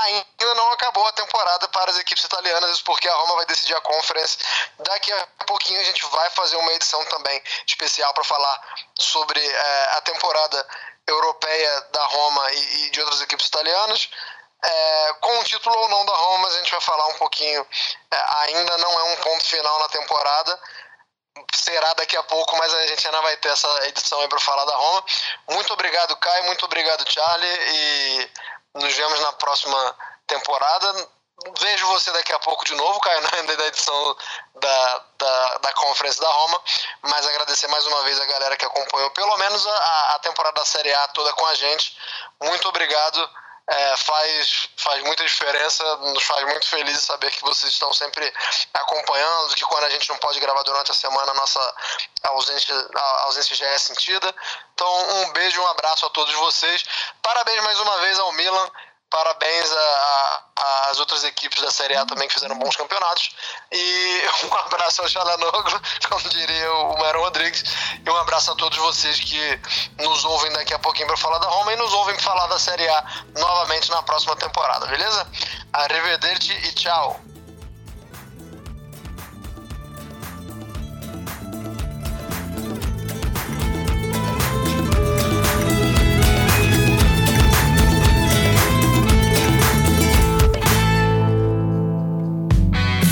ainda 0.00 0.54
não 0.54 0.72
acabou 0.72 1.06
a 1.06 1.12
temporada 1.12 1.68
para 1.68 1.90
as 1.90 1.98
equipes 1.98 2.24
italianas, 2.24 2.80
porque 2.82 3.08
a 3.08 3.14
Roma 3.14 3.36
vai 3.36 3.46
decidir 3.46 3.74
a 3.74 3.80
Conference. 3.80 4.38
Daqui 4.78 5.12
a 5.12 5.26
pouquinho 5.46 5.80
a 5.80 5.84
gente 5.84 6.04
vai 6.06 6.30
fazer 6.30 6.56
uma 6.56 6.72
edição 6.72 7.04
também 7.06 7.42
especial 7.66 8.12
para 8.14 8.24
falar 8.24 8.60
sobre 8.98 9.40
é, 9.40 9.88
a 9.92 10.00
temporada 10.02 10.66
europeia 11.06 11.80
da 11.92 12.04
Roma 12.04 12.52
e, 12.52 12.86
e 12.86 12.90
de 12.90 13.00
outras 13.00 13.20
equipes 13.20 13.46
italianas. 13.46 14.08
É, 14.64 15.14
com 15.20 15.38
o 15.38 15.44
título 15.44 15.76
ou 15.76 15.88
não 15.88 16.04
da 16.06 16.14
Roma, 16.14 16.48
a 16.48 16.52
gente 16.52 16.70
vai 16.70 16.80
falar 16.80 17.06
um 17.08 17.14
pouquinho. 17.14 17.66
É, 18.10 18.24
ainda 18.46 18.78
não 18.78 19.00
é 19.00 19.02
um 19.12 19.16
ponto 19.16 19.44
final 19.44 19.78
na 19.80 19.88
temporada, 19.88 20.60
será 21.54 21.92
daqui 21.94 22.16
a 22.16 22.22
pouco, 22.22 22.56
mas 22.56 22.72
a 22.72 22.86
gente 22.86 23.06
ainda 23.06 23.20
vai 23.22 23.36
ter 23.38 23.48
essa 23.48 23.88
edição 23.88 24.20
aí 24.20 24.28
para 24.28 24.38
falar 24.38 24.64
da 24.64 24.76
Roma. 24.76 25.04
Muito 25.50 25.72
obrigado, 25.72 26.16
Caio, 26.16 26.44
muito 26.44 26.64
obrigado, 26.64 27.10
Charlie, 27.10 27.48
e 27.48 28.30
nos 28.74 28.94
vemos 28.94 29.20
na 29.20 29.32
próxima 29.34 29.96
temporada. 30.26 31.08
Vejo 31.58 31.86
você 31.88 32.12
daqui 32.12 32.32
a 32.32 32.38
pouco 32.38 32.64
de 32.64 32.74
novo, 32.74 33.00
Caio, 33.00 33.20
ainda 33.34 33.56
da 33.56 33.66
edição 33.66 34.16
da, 34.54 35.04
da, 35.18 35.58
da 35.58 35.72
Conference 35.72 36.20
da 36.20 36.28
Roma, 36.28 36.60
mas 37.02 37.26
agradecer 37.26 37.66
mais 37.68 37.86
uma 37.86 38.02
vez 38.02 38.20
a 38.20 38.26
galera 38.26 38.56
que 38.56 38.64
acompanhou 38.64 39.10
pelo 39.10 39.36
menos 39.38 39.66
a, 39.66 40.14
a 40.14 40.18
temporada 40.20 40.54
da 40.54 40.64
Série 40.64 40.92
A 40.92 41.08
toda 41.08 41.32
com 41.32 41.46
a 41.46 41.54
gente. 41.54 41.96
Muito 42.40 42.68
obrigado 42.68 43.30
é, 43.72 43.96
faz, 43.96 44.68
faz 44.76 45.02
muita 45.02 45.24
diferença, 45.24 45.96
nos 45.96 46.22
faz 46.24 46.44
muito 46.44 46.66
felizes 46.66 47.04
saber 47.04 47.30
que 47.30 47.40
vocês 47.40 47.72
estão 47.72 47.92
sempre 47.92 48.30
acompanhando, 48.74 49.54
que 49.54 49.64
quando 49.64 49.84
a 49.84 49.90
gente 49.90 50.08
não 50.10 50.18
pode 50.18 50.38
gravar 50.40 50.62
durante 50.62 50.90
a 50.90 50.94
semana, 50.94 51.30
a 51.30 51.34
nossa 51.34 51.74
ausência, 52.24 52.74
a 52.94 53.22
ausência 53.24 53.56
já 53.56 53.66
é 53.66 53.78
sentida. 53.78 54.34
Então, 54.74 55.22
um 55.22 55.32
beijo, 55.32 55.60
um 55.60 55.66
abraço 55.68 56.04
a 56.04 56.10
todos 56.10 56.34
vocês. 56.34 56.84
Parabéns 57.22 57.62
mais 57.62 57.80
uma 57.80 57.98
vez 57.98 58.18
ao 58.18 58.32
Milan 58.32 58.70
Parabéns 59.12 59.70
às 60.90 60.98
outras 60.98 61.22
equipes 61.22 61.62
da 61.62 61.70
Série 61.70 61.94
A 61.94 62.06
também 62.06 62.26
que 62.26 62.32
fizeram 62.32 62.58
bons 62.58 62.74
campeonatos. 62.74 63.36
E 63.70 64.22
um 64.50 64.54
abraço 64.54 65.02
ao 65.02 65.08
Chalanoglu, 65.08 65.80
como 66.08 66.28
diria 66.30 66.72
o 66.72 66.98
Mário 66.98 67.20
Rodrigues. 67.20 67.62
E 68.04 68.08
um 68.08 68.16
abraço 68.16 68.52
a 68.52 68.54
todos 68.54 68.78
vocês 68.78 69.20
que 69.20 69.60
nos 70.02 70.24
ouvem 70.24 70.50
daqui 70.52 70.72
a 70.72 70.78
pouquinho 70.78 71.08
para 71.08 71.18
falar 71.18 71.38
da 71.40 71.46
Roma 71.46 71.74
e 71.74 71.76
nos 71.76 71.92
ouvem 71.92 72.18
falar 72.20 72.46
da 72.46 72.58
Série 72.58 72.88
A 72.88 73.04
novamente 73.36 73.90
na 73.90 74.02
próxima 74.02 74.34
temporada, 74.36 74.86
beleza? 74.86 75.26
Arrivederci 75.74 76.52
e 76.52 76.72
tchau! 76.72 77.31